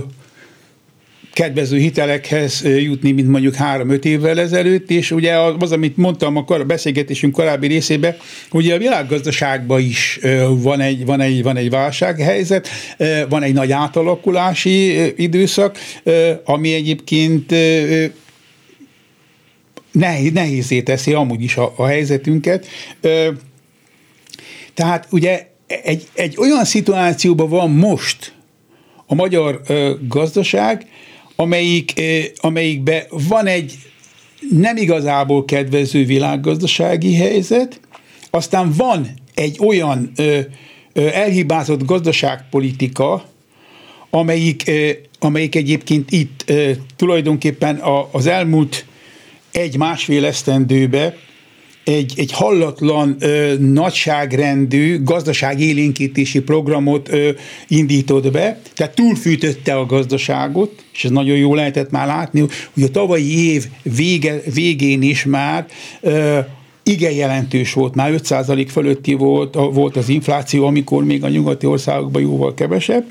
kedvező 1.38 1.78
hitelekhez 1.78 2.62
jutni, 2.62 3.12
mint 3.12 3.28
mondjuk 3.28 3.54
három-öt 3.54 4.04
évvel 4.04 4.40
ezelőtt, 4.40 4.90
és 4.90 5.10
ugye 5.10 5.38
az, 5.38 5.72
amit 5.72 5.96
mondtam 5.96 6.36
a 6.36 6.42
beszélgetésünk 6.42 7.32
korábbi 7.32 7.66
részében, 7.66 8.16
hogy 8.50 8.70
a 8.70 8.78
világgazdaságban 8.78 9.80
is 9.80 10.18
van 10.48 10.80
egy, 10.80 11.04
van 11.04 11.20
egy, 11.20 11.42
van 11.42 11.56
egy 11.56 11.70
válsághelyzet, 11.70 12.68
van 13.28 13.42
egy 13.42 13.52
nagy 13.52 13.72
átalakulási 13.72 15.12
időszak, 15.22 15.78
ami 16.44 16.72
egyébként 16.72 17.50
nehéz, 19.92 20.32
nehézé 20.32 20.80
teszi 20.82 21.12
amúgy 21.12 21.42
is 21.42 21.56
a, 21.56 21.72
a 21.76 21.86
helyzetünket. 21.86 22.66
Tehát 24.74 25.06
ugye 25.10 25.46
egy, 25.66 26.08
egy 26.14 26.34
olyan 26.38 26.64
szituációban 26.64 27.48
van 27.48 27.70
most 27.70 28.32
a 29.06 29.14
magyar 29.14 29.60
gazdaság, 30.08 30.86
amelyik, 31.40 32.00
amelyikben 32.36 33.02
van 33.10 33.46
egy 33.46 33.78
nem 34.50 34.76
igazából 34.76 35.44
kedvező 35.44 36.04
világgazdasági 36.04 37.14
helyzet, 37.14 37.80
aztán 38.30 38.72
van 38.76 39.08
egy 39.34 39.58
olyan 39.60 40.12
elhibázott 40.92 41.84
gazdaságpolitika, 41.84 43.24
amelyik, 44.10 44.70
amelyik 45.18 45.54
egyébként 45.54 46.10
itt 46.10 46.52
tulajdonképpen 46.96 47.80
az 48.12 48.26
elmúlt 48.26 48.86
egy-másfél 49.52 50.24
esztendőbe 50.24 51.16
egy, 51.88 52.12
egy 52.16 52.32
hallatlan 52.32 53.16
ö, 53.18 53.54
nagyságrendű 53.58 55.02
gazdaságélénkítési 55.02 56.40
programot 56.40 57.08
ö, 57.12 57.30
indított 57.68 58.30
be, 58.30 58.60
tehát 58.74 58.94
túlfűtötte 58.94 59.74
a 59.74 59.86
gazdaságot, 59.86 60.84
és 60.92 61.04
ez 61.04 61.10
nagyon 61.10 61.36
jó 61.36 61.54
lehetett 61.54 61.90
már 61.90 62.06
látni, 62.06 62.40
hogy 62.74 62.82
a 62.82 62.90
tavalyi 62.90 63.52
év 63.52 63.66
vége, 63.82 64.40
végén 64.54 65.02
is 65.02 65.24
már 65.24 65.66
ö, 66.00 66.38
igen 66.88 67.12
jelentős 67.12 67.72
volt, 67.72 67.94
már 67.94 68.12
5% 68.16 68.66
fölötti 68.70 69.14
volt, 69.14 69.54
volt 69.54 69.96
az 69.96 70.08
infláció, 70.08 70.66
amikor 70.66 71.04
még 71.04 71.24
a 71.24 71.28
nyugati 71.28 71.66
országokban 71.66 72.22
jóval 72.22 72.54
kevesebb. 72.54 73.04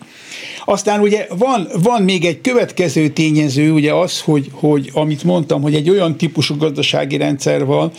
Aztán 0.66 1.00
ugye 1.00 1.28
van, 1.38 1.68
van 1.82 2.04
még 2.04 2.26
egy 2.26 2.42
következő 2.42 3.08
tényező, 3.08 3.72
ugye 3.72 3.94
az, 3.94 4.22
hogy, 4.22 4.50
hogy 4.52 4.90
amit 4.94 5.24
mondtam, 5.24 5.62
hogy 5.62 5.76
egy 5.76 5.90
olyan 5.90 6.18
típusú 6.18 6.58
gazdasági 6.58 7.18
rendszer 7.18 7.66
van, 7.66 7.92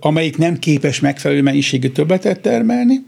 amelyik 0.00 0.36
nem 0.36 0.58
képes 0.58 1.00
megfelelő 1.00 1.42
mennyiségű 1.42 1.88
többletet 1.88 2.40
termelni, 2.40 3.04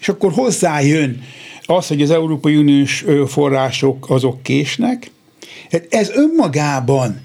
és 0.00 0.08
akkor 0.08 0.32
hozzájön 0.32 1.22
az, 1.64 1.86
hogy 1.86 2.02
az 2.02 2.10
Európai 2.10 2.56
Uniós 2.56 3.04
források 3.26 4.10
azok 4.10 4.42
késnek. 4.42 5.10
Hát 5.70 5.86
ez 5.90 6.10
önmagában 6.10 7.20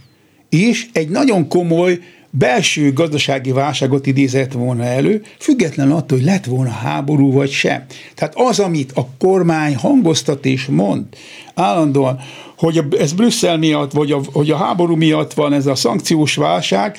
is 0.49 0.89
egy 0.93 1.09
nagyon 1.09 1.47
komoly 1.47 1.99
belső 2.35 2.93
gazdasági 2.93 3.51
válságot 3.51 4.05
idézett 4.05 4.51
volna 4.51 4.83
elő, 4.83 5.23
független 5.39 5.91
attól, 5.91 6.17
hogy 6.17 6.27
lett 6.27 6.45
volna 6.45 6.71
háború 6.71 7.31
vagy 7.31 7.51
sem. 7.51 7.85
Tehát 8.15 8.33
az, 8.35 8.59
amit 8.59 8.91
a 8.95 9.07
kormány 9.17 9.75
hangoztat 9.75 10.45
és 10.45 10.65
mond 10.65 11.03
állandóan, 11.53 12.19
hogy 12.57 12.83
ez 12.99 13.13
Brüsszel 13.13 13.57
miatt, 13.57 13.91
vagy 13.91 14.11
a, 14.11 14.21
hogy 14.31 14.51
a 14.51 14.57
háború 14.57 14.95
miatt 14.95 15.33
van 15.33 15.53
ez 15.53 15.65
a 15.65 15.75
szankciós 15.75 16.35
válság, 16.35 16.97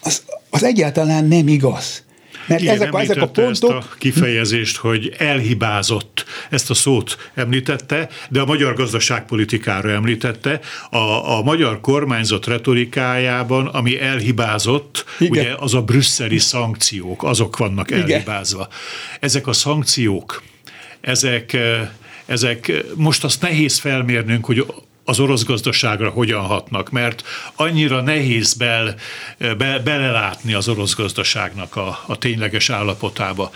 az, 0.00 0.22
az 0.50 0.64
egyáltalán 0.64 1.24
nem 1.24 1.48
igaz. 1.48 2.04
Mert 2.46 2.60
Igen, 2.60 2.74
ezek, 2.74 2.94
ezek 2.94 3.22
a 3.22 3.28
pontok... 3.28 3.50
ezt 3.50 3.62
a 3.62 3.84
kifejezést, 3.98 4.76
hogy 4.76 5.14
elhibázott, 5.18 6.19
ezt 6.50 6.70
a 6.70 6.74
szót 6.74 7.30
említette, 7.34 8.08
de 8.28 8.40
a 8.40 8.44
magyar 8.44 8.74
gazdaságpolitikára 8.74 9.90
említette. 9.90 10.60
A, 10.90 11.36
a 11.38 11.42
magyar 11.42 11.80
kormányzat 11.80 12.46
retorikájában, 12.46 13.66
ami 13.66 14.00
elhibázott, 14.00 15.04
Igen. 15.18 15.30
ugye 15.30 15.54
az 15.58 15.74
a 15.74 15.82
brüsszeli 15.82 16.38
szankciók, 16.38 17.24
azok 17.24 17.56
vannak 17.56 17.90
elhibázva. 17.90 18.66
Igen. 18.68 18.78
Ezek 19.20 19.46
a 19.46 19.52
szankciók, 19.52 20.42
ezek 21.00 21.56
ezek 22.30 22.72
most 22.94 23.24
azt 23.24 23.40
nehéz 23.40 23.78
felmérnünk, 23.78 24.44
hogy 24.44 24.66
az 25.04 25.20
orosz 25.20 25.44
gazdaságra 25.44 26.10
hogyan 26.10 26.40
hatnak, 26.40 26.90
mert 26.90 27.22
annyira 27.54 28.00
nehéz 28.00 28.54
bel, 28.54 28.94
be, 29.38 29.78
belelátni 29.78 30.54
az 30.54 30.68
orosz 30.68 30.94
gazdaságnak 30.94 31.76
a, 31.76 32.04
a 32.06 32.18
tényleges 32.18 32.70
állapotába. 32.70 33.50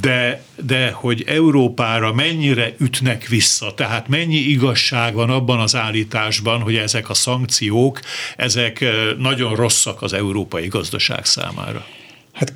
De, 0.00 0.42
de 0.66 0.90
hogy 0.90 1.24
Európára 1.26 2.12
mennyire 2.12 2.74
ütnek 2.78 3.26
vissza, 3.26 3.74
tehát 3.74 4.08
mennyi 4.08 4.36
igazság 4.36 5.14
van 5.14 5.30
abban 5.30 5.60
az 5.60 5.76
állításban, 5.76 6.60
hogy 6.60 6.76
ezek 6.76 7.10
a 7.10 7.14
szankciók, 7.14 8.00
ezek 8.36 8.84
nagyon 9.18 9.54
rosszak 9.54 10.02
az 10.02 10.12
európai 10.12 10.66
gazdaság 10.66 11.24
számára. 11.24 11.86
Hát 12.32 12.52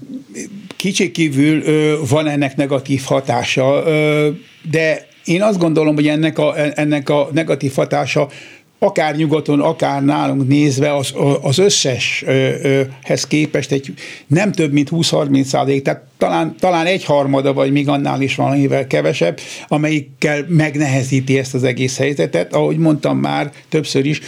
kicsikívül 0.76 1.62
van 2.06 2.26
ennek 2.26 2.56
negatív 2.56 3.02
hatása, 3.04 3.82
de 4.62 5.08
én 5.24 5.42
azt 5.42 5.58
gondolom, 5.58 5.94
hogy 5.94 6.08
ennek 6.08 6.38
a, 6.38 6.54
ennek 6.74 7.08
a 7.08 7.28
negatív 7.32 7.74
hatása 7.74 8.28
akár 8.78 9.16
nyugaton, 9.16 9.60
akár 9.60 10.04
nálunk 10.04 10.48
nézve 10.48 10.96
az, 10.96 11.14
az 11.42 11.58
összeshez 11.58 13.26
képest 13.28 13.72
egy 13.72 13.94
nem 14.26 14.52
több, 14.52 14.72
mint 14.72 14.88
20-30 14.92 15.42
százalék, 15.42 15.82
tehát 15.82 16.02
talán, 16.18 16.54
talán 16.58 16.86
egy 16.86 17.04
harmada, 17.04 17.52
vagy 17.52 17.72
még 17.72 17.88
annál 17.88 18.20
is 18.20 18.34
valamivel 18.34 18.86
kevesebb, 18.86 19.38
amelyikkel 19.68 20.44
megnehezíti 20.48 21.38
ezt 21.38 21.54
az 21.54 21.64
egész 21.64 21.98
helyzetet. 21.98 22.54
Ahogy 22.54 22.78
mondtam 22.78 23.18
már 23.18 23.52
többször 23.68 24.06
is, 24.06 24.20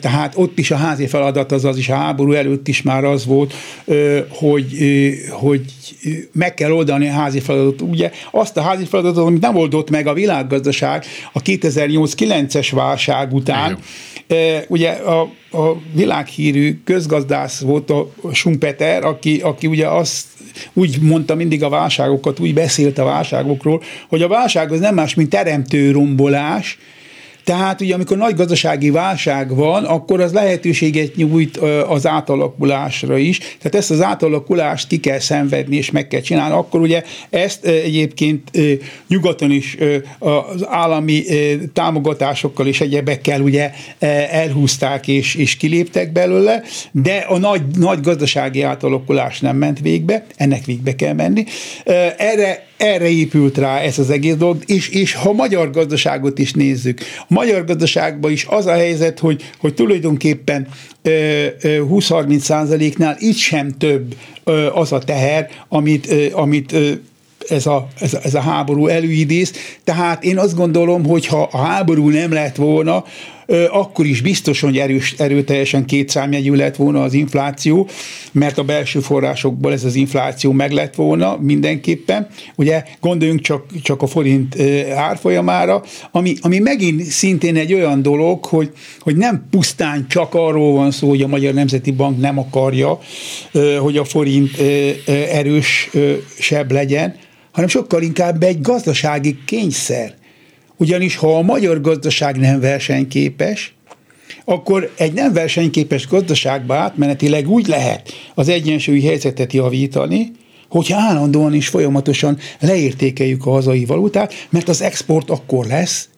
tehát 0.00 0.32
ott 0.36 0.58
is 0.58 0.70
a 0.70 0.76
házi 0.76 1.06
feladat, 1.06 1.52
az 1.52 1.64
az 1.64 1.76
is 1.76 1.88
a 1.88 1.94
háború 1.94 2.32
előtt 2.32 2.68
is 2.68 2.82
már 2.82 3.04
az 3.04 3.26
volt, 3.26 3.54
hogy, 4.28 4.66
hogy 5.30 5.62
meg 6.32 6.54
kell 6.54 6.70
oldani 6.70 7.08
a 7.08 7.12
házi 7.12 7.40
feladatot. 7.40 7.88
Ugye 7.88 8.10
azt 8.30 8.56
a 8.56 8.60
házi 8.60 8.84
feladatot, 8.84 9.26
amit 9.26 9.40
nem 9.40 9.56
oldott 9.56 9.90
meg 9.90 10.06
a 10.06 10.12
világgazdaság 10.12 11.04
a 11.32 11.42
2008-9-es 11.42 12.68
válság 12.72 13.32
után, 13.32 13.67
Igen. 14.26 14.64
ugye 14.68 14.90
a, 14.90 15.20
a 15.50 15.76
világhírű 15.94 16.80
közgazdász 16.84 17.60
volt 17.60 17.90
a 17.90 18.08
Schumpeter, 18.32 19.04
aki, 19.04 19.40
aki 19.40 19.66
ugye 19.66 19.88
azt 19.88 20.26
úgy 20.72 21.00
mondta 21.00 21.34
mindig 21.34 21.62
a 21.62 21.68
válságokat, 21.68 22.40
úgy 22.40 22.54
beszélt 22.54 22.98
a 22.98 23.04
válságokról, 23.04 23.82
hogy 24.08 24.22
a 24.22 24.28
válság 24.28 24.72
az 24.72 24.80
nem 24.80 24.94
más, 24.94 25.14
mint 25.14 25.30
teremtő 25.30 25.90
rombolás, 25.90 26.78
tehát 27.48 27.80
ugye 27.80 27.94
amikor 27.94 28.16
nagy 28.16 28.34
gazdasági 28.34 28.90
válság 28.90 29.54
van, 29.54 29.84
akkor 29.84 30.20
az 30.20 30.32
lehetőséget 30.32 31.16
nyújt 31.16 31.56
az 31.88 32.06
átalakulásra 32.06 33.16
is. 33.16 33.38
Tehát 33.38 33.74
ezt 33.74 33.90
az 33.90 34.02
átalakulást 34.02 34.88
ki 34.88 35.00
kell 35.00 35.18
szenvedni 35.18 35.76
és 35.76 35.90
meg 35.90 36.08
kell 36.08 36.20
csinálni. 36.20 36.54
Akkor 36.54 36.80
ugye 36.80 37.02
ezt 37.30 37.64
egyébként 37.64 38.50
nyugaton 39.08 39.50
is 39.50 39.76
az 40.18 40.66
állami 40.66 41.24
támogatásokkal 41.72 42.66
és 42.66 42.80
egyebekkel 42.80 43.40
ugye 43.40 43.70
elhúzták 44.30 45.08
és, 45.08 45.34
és 45.34 45.56
kiléptek 45.56 46.12
belőle, 46.12 46.62
de 46.92 47.16
a 47.28 47.38
nagy, 47.38 47.62
nagy 47.78 48.00
gazdasági 48.00 48.62
átalakulás 48.62 49.40
nem 49.40 49.56
ment 49.56 49.80
végbe, 49.80 50.24
ennek 50.36 50.64
végbe 50.64 50.94
kell 50.94 51.12
menni. 51.12 51.44
Erre 52.16 52.67
erre 52.78 53.08
épült 53.08 53.58
rá 53.58 53.78
ez 53.78 53.98
az 53.98 54.10
egész 54.10 54.34
dolog, 54.34 54.62
és, 54.66 54.88
és 54.88 55.14
ha 55.14 55.32
magyar 55.32 55.70
gazdaságot 55.70 56.38
is 56.38 56.52
nézzük, 56.52 57.00
a 57.18 57.26
magyar 57.28 57.64
gazdaságban 57.64 58.30
is 58.30 58.46
az 58.48 58.66
a 58.66 58.72
helyzet, 58.72 59.18
hogy, 59.18 59.50
hogy 59.58 59.74
tulajdonképpen 59.74 60.68
20-30 61.04 62.38
százaléknál 62.38 63.16
itt 63.18 63.36
sem 63.36 63.76
több 63.78 64.14
az 64.74 64.92
a 64.92 64.98
teher, 64.98 65.50
amit, 65.68 66.14
amit 66.32 66.74
ez 67.48 67.66
a, 67.66 67.88
ez, 68.00 68.14
a, 68.14 68.18
ez 68.22 68.34
a 68.34 68.40
háború 68.40 68.86
előidéz. 68.86 69.52
Tehát 69.84 70.24
én 70.24 70.38
azt 70.38 70.56
gondolom, 70.56 71.04
hogy 71.04 71.26
ha 71.26 71.48
a 71.52 71.58
háború 71.58 72.08
nem 72.08 72.32
lett 72.32 72.56
volna, 72.56 73.04
akkor 73.70 74.06
is 74.06 74.20
biztos, 74.20 74.60
hogy 74.60 74.78
erős, 74.78 75.14
erőteljesen 75.18 75.84
kétszámjegyű 75.84 76.54
lett 76.54 76.76
volna 76.76 77.02
az 77.02 77.14
infláció, 77.14 77.88
mert 78.32 78.58
a 78.58 78.64
belső 78.64 79.00
forrásokból 79.00 79.72
ez 79.72 79.84
az 79.84 79.94
infláció 79.94 80.52
meg 80.52 80.70
lett 80.70 80.94
volna 80.94 81.36
mindenképpen. 81.40 82.26
Ugye 82.56 82.82
gondoljunk 83.00 83.40
csak, 83.40 83.64
csak 83.82 84.02
a 84.02 84.06
forint 84.06 84.60
árfolyamára, 84.94 85.82
ami, 86.10 86.34
ami 86.40 86.58
megint 86.58 87.02
szintén 87.02 87.56
egy 87.56 87.74
olyan 87.74 88.02
dolog, 88.02 88.44
hogy, 88.44 88.72
hogy 89.00 89.16
nem 89.16 89.46
pusztán 89.50 90.06
csak 90.08 90.34
arról 90.34 90.72
van 90.72 90.90
szó, 90.90 91.08
hogy 91.08 91.22
a 91.22 91.26
Magyar 91.28 91.54
Nemzeti 91.54 91.90
Bank 91.90 92.20
nem 92.20 92.38
akarja, 92.38 92.98
hogy 93.80 93.96
a 93.96 94.04
forint 94.04 94.58
erősebb 95.32 96.72
legyen, 96.72 97.14
hanem 97.52 97.68
sokkal 97.68 98.02
inkább 98.02 98.42
egy 98.42 98.60
gazdasági 98.60 99.38
kényszer. 99.44 100.17
Ugyanis 100.78 101.16
ha 101.16 101.36
a 101.36 101.42
magyar 101.42 101.80
gazdaság 101.80 102.36
nem 102.36 102.60
versenyképes, 102.60 103.74
akkor 104.44 104.92
egy 104.96 105.12
nem 105.12 105.32
versenyképes 105.32 106.06
gazdaságba 106.06 106.74
átmenetileg 106.74 107.48
úgy 107.48 107.66
lehet 107.66 108.12
az 108.34 108.48
egyensúlyi 108.48 109.02
helyzetet 109.02 109.52
javítani, 109.52 110.32
hogyha 110.68 110.98
állandóan 111.00 111.54
is 111.54 111.68
folyamatosan 111.68 112.38
leértékeljük 112.60 113.46
a 113.46 113.50
hazai 113.50 113.84
valutát, 113.84 114.46
mert 114.50 114.68
az 114.68 114.82
export 114.82 115.30
akkor 115.30 115.66
lesz, 115.66 116.08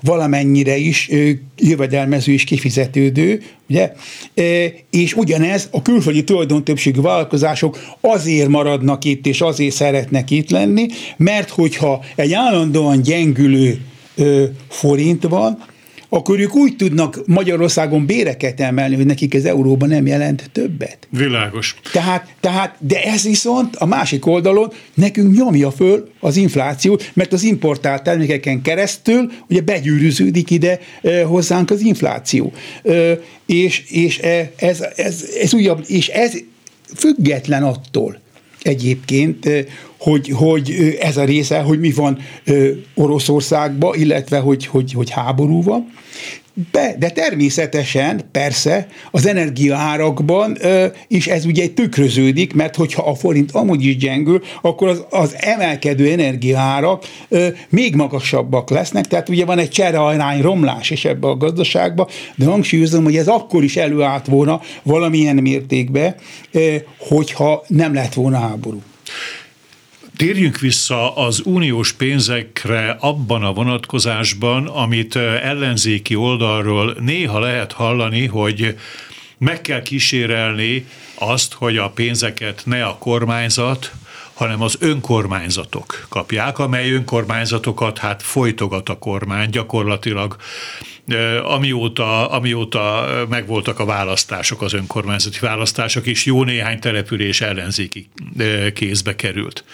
valamennyire 0.00 0.76
is 0.76 1.10
jövedelmező 1.56 2.32
és 2.32 2.44
kifizetődő, 2.44 3.42
ugye? 3.68 3.92
És 4.90 5.14
ugyanez 5.14 5.68
a 5.70 5.82
külföldi 5.82 6.24
többségű 6.64 7.00
vállalkozások 7.00 7.78
azért 8.00 8.48
maradnak 8.48 9.04
itt, 9.04 9.26
és 9.26 9.40
azért 9.40 9.74
szeretnek 9.74 10.30
itt 10.30 10.50
lenni, 10.50 10.86
mert 11.16 11.50
hogyha 11.50 12.04
egy 12.14 12.32
állandóan 12.32 13.02
gyengülő 13.02 13.80
forint 14.68 15.22
van, 15.28 15.58
akkor 16.12 16.40
ők 16.40 16.54
úgy 16.54 16.76
tudnak 16.76 17.22
Magyarországon 17.26 18.06
béreket 18.06 18.60
emelni, 18.60 18.94
hogy 18.94 19.06
nekik 19.06 19.34
ez 19.34 19.44
euróban 19.44 19.88
nem 19.88 20.06
jelent 20.06 20.50
többet. 20.52 20.98
Világos. 21.10 21.76
Tehát, 21.92 22.34
tehát, 22.40 22.76
de 22.78 23.02
ez 23.02 23.22
viszont 23.22 23.76
a 23.76 23.86
másik 23.86 24.26
oldalon 24.26 24.72
nekünk 24.94 25.36
nyomja 25.36 25.70
föl 25.70 26.10
az 26.20 26.36
inflációt, 26.36 27.10
mert 27.14 27.32
az 27.32 27.42
importált 27.42 28.02
termékeken 28.02 28.62
keresztül 28.62 29.30
ugye 29.48 29.60
begyűrűződik 29.60 30.50
ide 30.50 30.80
e, 31.02 31.24
hozzánk 31.24 31.70
az 31.70 31.80
infláció. 31.80 32.52
E, 32.84 33.18
és 33.46 33.84
és 33.88 34.18
e, 34.18 34.52
ez, 34.56 34.84
ez, 34.96 35.24
ez 35.40 35.54
újabb, 35.54 35.84
és 35.86 36.08
ez 36.08 36.32
független 36.96 37.62
attól, 37.62 38.20
egyébként, 38.62 39.48
hogy, 39.96 40.30
hogy 40.34 40.96
ez 41.00 41.16
a 41.16 41.24
része, 41.24 41.60
hogy 41.60 41.80
mi 41.80 41.90
van 41.90 42.18
Oroszországban, 42.94 43.94
illetve 43.98 44.38
hogy, 44.38 44.66
hogy, 44.66 44.92
hogy 44.92 45.10
háború 45.10 45.62
van. 45.62 45.92
Be, 46.72 46.94
de 46.98 47.10
természetesen, 47.10 48.20
persze, 48.32 48.88
az 49.10 49.26
energiaárakban 49.26 50.56
ö, 50.60 50.86
is 51.08 51.26
ez 51.26 51.44
ugye 51.44 51.68
tükröződik, 51.68 52.54
mert 52.54 52.76
hogyha 52.76 53.02
a 53.02 53.14
forint 53.14 53.52
amúgy 53.52 53.84
is 53.84 53.96
gyengül, 53.96 54.42
akkor 54.62 54.88
az, 54.88 55.04
az 55.10 55.36
emelkedő 55.38 56.10
energiaárak 56.10 57.04
ö, 57.28 57.48
még 57.68 57.94
magasabbak 57.94 58.70
lesznek, 58.70 59.06
tehát 59.06 59.28
ugye 59.28 59.44
van 59.44 59.58
egy 59.58 59.70
cserearány 59.70 60.40
romlás 60.40 60.90
is 60.90 61.04
ebbe 61.04 61.28
a 61.28 61.36
gazdaságba, 61.36 62.08
de 62.34 62.44
hangsúlyozom, 62.44 63.04
hogy 63.04 63.16
ez 63.16 63.28
akkor 63.28 63.64
is 63.64 63.76
előállt 63.76 64.26
volna 64.26 64.60
valamilyen 64.82 65.36
mértékben, 65.36 66.14
ö, 66.50 66.74
hogyha 66.98 67.64
nem 67.66 67.94
lett 67.94 68.14
volna 68.14 68.38
háború. 68.38 68.82
Térjünk 70.20 70.58
vissza 70.58 71.16
az 71.16 71.42
uniós 71.44 71.92
pénzekre 71.92 72.96
abban 73.00 73.44
a 73.44 73.52
vonatkozásban, 73.52 74.66
amit 74.66 75.16
ellenzéki 75.16 76.14
oldalról 76.14 76.96
néha 76.98 77.38
lehet 77.38 77.72
hallani, 77.72 78.26
hogy 78.26 78.78
meg 79.38 79.60
kell 79.60 79.82
kísérelni 79.82 80.86
azt, 81.14 81.52
hogy 81.52 81.76
a 81.76 81.90
pénzeket 81.90 82.62
ne 82.64 82.84
a 82.84 82.98
kormányzat, 82.98 83.92
hanem 84.34 84.62
az 84.62 84.76
önkormányzatok 84.80 86.06
kapják, 86.08 86.58
amely 86.58 86.92
önkormányzatokat 86.92 87.98
hát 87.98 88.22
folytogat 88.22 88.88
a 88.88 88.98
kormány 88.98 89.50
gyakorlatilag 89.50 90.36
amióta, 91.42 92.28
amióta 92.28 93.08
megvoltak 93.28 93.78
a 93.78 93.84
választások, 93.84 94.62
az 94.62 94.72
önkormányzati 94.72 95.38
választások, 95.40 96.06
és 96.06 96.24
jó 96.24 96.44
néhány 96.44 96.78
település 96.78 97.40
ellenzéki 97.40 98.08
kézbe 98.74 99.16
került. 99.16 99.64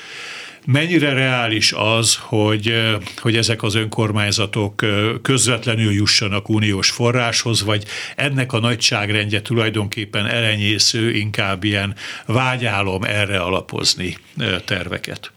Mennyire 0.66 1.12
reális 1.12 1.72
az, 1.72 2.16
hogy, 2.20 2.74
hogy 3.18 3.36
ezek 3.36 3.62
az 3.62 3.74
önkormányzatok 3.74 4.84
közvetlenül 5.22 5.92
jussanak 5.92 6.48
uniós 6.48 6.90
forráshoz, 6.90 7.64
vagy 7.64 7.84
ennek 8.16 8.52
a 8.52 8.58
nagyságrendje 8.58 9.42
tulajdonképpen 9.42 10.26
elenyésző, 10.26 11.14
inkább 11.14 11.64
ilyen 11.64 11.94
vágyálom 12.26 13.02
erre 13.04 13.40
alapozni 13.40 14.16
terveket? 14.64 15.32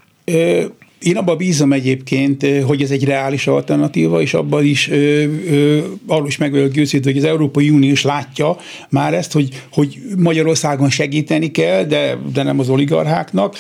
Én 1.02 1.18
abban 1.18 1.38
bízom 1.38 1.74
egyébként, 1.74 2.46
hogy 2.66 2.82
ez 2.82 2.92
egy 2.92 3.04
reális 3.04 3.48
alternatíva, 3.48 4.22
és 4.22 4.34
abban 4.34 4.66
is 4.66 4.90
ö, 4.90 5.24
ö, 5.50 5.80
arról 6.08 6.28
is 6.28 6.38
meg 6.38 6.52
vagyok 6.52 6.72
győződve, 6.72 7.12
hogy 7.12 7.20
az 7.20 7.26
Európai 7.26 7.70
Unió 7.70 7.92
is 7.92 8.04
látja 8.04 8.58
már 8.90 9.14
ezt, 9.14 9.32
hogy, 9.32 9.62
hogy 9.72 10.00
Magyarországon 10.18 10.90
segíteni 10.90 11.52
kell, 11.52 11.84
de, 11.84 12.18
de 12.34 12.44
nem 12.44 12.60
az 12.60 12.70
oligarcháknak, 12.70 13.56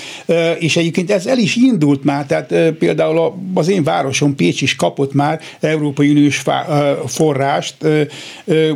és 0.59 0.77
egyébként 0.77 1.11
ez 1.11 1.25
el 1.25 1.37
is 1.37 1.55
indult 1.55 2.03
már, 2.03 2.25
tehát 2.25 2.73
például 2.73 3.33
az 3.53 3.69
én 3.69 3.83
városom 3.83 4.35
Pécs 4.35 4.61
is 4.61 4.75
kapott 4.75 5.13
már 5.13 5.41
Európai 5.59 6.09
Uniós 6.09 6.43
forrást, 7.05 7.75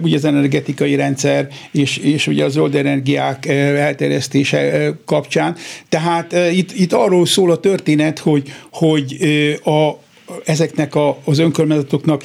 ugye 0.01 0.15
az 0.15 0.25
energetikai 0.25 0.95
rendszer 0.95 1.47
és, 1.71 1.97
és 1.97 2.27
ugye 2.27 2.43
az 2.43 2.51
zöld 2.53 2.75
energiák 2.75 3.45
elterjesztése 3.45 4.93
kapcsán. 5.05 5.55
Tehát 5.89 6.35
itt, 6.53 6.71
itt 6.71 6.93
arról 6.93 7.25
szól 7.25 7.51
a 7.51 7.57
történet, 7.57 8.19
hogy 8.19 8.52
hogy 8.71 9.17
a, 9.63 9.89
ezeknek 10.45 10.95
a, 10.95 11.17
az 11.23 11.39
önkormányzatoknak 11.39 12.23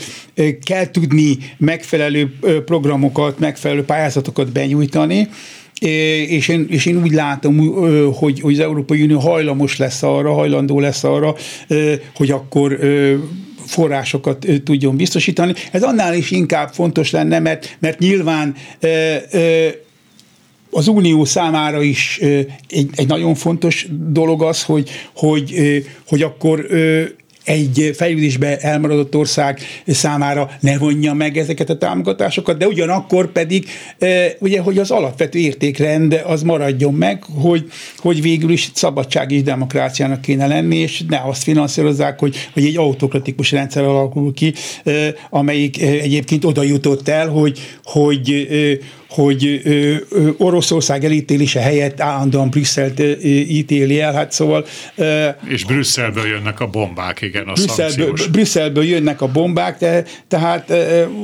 kell 0.64 0.90
tudni 0.90 1.38
megfelelő 1.56 2.38
programokat, 2.64 3.38
megfelelő 3.38 3.84
pályázatokat 3.84 4.52
benyújtani, 4.52 5.28
és 6.28 6.48
én, 6.48 6.66
és 6.68 6.86
én 6.86 7.02
úgy 7.02 7.12
látom, 7.12 7.58
hogy, 8.12 8.40
hogy 8.40 8.52
az 8.52 8.60
Európai 8.60 9.02
Unió 9.02 9.18
hajlamos 9.18 9.76
lesz 9.76 10.02
arra, 10.02 10.32
hajlandó 10.32 10.80
lesz 10.80 11.04
arra, 11.04 11.34
hogy 12.14 12.30
akkor 12.30 12.78
forrásokat 13.66 14.46
tudjon 14.64 14.96
biztosítani. 14.96 15.52
Ez 15.72 15.82
annál 15.82 16.14
is 16.14 16.30
inkább 16.30 16.72
fontos 16.72 17.10
lenne, 17.10 17.38
mert, 17.38 17.76
mert 17.78 17.98
nyilván 17.98 18.54
az 20.78 20.88
Unió 20.88 21.24
számára 21.24 21.82
is 21.82 22.18
egy, 22.68 22.90
egy 22.94 23.06
nagyon 23.06 23.34
fontos 23.34 23.86
dolog 23.90 24.42
az, 24.42 24.62
hogy, 24.62 24.90
hogy, 25.14 25.54
hogy 26.06 26.22
akkor 26.22 26.66
egy 27.44 27.90
fejlődésbe 27.94 28.58
elmaradott 28.58 29.16
ország 29.16 29.60
számára 29.86 30.50
ne 30.60 30.78
vonja 30.78 31.14
meg 31.14 31.36
ezeket 31.36 31.70
a 31.70 31.78
támogatásokat, 31.78 32.58
de 32.58 32.66
ugyanakkor 32.66 33.32
pedig 33.32 33.68
ugye, 34.38 34.60
hogy 34.60 34.78
az 34.78 34.90
alapvető 34.90 35.38
értékrend 35.38 36.22
az 36.26 36.42
maradjon 36.42 36.94
meg, 36.94 37.24
hogy, 37.42 37.70
hogy 37.96 38.22
végül 38.22 38.50
is 38.50 38.70
szabadság 38.74 39.30
és 39.30 39.42
demokráciának 39.42 40.20
kéne 40.20 40.46
lenni, 40.46 40.76
és 40.76 41.02
ne 41.08 41.20
azt 41.24 41.42
finanszírozzák, 41.42 42.18
hogy, 42.18 42.36
hogy 42.52 42.64
egy 42.64 42.76
autokratikus 42.76 43.50
rendszer 43.50 43.84
alakul 43.84 44.32
ki, 44.32 44.54
amelyik 45.30 45.82
egyébként 45.82 46.44
oda 46.44 46.62
jutott 46.62 47.08
el, 47.08 47.28
hogy, 47.28 47.58
hogy, 47.84 48.48
hogy 49.08 49.62
Oroszország 50.38 51.04
elítélése 51.04 51.60
helyett 51.60 52.00
állandóan 52.00 52.50
Brüsszelt 52.50 53.00
ítéli 53.24 54.00
el, 54.00 54.12
hát 54.12 54.32
szóval... 54.32 54.66
És 55.48 55.64
Brüsszelből 55.64 56.26
jönnek 56.26 56.60
a 56.60 56.66
bombák, 56.66 57.20
igen, 57.20 57.46
a 57.46 57.52
Brüsszelből, 57.52 58.12
Brüsszelből 58.30 58.84
jönnek 58.84 59.20
a 59.20 59.26
bombák, 59.26 59.78
de, 59.78 60.04
tehát 60.28 60.72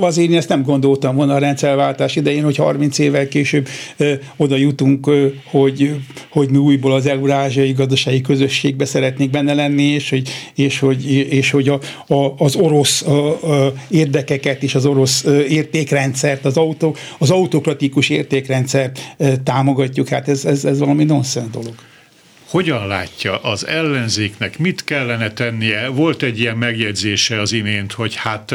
azért 0.00 0.30
én 0.30 0.36
ezt 0.36 0.48
nem 0.48 0.62
gondoltam 0.62 1.16
volna 1.16 1.34
a 1.34 1.38
rendszerváltás 1.38 2.16
idején, 2.16 2.44
hogy 2.44 2.56
30 2.56 2.98
évvel 2.98 3.28
később 3.28 3.68
oda 4.36 4.56
jutunk, 4.56 5.10
hogy, 5.44 5.94
hogy 6.28 6.50
mi 6.50 6.56
újból 6.56 6.92
az 6.92 7.06
eurázsiai 7.06 7.72
gazdasági 7.72 8.20
közösségbe 8.20 8.84
szeretnénk 8.84 9.30
benne 9.30 9.54
lenni, 9.54 9.82
és 9.82 10.10
hogy, 10.10 10.28
és 10.54 10.78
hogy, 10.78 11.10
és 11.10 11.50
hogy 11.50 11.68
a, 11.68 11.80
a, 12.14 12.34
az 12.38 12.56
orosz 12.56 13.02
a, 13.02 13.28
a 13.28 13.72
érdekeket 13.88 14.62
és 14.62 14.74
az 14.74 14.86
orosz 14.86 15.24
értékrendszert, 15.48 16.44
az, 16.44 16.56
autó, 16.56 16.96
az 17.18 17.30
autókra 17.30 17.73
demokratikus 17.74 18.08
értékrendszert 18.08 19.00
támogatjuk, 19.44 20.08
hát 20.08 20.28
ez, 20.28 20.44
ez, 20.44 20.64
ez 20.64 20.78
valami 20.78 21.04
nonsens 21.04 21.50
dolog. 21.50 21.74
Hogyan 22.48 22.86
látja 22.86 23.36
az 23.36 23.66
ellenzéknek, 23.66 24.58
mit 24.58 24.84
kellene 24.84 25.30
tennie? 25.30 25.88
Volt 25.88 26.22
egy 26.22 26.40
ilyen 26.40 26.56
megjegyzése 26.56 27.40
az 27.40 27.52
imént, 27.52 27.92
hogy 27.92 28.14
hát 28.14 28.54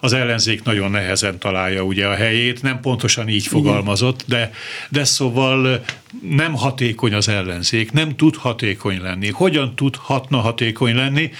az 0.00 0.12
ellenzék 0.12 0.62
nagyon 0.62 0.90
nehezen 0.90 1.38
találja 1.38 1.82
ugye 1.82 2.06
a 2.06 2.14
helyét, 2.14 2.62
nem 2.62 2.80
pontosan 2.80 3.28
így 3.28 3.46
fogalmazott, 3.46 4.24
de, 4.26 4.52
de 4.88 5.04
szóval 5.04 5.84
nem 6.30 6.54
hatékony 6.54 7.14
az 7.14 7.28
ellenzék, 7.28 7.92
nem 7.92 8.16
tud 8.16 8.36
hatékony 8.36 9.00
lenni. 9.02 9.30
Hogyan 9.30 9.74
tudhatna 9.76 10.38
hatékony 10.38 10.94
lenni? 10.94 11.30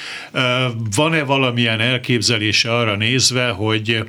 Van-e 0.94 1.22
valamilyen 1.22 1.80
elképzelése 1.80 2.74
arra 2.74 2.96
nézve, 2.96 3.48
hogy 3.48 4.04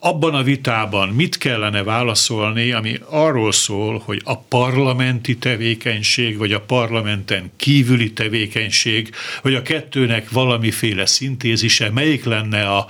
abban 0.00 0.34
a 0.34 0.42
vitában 0.42 1.08
mit 1.08 1.38
kellene 1.38 1.82
válaszolni, 1.82 2.72
ami 2.72 2.98
arról 3.08 3.52
szól, 3.52 4.02
hogy 4.04 4.20
a 4.24 4.36
parlamenti 4.38 5.36
tevékenység, 5.36 6.38
vagy 6.38 6.52
a 6.52 6.60
parlamenten 6.60 7.50
kívüli 7.56 8.12
tevékenység, 8.12 9.10
vagy 9.42 9.54
a 9.54 9.62
kettőnek 9.62 10.30
valamiféle 10.30 11.06
szintézise, 11.06 11.90
melyik 11.90 12.24
lenne 12.24 12.62
a, 12.62 12.86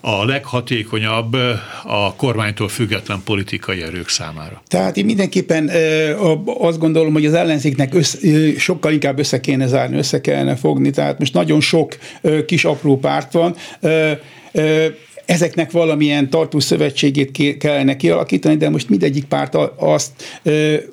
a 0.00 0.24
leghatékonyabb 0.24 1.36
a 1.84 2.14
kormánytól 2.16 2.68
független 2.68 3.22
politikai 3.24 3.82
erők 3.82 4.08
számára. 4.08 4.62
Tehát 4.68 4.96
én 4.96 5.04
mindenképpen 5.04 5.70
azt 6.44 6.78
gondolom, 6.78 7.12
hogy 7.12 7.26
az 7.26 7.34
ellenzéknek 7.34 7.94
össze, 7.94 8.18
sokkal 8.58 8.92
inkább 8.92 9.18
össze 9.18 9.40
kéne 9.40 9.66
zárni, 9.66 9.96
össze 9.96 10.20
kellene 10.20 10.56
fogni, 10.56 10.90
tehát 10.90 11.18
most 11.18 11.34
nagyon 11.34 11.60
sok 11.60 11.96
kis 12.46 12.64
apró 12.64 12.98
párt 12.98 13.32
van, 13.32 13.56
ezeknek 15.24 15.70
valamilyen 15.70 16.30
tartós 16.30 16.64
szövetségét 16.64 17.58
kellene 17.58 17.96
kialakítani, 17.96 18.56
de 18.56 18.70
most 18.70 18.88
mindegyik 18.88 19.24
párt 19.24 19.54
azt, 19.76 20.10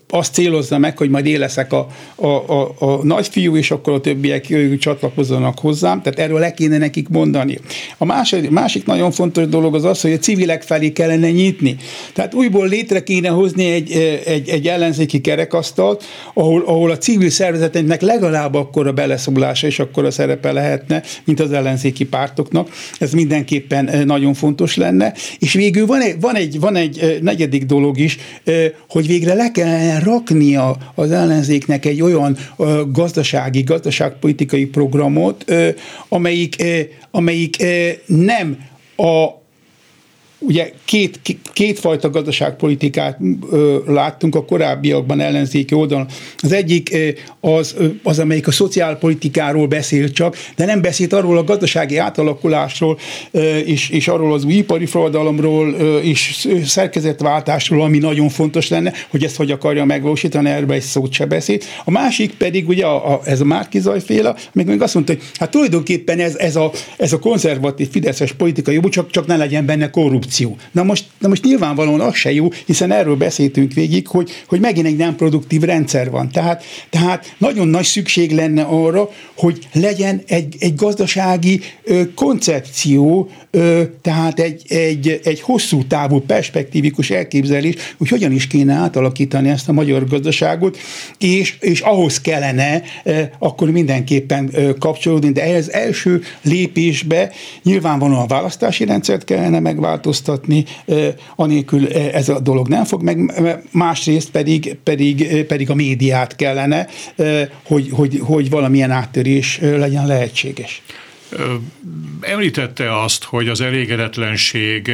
azt 0.09 0.33
célozza 0.33 0.77
meg, 0.77 0.97
hogy 0.97 1.09
majd 1.09 1.25
én 1.25 1.39
leszek 1.39 1.73
a, 1.73 1.87
a, 2.15 2.27
a, 2.27 2.75
a 2.79 3.03
nagyfiú, 3.03 3.55
és 3.55 3.71
akkor 3.71 3.93
a 3.93 4.01
többiek 4.01 4.77
csatlakozzanak 4.79 5.59
hozzám, 5.59 6.01
tehát 6.01 6.19
erről 6.19 6.39
le 6.39 6.53
kéne 6.53 6.77
nekik 6.77 7.09
mondani. 7.09 7.59
A 7.97 8.05
másik, 8.05 8.49
másik 8.49 8.85
nagyon 8.85 9.11
fontos 9.11 9.47
dolog 9.47 9.75
az 9.75 9.83
az, 9.83 10.01
hogy 10.01 10.13
a 10.13 10.17
civilek 10.17 10.63
felé 10.63 10.91
kellene 10.91 11.31
nyitni. 11.31 11.75
Tehát 12.13 12.33
újból 12.33 12.67
létre 12.67 13.03
kéne 13.03 13.29
hozni 13.29 13.65
egy, 13.65 13.91
egy, 14.25 14.49
egy 14.49 14.67
ellenzéki 14.67 15.21
kerekasztalt, 15.21 16.03
ahol, 16.33 16.63
ahol 16.65 16.91
a 16.91 16.97
civil 16.97 17.29
szervezeteknek 17.29 18.01
legalább 18.01 18.53
akkor 18.53 18.87
a 18.87 18.93
beleszólása 18.93 19.67
és 19.67 19.79
akkor 19.79 20.05
a 20.05 20.11
szerepe 20.11 20.51
lehetne, 20.51 21.03
mint 21.23 21.39
az 21.39 21.51
ellenzéki 21.51 22.05
pártoknak. 22.05 22.69
Ez 22.99 23.11
mindenképpen 23.13 24.05
nagy 24.05 24.18
nagyon 24.19 24.33
fontos 24.33 24.75
lenne, 24.75 25.13
és 25.39 25.53
végül 25.53 25.85
van 25.85 26.01
egy, 26.01 26.19
van 26.19 26.35
egy, 26.35 26.59
van 26.59 26.75
egy 26.75 27.19
negyedik 27.21 27.65
dolog 27.65 27.99
is, 27.99 28.17
hogy 28.89 29.07
végre 29.07 29.33
le 29.33 29.51
kellene 29.51 29.99
raknia 29.99 30.77
az 30.95 31.11
ellenzéknek 31.11 31.85
egy 31.85 32.01
olyan 32.01 32.37
gazdasági, 32.91 33.61
gazdaságpolitikai 33.61 34.65
programot, 34.65 35.45
amelyik, 36.09 36.63
amelyik 37.11 37.63
nem 38.05 38.57
a 38.95 39.38
ugye 40.39 40.71
két, 40.85 41.19
kétfajta 41.53 42.09
gazdaságpolitikát 42.09 43.17
ö, 43.51 43.77
láttunk 43.85 44.35
a 44.35 44.45
korábbiakban 44.45 45.19
ellenzéki 45.19 45.73
oldalon. 45.73 46.07
Az 46.37 46.51
egyik 46.51 46.97
az, 47.39 47.75
az, 48.03 48.19
amelyik 48.19 48.47
a 48.47 48.51
szociálpolitikáról 48.51 49.67
beszél 49.67 50.11
csak, 50.11 50.37
de 50.55 50.65
nem 50.65 50.81
beszélt 50.81 51.13
arról 51.13 51.37
a 51.37 51.43
gazdasági 51.43 51.97
átalakulásról, 51.97 52.99
ö, 53.31 53.57
és, 53.57 53.89
és 53.89 54.07
arról 54.07 54.33
az 54.33 54.43
új 54.43 54.53
ipari 54.53 54.85
forradalomról, 54.85 55.73
ö, 55.73 55.97
és 55.97 56.47
szerkezetváltásról, 56.65 57.81
ami 57.81 57.97
nagyon 57.97 58.29
fontos 58.29 58.69
lenne, 58.69 58.93
hogy 59.09 59.23
ezt 59.23 59.35
hogy 59.35 59.51
akarja 59.51 59.85
megvalósítani, 59.85 60.49
erről 60.49 60.71
egy 60.71 60.81
szót 60.81 61.11
se 61.11 61.25
beszél. 61.25 61.57
A 61.85 61.91
másik 61.91 62.33
pedig 62.33 62.67
ugye 62.67 62.85
a, 62.85 63.13
a, 63.13 63.21
ez 63.23 63.41
a 63.41 63.45
Márki 63.45 63.81
féle, 64.05 64.35
még 64.53 64.65
még 64.65 64.81
azt 64.81 64.93
mondta, 64.93 65.13
hogy 65.13 65.21
hát 65.39 65.51
tulajdonképpen 65.51 66.19
ez, 66.19 66.35
ez, 66.35 66.55
a, 66.55 66.71
ez 66.97 67.13
a 67.13 67.19
konzervatív 67.19 67.89
fideszes 67.89 68.31
politika 68.31 68.71
jó, 68.71 68.89
csak, 68.89 69.09
csak 69.09 69.25
ne 69.25 69.35
legyen 69.35 69.65
benne 69.65 69.89
korrupció 69.89 70.28
korrupció. 70.29 70.57
Na 70.71 70.83
most, 70.83 71.05
na 71.19 71.27
most 71.27 71.43
nyilvánvalóan 71.43 71.99
az 71.99 72.15
se 72.15 72.31
jó, 72.31 72.47
hiszen 72.65 72.91
erről 72.91 73.15
beszéltünk 73.15 73.73
végig, 73.73 74.07
hogy, 74.07 74.29
hogy 74.47 74.59
megint 74.59 74.85
egy 74.85 74.95
nem 74.95 75.15
produktív 75.15 75.61
rendszer 75.61 76.09
van. 76.09 76.29
Tehát, 76.29 76.63
tehát 76.89 77.35
nagyon 77.37 77.67
nagy 77.67 77.85
szükség 77.85 78.31
lenne 78.31 78.61
arra, 78.61 79.09
hogy 79.35 79.67
legyen 79.73 80.21
egy, 80.27 80.55
egy 80.59 80.75
gazdasági 80.75 81.61
ö, 81.83 82.13
koncepció, 82.13 83.29
ö, 83.51 83.81
tehát 84.01 84.39
egy, 84.39 84.63
egy, 84.67 85.19
egy 85.23 85.41
hosszú 85.41 85.87
távú 85.87 86.19
perspektívikus 86.19 87.09
elképzelés, 87.09 87.75
hogy 87.97 88.09
hogyan 88.09 88.31
is 88.31 88.47
kéne 88.47 88.73
átalakítani 88.73 89.49
ezt 89.49 89.69
a 89.69 89.71
magyar 89.71 90.07
gazdaságot, 90.07 90.77
és, 91.17 91.57
és 91.59 91.79
ahhoz 91.79 92.21
kellene 92.21 92.81
ö, 93.03 93.21
akkor 93.39 93.71
mindenképpen 93.71 94.49
ö, 94.53 94.73
kapcsolódni, 94.73 95.31
de 95.31 95.43
ehhez 95.43 95.69
első 95.69 96.21
lépésbe 96.41 97.31
nyilvánvalóan 97.63 98.21
a 98.21 98.27
választási 98.27 98.85
rendszert 98.85 99.23
kellene 99.23 99.59
megváltoztatni, 99.59 100.18
változtatni, 100.25 100.65
anélkül 101.35 101.87
ez 101.93 102.29
a 102.29 102.39
dolog 102.39 102.67
nem 102.67 102.83
fog 102.83 103.01
meg, 103.03 103.33
másrészt 103.71 104.29
pedig, 104.29 104.75
pedig, 104.83 105.45
pedig 105.45 105.69
a 105.69 105.75
médiát 105.75 106.35
kellene, 106.35 106.87
hogy, 107.63 107.89
hogy, 107.91 108.19
hogy 108.23 108.49
valamilyen 108.49 108.91
áttörés 108.91 109.59
legyen 109.61 110.07
lehetséges. 110.07 110.81
Említette 112.21 113.01
azt, 113.01 113.23
hogy 113.23 113.47
az 113.47 113.61
elégedetlenség 113.61 114.91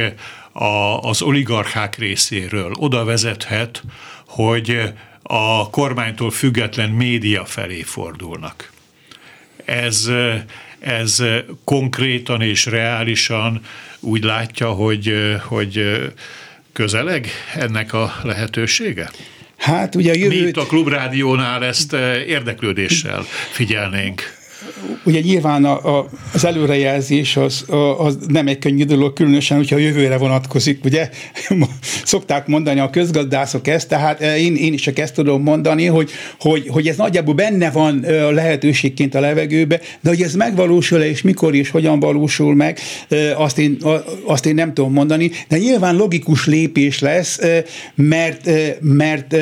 az 1.00 1.22
oligarchák 1.22 1.98
részéről 1.98 2.72
oda 2.78 3.04
vezethet, 3.04 3.82
hogy 4.26 4.92
a 5.22 5.70
kormánytól 5.70 6.30
független 6.30 6.90
média 6.90 7.44
felé 7.44 7.82
fordulnak. 7.82 8.72
Ez, 9.64 10.10
ez 10.78 11.22
konkrétan 11.64 12.42
és 12.42 12.66
reálisan 12.66 13.60
úgy 14.00 14.24
látja, 14.24 14.70
hogy, 14.70 15.14
hogy 15.44 16.02
közeleg 16.72 17.28
ennek 17.54 17.92
a 17.92 18.14
lehetősége? 18.22 19.10
Hát 19.56 19.94
ugye 19.94 20.10
a 20.10 20.14
jövőt... 20.14 20.40
Mi 20.40 20.46
itt 20.46 20.56
a 20.56 20.66
Klubrádiónál 20.66 21.64
ezt 21.64 21.92
érdeklődéssel 22.26 23.22
figyelnénk 23.50 24.35
ugye 25.04 25.20
nyilván 25.20 25.64
a, 25.64 25.98
a, 25.98 26.08
az 26.32 26.44
előrejelzés 26.44 27.36
az, 27.36 27.64
a, 27.68 28.04
az 28.04 28.18
nem 28.28 28.48
egy 28.48 28.58
könnyű 28.58 28.84
dolog, 28.84 29.12
különösen, 29.12 29.56
hogyha 29.56 29.76
a 29.76 29.78
jövőre 29.78 30.16
vonatkozik, 30.16 30.84
ugye? 30.84 31.10
Szokták 32.04 32.46
mondani 32.46 32.80
a 32.80 32.90
közgazdászok 32.90 33.66
ezt, 33.66 33.88
tehát 33.88 34.20
eh, 34.20 34.42
én, 34.42 34.56
én 34.56 34.72
is 34.72 34.80
csak 34.80 34.98
ezt 34.98 35.14
tudom 35.14 35.42
mondani, 35.42 35.86
hogy, 35.86 36.10
hogy, 36.40 36.68
hogy 36.68 36.88
ez 36.88 36.96
nagyjából 36.96 37.34
benne 37.34 37.70
van 37.70 38.04
eh, 38.04 38.30
lehetőségként 38.30 39.14
a 39.14 39.20
levegőbe, 39.20 39.80
de 40.00 40.08
hogy 40.08 40.22
ez 40.22 40.34
megvalósul 40.34 41.00
és 41.00 41.22
mikor 41.22 41.54
és 41.54 41.70
hogyan 41.70 42.00
valósul 42.00 42.54
meg, 42.54 42.78
eh, 43.08 43.40
azt 43.40 43.58
én, 43.58 43.78
azt 44.24 44.46
én 44.46 44.54
nem 44.54 44.74
tudom 44.74 44.92
mondani, 44.92 45.30
de 45.48 45.58
nyilván 45.58 45.96
logikus 45.96 46.46
lépés 46.46 46.98
lesz, 47.00 47.40
mert, 47.94 48.50
mert 48.80 49.36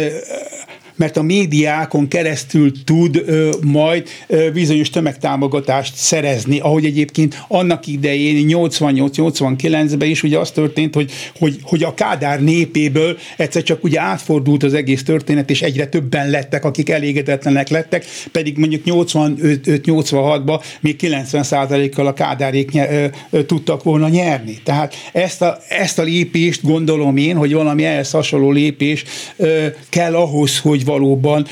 mert 0.96 1.16
a 1.16 1.22
médiákon 1.22 2.08
keresztül 2.08 2.84
tud 2.84 3.22
ö, 3.26 3.50
majd 3.60 4.08
ö, 4.26 4.50
bizonyos 4.50 4.90
tömegtámogatást 4.90 5.94
szerezni, 5.94 6.58
ahogy 6.58 6.84
egyébként 6.84 7.44
annak 7.48 7.86
idején 7.86 8.46
88-89-ben 8.48 10.08
is 10.08 10.22
ugye 10.22 10.38
az 10.38 10.50
történt, 10.50 10.94
hogy, 10.94 11.12
hogy, 11.38 11.58
hogy 11.62 11.82
a 11.82 11.94
Kádár 11.94 12.42
népéből 12.42 13.18
egyszer 13.36 13.62
csak 13.62 13.84
ugye 13.84 14.00
átfordult 14.00 14.62
az 14.62 14.74
egész 14.74 15.02
történet, 15.02 15.50
és 15.50 15.62
egyre 15.62 15.86
többen 15.86 16.30
lettek, 16.30 16.64
akik 16.64 16.88
elégedetlenek 16.88 17.68
lettek, 17.68 18.04
pedig 18.32 18.58
mondjuk 18.58 18.82
85-86-ban 18.86 20.62
még 20.80 20.96
90%-kal 21.00 22.06
a 22.06 22.12
Kádárék 22.12 22.70
nye, 22.70 22.92
ö, 22.92 23.06
ö, 23.30 23.44
tudtak 23.44 23.82
volna 23.82 24.08
nyerni. 24.08 24.58
Tehát 24.64 24.94
ezt 25.12 25.42
a, 25.42 25.58
ezt 25.68 25.98
a 25.98 26.02
lépést 26.02 26.62
gondolom 26.62 27.16
én, 27.16 27.36
hogy 27.36 27.52
valami 27.52 27.84
ehhez 27.84 28.10
hasonló 28.10 28.50
lépés 28.50 29.04
ö, 29.36 29.66
kell 29.88 30.14
ahhoz, 30.14 30.58
hogy 30.58 30.83
valóban 30.84 31.46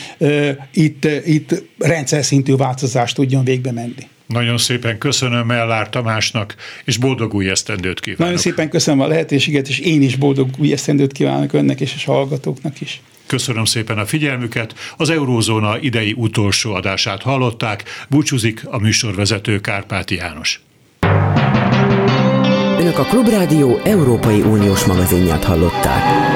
itt, 0.72 1.04
itt 1.24 1.62
rendszer 1.78 2.24
szintű 2.24 2.56
változást 2.56 3.14
tudjon 3.14 3.44
végbe 3.44 3.72
menni. 3.72 4.10
Nagyon 4.26 4.58
szépen 4.58 4.98
köszönöm 4.98 5.46
Mellár 5.46 5.88
Tamásnak, 5.88 6.54
és 6.84 6.96
boldog 6.96 7.34
új 7.34 7.50
esztendőt 7.50 8.00
kívánok. 8.00 8.24
Nagyon 8.24 8.38
szépen 8.38 8.68
köszönöm 8.68 9.00
a 9.00 9.06
lehetőséget, 9.06 9.68
és 9.68 9.78
én 9.78 10.02
is 10.02 10.16
boldog 10.16 10.48
új 10.58 10.72
esztendőt 10.72 11.12
kívánok 11.12 11.52
önnek 11.52 11.80
és 11.80 12.04
a 12.06 12.12
hallgatóknak 12.12 12.80
is. 12.80 13.00
Köszönöm 13.26 13.64
szépen 13.64 13.98
a 13.98 14.06
figyelmüket. 14.06 14.74
Az 14.96 15.10
Eurózóna 15.10 15.78
idei 15.80 16.14
utolsó 16.16 16.74
adását 16.74 17.22
hallották. 17.22 17.84
Búcsúzik 18.08 18.62
a 18.66 18.78
műsorvezető 18.78 19.60
Kárpáti 19.60 20.14
János. 20.14 20.60
Önök 22.78 22.98
a 22.98 23.04
Klubrádió 23.04 23.80
Európai 23.84 24.40
Uniós 24.40 24.84
magazinját 24.84 25.44
hallották. 25.44 26.31